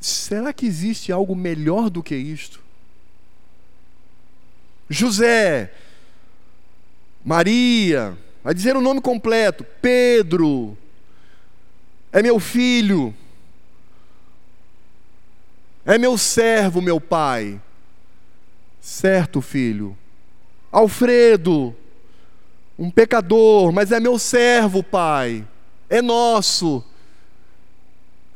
Será 0.00 0.52
que 0.52 0.66
existe 0.66 1.12
algo 1.12 1.36
melhor 1.36 1.90
do 1.90 2.02
que 2.02 2.16
isto? 2.16 2.60
José, 4.88 5.72
Maria, 7.24 8.16
vai 8.42 8.54
dizer 8.54 8.76
o 8.76 8.80
nome 8.80 9.00
completo: 9.00 9.64
Pedro, 9.82 10.76
é 12.10 12.22
meu 12.22 12.40
filho, 12.40 13.14
é 15.84 15.98
meu 15.98 16.16
servo, 16.16 16.80
meu 16.80 17.00
pai. 17.00 17.60
Certo, 18.80 19.42
filho. 19.42 19.96
Alfredo, 20.72 21.76
um 22.78 22.90
pecador, 22.90 23.70
mas 23.70 23.92
é 23.92 24.00
meu 24.00 24.18
servo, 24.18 24.82
pai. 24.82 25.46
É 25.88 26.00
nosso 26.00 26.82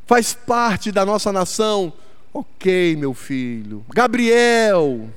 faz 0.05 0.33
parte 0.33 0.91
da 0.91 1.05
nossa 1.05 1.31
nação. 1.31 1.91
Ok, 2.33 2.95
meu 2.95 3.13
filho. 3.13 3.85
Gabriel, 3.93 5.09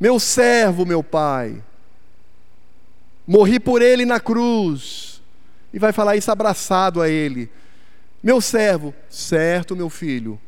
meu 0.00 0.18
servo, 0.18 0.84
meu 0.84 1.02
pai. 1.02 1.62
Morri 3.26 3.60
por 3.60 3.82
ele 3.82 4.04
na 4.04 4.18
cruz. 4.18 5.20
E 5.72 5.78
vai 5.78 5.92
falar 5.92 6.16
isso 6.16 6.30
abraçado 6.30 7.02
a 7.02 7.08
ele. 7.08 7.50
Meu 8.22 8.40
servo, 8.40 8.94
certo, 9.08 9.76
meu 9.76 9.90
filho. 9.90 10.40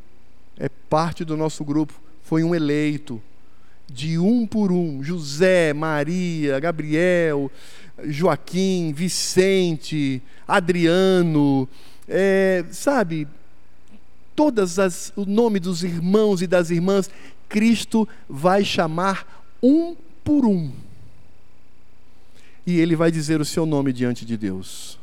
É 0.59 0.69
parte 0.69 1.25
do 1.25 1.37
nosso 1.37 1.65
grupo. 1.65 1.95
Foi 2.23 2.43
um 2.43 2.55
eleito. 2.55 3.21
De 3.87 4.19
um 4.19 4.47
por 4.47 4.73
um. 4.73 5.03
José, 5.03 5.73
Maria, 5.73 6.59
Gabriel, 6.59 7.51
Joaquim, 8.05 8.93
Vicente, 8.93 10.23
Adriano, 10.47 11.69
é, 12.11 12.65
sabe, 12.73 13.29
todas 14.35 14.79
as, 14.79 15.13
o 15.15 15.25
nome 15.25 15.61
dos 15.61 15.85
irmãos 15.85 16.43
e 16.43 16.47
das 16.47 16.71
irmãs, 16.71 17.09
Cristo 17.49 18.09
vai 18.29 18.65
chamar 18.65 19.45
um 19.63 19.95
por 20.25 20.45
um. 20.45 20.73
E 22.67 22.79
ele 22.79 22.97
vai 22.97 23.11
dizer 23.11 23.41
o 23.41 23.45
seu 23.45 23.65
nome 23.65 23.93
diante 23.93 24.25
de 24.25 24.37
Deus. 24.37 24.99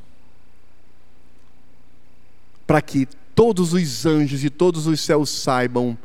Para 2.66 2.82
que 2.82 3.08
todos 3.34 3.74
os 3.74 4.06
anjos 4.06 4.44
e 4.44 4.50
todos 4.50 4.86
os 4.86 5.00
céus 5.00 5.30
saibam 5.30 5.98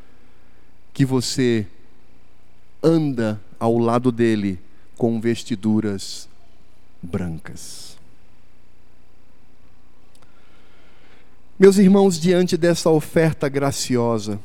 que 0.94 1.04
você 1.04 1.66
anda 2.82 3.40
ao 3.58 3.76
lado 3.76 4.12
dele 4.12 4.60
com 4.96 5.20
vestiduras 5.20 6.28
brancas. 7.02 7.91
Meus 11.62 11.78
irmãos, 11.78 12.18
diante 12.18 12.56
dessa 12.56 12.90
oferta 12.90 13.48
graciosa, 13.48 14.40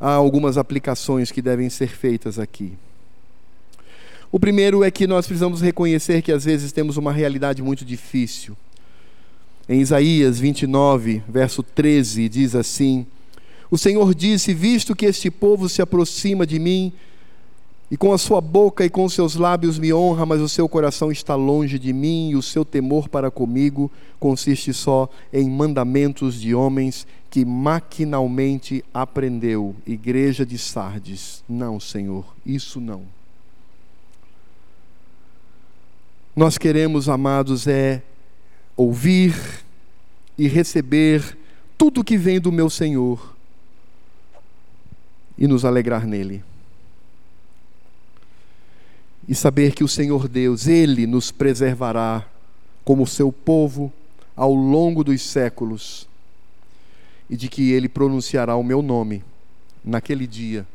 há 0.00 0.12
algumas 0.12 0.56
aplicações 0.56 1.30
que 1.30 1.42
devem 1.42 1.68
ser 1.68 1.90
feitas 1.90 2.38
aqui. 2.38 2.72
O 4.32 4.40
primeiro 4.40 4.82
é 4.82 4.90
que 4.90 5.06
nós 5.06 5.26
precisamos 5.26 5.60
reconhecer 5.60 6.22
que 6.22 6.32
às 6.32 6.46
vezes 6.46 6.72
temos 6.72 6.96
uma 6.96 7.12
realidade 7.12 7.60
muito 7.60 7.84
difícil. 7.84 8.56
Em 9.68 9.82
Isaías 9.82 10.38
29, 10.40 11.22
verso 11.28 11.62
13, 11.62 12.26
diz 12.26 12.54
assim: 12.54 13.06
O 13.70 13.76
Senhor 13.76 14.14
disse: 14.14 14.54
Visto 14.54 14.96
que 14.96 15.04
este 15.04 15.30
povo 15.30 15.68
se 15.68 15.82
aproxima 15.82 16.46
de 16.46 16.58
mim 16.58 16.90
E 17.90 17.96
com 17.96 18.12
a 18.12 18.18
sua 18.18 18.40
boca 18.40 18.84
e 18.84 18.90
com 18.90 19.08
seus 19.08 19.34
lábios 19.34 19.78
me 19.78 19.94
honra, 19.94 20.26
mas 20.26 20.42
o 20.42 20.48
seu 20.48 20.68
coração 20.68 21.10
está 21.10 21.34
longe 21.34 21.78
de 21.78 21.92
mim, 21.92 22.30
e 22.30 22.36
o 22.36 22.42
seu 22.42 22.64
temor 22.64 23.08
para 23.08 23.30
comigo 23.30 23.90
consiste 24.20 24.74
só 24.74 25.08
em 25.32 25.48
mandamentos 25.48 26.38
de 26.38 26.54
homens 26.54 27.06
que 27.30 27.46
maquinalmente 27.46 28.84
aprendeu. 28.92 29.74
Igreja 29.86 30.44
de 30.44 30.58
Sardes. 30.58 31.42
Não, 31.48 31.80
Senhor, 31.80 32.26
isso 32.44 32.78
não. 32.78 33.04
Nós 36.36 36.58
queremos, 36.58 37.08
amados, 37.08 37.66
é 37.66 38.02
ouvir 38.76 39.34
e 40.36 40.46
receber 40.46 41.38
tudo 41.76 42.04
que 42.04 42.18
vem 42.18 42.38
do 42.38 42.52
meu 42.52 42.68
Senhor 42.68 43.34
e 45.38 45.48
nos 45.48 45.64
alegrar 45.64 46.06
nele 46.06 46.44
e 49.28 49.34
saber 49.34 49.74
que 49.74 49.84
o 49.84 49.88
Senhor 49.88 50.26
Deus, 50.26 50.66
Ele 50.66 51.06
nos 51.06 51.30
preservará 51.30 52.26
como 52.82 53.06
seu 53.06 53.30
povo 53.30 53.92
ao 54.34 54.54
longo 54.54 55.04
dos 55.04 55.20
séculos 55.20 56.08
e 57.28 57.36
de 57.36 57.48
que 57.48 57.70
Ele 57.72 57.88
pronunciará 57.88 58.56
o 58.56 58.64
meu 58.64 58.80
nome 58.80 59.22
naquele 59.84 60.26
dia, 60.26 60.66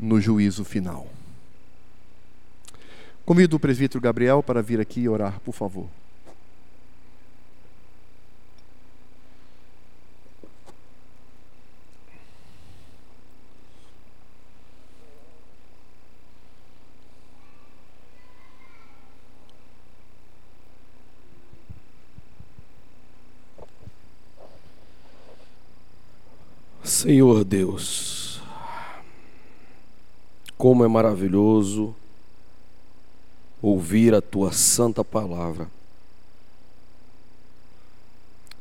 no 0.00 0.20
juízo 0.20 0.64
final. 0.64 1.06
Convido 3.24 3.56
o 3.56 3.60
presbítero 3.60 4.00
Gabriel 4.00 4.42
para 4.42 4.60
vir 4.60 4.80
aqui 4.80 5.08
orar, 5.08 5.40
por 5.40 5.52
favor. 5.52 5.86
Senhor 26.96 27.44
Deus, 27.44 28.40
como 30.56 30.82
é 30.82 30.88
maravilhoso 30.88 31.94
ouvir 33.60 34.14
a 34.14 34.22
tua 34.22 34.50
santa 34.50 35.04
palavra. 35.04 35.70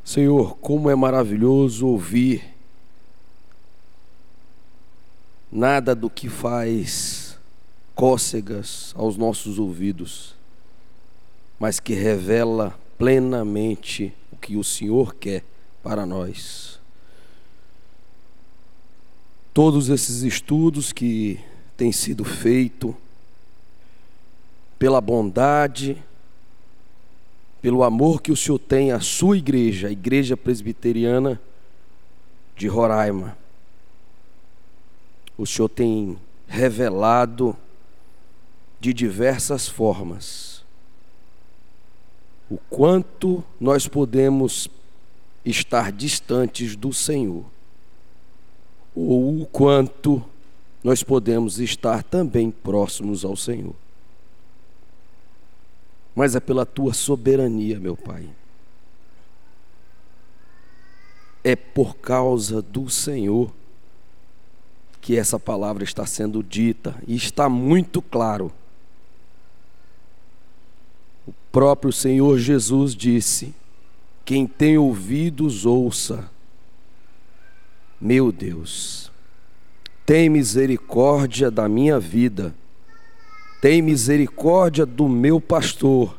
Senhor, 0.03 0.57
como 0.57 0.89
é 0.89 0.95
maravilhoso 0.95 1.87
ouvir 1.87 2.43
nada 5.49 5.95
do 5.95 6.09
que 6.09 6.27
faz 6.27 7.39
cócegas 7.95 8.93
aos 8.97 9.15
nossos 9.15 9.57
ouvidos, 9.57 10.35
mas 11.57 11.79
que 11.79 11.93
revela 11.93 12.77
plenamente 12.97 14.13
o 14.29 14.35
que 14.35 14.57
o 14.57 14.63
Senhor 14.63 15.15
quer 15.15 15.41
para 15.81 16.05
nós 16.05 16.74
todos 19.55 19.87
esses 19.87 20.21
estudos 20.21 20.91
que 20.91 21.39
têm 21.77 21.89
sido 21.89 22.25
feitos, 22.25 22.93
pela 24.77 24.99
bondade, 24.99 26.03
pelo 27.61 27.81
amor 27.81 28.21
que 28.21 28.33
o 28.33 28.35
Senhor 28.35 28.59
tem 28.59 28.91
à 28.91 28.99
sua 28.99 29.37
igreja, 29.37 29.87
a 29.87 29.91
Igreja 29.91 30.35
Presbiteriana 30.35 31.41
de 32.57 32.67
Roraima. 32.67 33.37
O 35.37 35.47
Senhor 35.47 35.69
tem 35.69 36.17
revelado 36.49 37.55
de 38.77 38.93
diversas 38.93 39.69
formas 39.69 40.65
o 42.49 42.57
quanto 42.69 43.41
nós 43.57 43.87
podemos 43.87 44.69
estar 45.45 45.93
distantes 45.93 46.75
do 46.75 46.91
Senhor 46.91 47.54
ou 48.95 49.41
o 49.41 49.45
quanto 49.45 50.23
nós 50.83 51.03
podemos 51.03 51.59
estar 51.59 52.01
também 52.03 52.49
próximos 52.49 53.25
ao 53.25 53.35
Senhor. 53.35 53.75
Mas 56.15 56.35
é 56.35 56.39
pela 56.39 56.65
tua 56.65 56.93
soberania, 56.93 57.77
meu 57.77 57.97
Pai. 57.97 58.29
É 61.43 61.55
por 61.55 61.97
causa 61.97 62.61
do 62.61 62.89
Senhor 62.89 63.51
que 65.01 65.17
essa 65.17 65.39
palavra 65.39 65.83
está 65.83 66.05
sendo 66.05 66.41
dita 66.41 66.95
e 67.05 67.15
está 67.15 67.49
muito 67.49 68.01
claro. 68.01 68.51
O 71.27 71.33
próprio 71.51 71.91
Senhor 71.91 72.37
Jesus 72.39 72.95
disse: 72.95 73.53
Quem 74.23 74.47
tem 74.47 74.77
ouvidos, 74.77 75.65
ouça 75.65 76.29
meu 77.99 78.31
Deus, 78.31 79.11
tem 80.05 80.29
misericórdia 80.29 81.49
da 81.49 81.67
minha 81.67 81.99
vida, 81.99 82.53
tem 83.61 83.81
misericórdia 83.81 84.85
do 84.85 85.09
meu 85.09 85.41
pastor, 85.41 86.17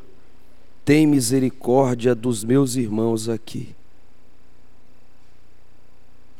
tem 0.83 1.07
misericórdia 1.07 2.13
dos 2.13 2.43
meus 2.43 2.75
irmãos 2.75 3.29
aqui. 3.29 3.75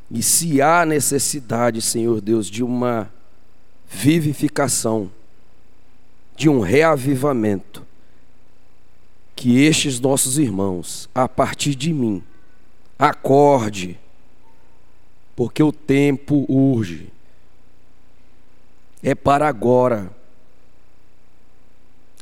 E 0.09 0.23
se 0.23 0.61
há 0.61 0.85
necessidade, 0.85 1.81
Senhor 1.81 2.21
Deus, 2.21 2.47
de 2.47 2.63
uma 2.63 3.11
vivificação, 3.89 5.11
de 6.35 6.49
um 6.49 6.59
reavivamento, 6.59 7.85
que 9.35 9.63
estes 9.63 9.99
nossos 9.99 10.37
irmãos, 10.37 11.09
a 11.13 11.27
partir 11.27 11.75
de 11.75 11.93
mim, 11.93 12.23
acorde, 12.97 13.99
porque 15.37 15.61
o 15.61 15.71
tempo 15.71 16.47
urge. 16.49 17.09
É 19.03 19.13
para 19.13 19.47
agora. 19.47 20.11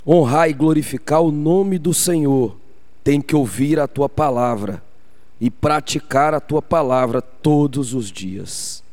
Honrar 0.05 0.49
e 0.49 0.53
glorificar 0.53 1.21
o 1.21 1.31
nome 1.31 1.79
do 1.79 1.93
Senhor, 1.93 2.57
tem 3.05 3.21
que 3.21 3.33
ouvir 3.33 3.79
a 3.79 3.87
tua 3.87 4.09
palavra 4.09 4.83
e 5.39 5.49
praticar 5.49 6.33
a 6.33 6.41
tua 6.41 6.61
palavra 6.61 7.21
todos 7.21 7.93
os 7.93 8.11
dias. 8.11 8.83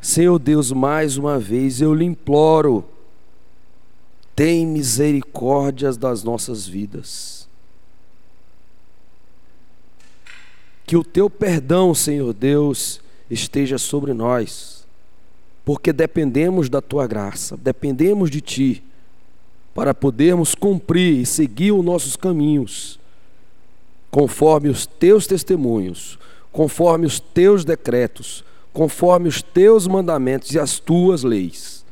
Senhor 0.00 0.38
Deus, 0.40 0.72
mais 0.72 1.16
uma 1.16 1.38
vez 1.38 1.80
eu 1.80 1.94
lhe 1.94 2.04
imploro, 2.04 2.84
tem 4.34 4.66
misericórdias 4.66 5.96
das 5.96 6.24
nossas 6.24 6.66
vidas. 6.66 7.37
Que 10.88 10.96
o 10.96 11.04
teu 11.04 11.28
perdão, 11.28 11.94
Senhor 11.94 12.32
Deus, 12.32 12.98
esteja 13.28 13.76
sobre 13.76 14.14
nós, 14.14 14.86
porque 15.62 15.92
dependemos 15.92 16.70
da 16.70 16.80
tua 16.80 17.06
graça, 17.06 17.58
dependemos 17.58 18.30
de 18.30 18.40
ti, 18.40 18.82
para 19.74 19.92
podermos 19.92 20.54
cumprir 20.54 21.18
e 21.18 21.26
seguir 21.26 21.72
os 21.72 21.84
nossos 21.84 22.16
caminhos, 22.16 22.98
conforme 24.10 24.70
os 24.70 24.86
teus 24.86 25.26
testemunhos, 25.26 26.18
conforme 26.50 27.04
os 27.04 27.20
teus 27.20 27.66
decretos, 27.66 28.42
conforme 28.72 29.28
os 29.28 29.42
teus 29.42 29.86
mandamentos 29.86 30.52
e 30.52 30.58
as 30.58 30.78
tuas 30.78 31.22
leis. 31.22 31.84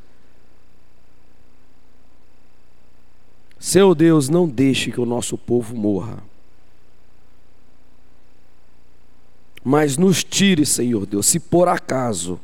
Seu 3.58 3.94
Deus, 3.94 4.30
não 4.30 4.48
deixe 4.48 4.90
que 4.90 5.02
o 5.02 5.04
nosso 5.04 5.36
povo 5.36 5.76
morra. 5.76 6.22
Mas 9.68 9.98
nos 9.98 10.22
tire, 10.22 10.64
Senhor 10.64 11.06
Deus, 11.06 11.26
se 11.26 11.40
por 11.40 11.66
acaso 11.66 12.38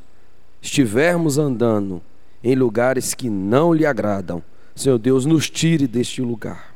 estivermos 0.60 1.38
andando 1.38 2.02
em 2.42 2.56
lugares 2.56 3.14
que 3.14 3.30
não 3.30 3.72
lhe 3.72 3.86
agradam, 3.86 4.42
Senhor 4.74 4.98
Deus, 4.98 5.24
nos 5.24 5.48
tire 5.48 5.86
deste 5.86 6.20
lugar 6.20 6.74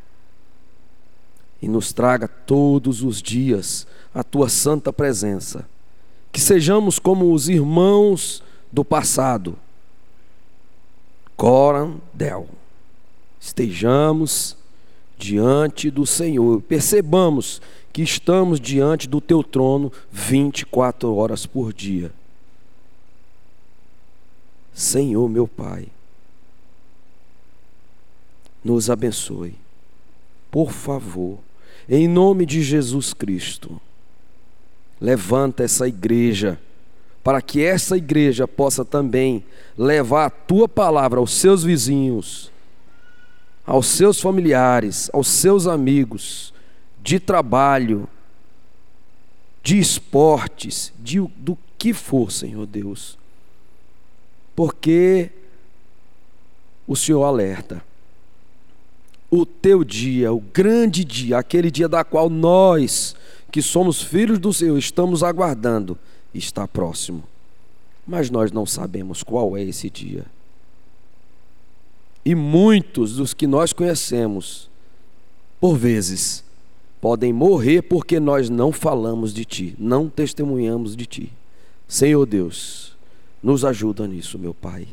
e 1.60 1.66
nos 1.66 1.92
traga 1.92 2.28
todos 2.28 3.02
os 3.02 3.20
dias 3.20 3.88
a 4.14 4.22
tua 4.22 4.48
santa 4.48 4.92
presença. 4.92 5.68
Que 6.30 6.40
sejamos 6.40 7.00
como 7.00 7.32
os 7.32 7.48
irmãos 7.48 8.40
do 8.70 8.84
passado. 8.84 9.58
Coram 11.36 12.00
Del. 12.14 12.46
Estejamos 13.40 14.56
diante 15.18 15.90
do 15.90 16.06
Senhor. 16.06 16.62
Percebamos 16.62 17.60
que 17.96 18.02
estamos 18.02 18.60
diante 18.60 19.08
do 19.08 19.22
teu 19.22 19.42
trono 19.42 19.90
24 20.12 21.14
horas 21.14 21.46
por 21.46 21.72
dia. 21.72 22.12
Senhor, 24.74 25.26
meu 25.30 25.48
Pai, 25.48 25.88
nos 28.62 28.90
abençoe. 28.90 29.54
Por 30.50 30.72
favor, 30.72 31.38
em 31.88 32.06
nome 32.06 32.44
de 32.44 32.62
Jesus 32.62 33.14
Cristo, 33.14 33.80
levanta 35.00 35.64
essa 35.64 35.88
igreja 35.88 36.60
para 37.24 37.40
que 37.40 37.64
essa 37.64 37.96
igreja 37.96 38.46
possa 38.46 38.84
também 38.84 39.42
levar 39.74 40.26
a 40.26 40.30
tua 40.30 40.68
palavra 40.68 41.18
aos 41.18 41.32
seus 41.32 41.64
vizinhos, 41.64 42.52
aos 43.64 43.86
seus 43.86 44.20
familiares, 44.20 45.08
aos 45.14 45.28
seus 45.28 45.66
amigos, 45.66 46.52
de 47.06 47.20
trabalho, 47.20 48.08
de 49.62 49.78
esportes, 49.78 50.92
de, 50.98 51.20
do 51.36 51.56
que 51.78 51.94
for, 51.94 52.32
Senhor 52.32 52.66
Deus. 52.66 53.16
Porque 54.56 55.30
o 56.84 56.96
Senhor 56.96 57.22
alerta. 57.22 57.80
O 59.30 59.46
teu 59.46 59.84
dia, 59.84 60.32
o 60.32 60.40
grande 60.40 61.04
dia, 61.04 61.38
aquele 61.38 61.70
dia 61.70 61.88
da 61.88 62.02
qual 62.02 62.28
nós, 62.28 63.14
que 63.52 63.62
somos 63.62 64.02
filhos 64.02 64.40
do 64.40 64.52
Senhor, 64.52 64.76
estamos 64.76 65.22
aguardando, 65.22 65.96
está 66.34 66.66
próximo. 66.66 67.22
Mas 68.04 68.30
nós 68.30 68.50
não 68.50 68.66
sabemos 68.66 69.22
qual 69.22 69.56
é 69.56 69.62
esse 69.62 69.88
dia. 69.88 70.26
E 72.24 72.34
muitos 72.34 73.14
dos 73.14 73.32
que 73.32 73.46
nós 73.46 73.72
conhecemos, 73.72 74.68
por 75.60 75.76
vezes, 75.76 76.45
podem 77.06 77.32
morrer 77.32 77.82
porque 77.82 78.18
nós 78.18 78.50
não 78.50 78.72
falamos 78.72 79.32
de 79.32 79.44
Ti, 79.44 79.76
não 79.78 80.08
testemunhamos 80.08 80.96
de 80.96 81.06
Ti. 81.06 81.32
Senhor 81.86 82.26
Deus, 82.26 82.96
nos 83.40 83.64
ajuda 83.64 84.08
nisso, 84.08 84.36
meu 84.36 84.52
Pai. 84.52 84.88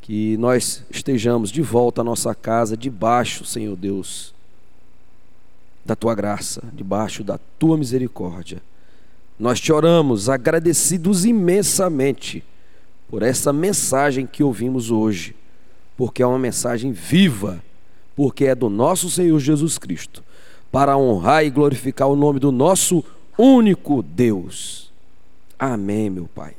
Que 0.00 0.38
nós 0.38 0.82
estejamos 0.90 1.52
de 1.52 1.60
volta 1.60 2.00
à 2.00 2.04
nossa 2.04 2.34
casa, 2.34 2.78
debaixo, 2.78 3.44
Senhor 3.44 3.76
Deus, 3.76 4.32
da 5.84 5.94
Tua 5.94 6.14
graça, 6.14 6.62
debaixo 6.72 7.22
da 7.22 7.38
Tua 7.58 7.76
misericórdia. 7.76 8.62
Nós 9.38 9.60
te 9.60 9.70
oramos 9.70 10.30
agradecidos 10.30 11.26
imensamente 11.26 12.42
por 13.06 13.22
essa 13.22 13.52
mensagem 13.52 14.26
que 14.26 14.42
ouvimos 14.42 14.90
hoje, 14.90 15.36
porque 15.94 16.22
é 16.22 16.26
uma 16.26 16.38
mensagem 16.38 16.90
viva, 16.90 17.62
porque 18.14 18.46
é 18.46 18.54
do 18.54 18.68
nosso 18.68 19.10
Senhor 19.10 19.38
Jesus 19.38 19.78
Cristo, 19.78 20.22
para 20.70 20.96
honrar 20.96 21.44
e 21.44 21.50
glorificar 21.50 22.08
o 22.08 22.16
nome 22.16 22.38
do 22.38 22.52
nosso 22.52 23.04
único 23.38 24.02
Deus. 24.02 24.90
Amém, 25.58 26.10
meu 26.10 26.28
Pai. 26.34 26.54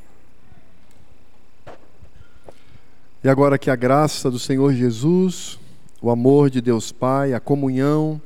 E 3.22 3.28
agora 3.28 3.58
que 3.58 3.70
a 3.70 3.76
graça 3.76 4.30
do 4.30 4.38
Senhor 4.38 4.74
Jesus, 4.74 5.58
o 6.00 6.10
amor 6.10 6.50
de 6.50 6.60
Deus 6.60 6.92
Pai, 6.92 7.32
a 7.32 7.40
comunhão, 7.40 8.20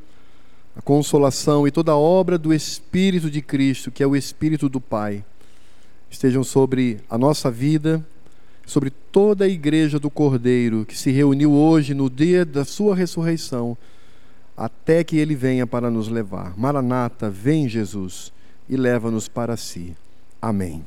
a 0.77 0.83
consolação 0.83 1.67
e 1.67 1.71
toda 1.71 1.93
a 1.93 1.97
obra 1.97 2.37
do 2.37 2.53
Espírito 2.53 3.31
de 3.31 3.41
Cristo, 3.41 3.91
que 3.91 4.03
é 4.03 4.07
o 4.07 4.17
Espírito 4.17 4.69
do 4.69 4.81
Pai, 4.81 5.25
estejam 6.11 6.43
sobre 6.43 7.01
a 7.09 7.17
nossa 7.17 7.51
vida, 7.51 8.05
sobre 8.69 8.91
toda 8.91 9.47
a 9.47 9.49
igreja 9.49 9.99
do 9.99 10.11
Cordeiro 10.11 10.85
que 10.85 10.95
se 10.95 11.11
reuniu 11.11 11.53
hoje 11.53 11.95
no 11.95 12.11
dia 12.11 12.45
da 12.45 12.67
sua 12.67 12.95
ressurreição, 12.95 13.75
até 14.55 15.03
que 15.03 15.17
ele 15.17 15.35
venha 15.35 15.67
para 15.67 15.91
nos 15.91 16.09
levar. 16.09 16.53
Maranata, 16.55 17.31
vem 17.31 17.67
Jesus 17.67 18.31
e 18.69 18.77
leva-nos 18.77 19.27
para 19.27 19.57
si. 19.57 19.97
Amém. 20.41 20.85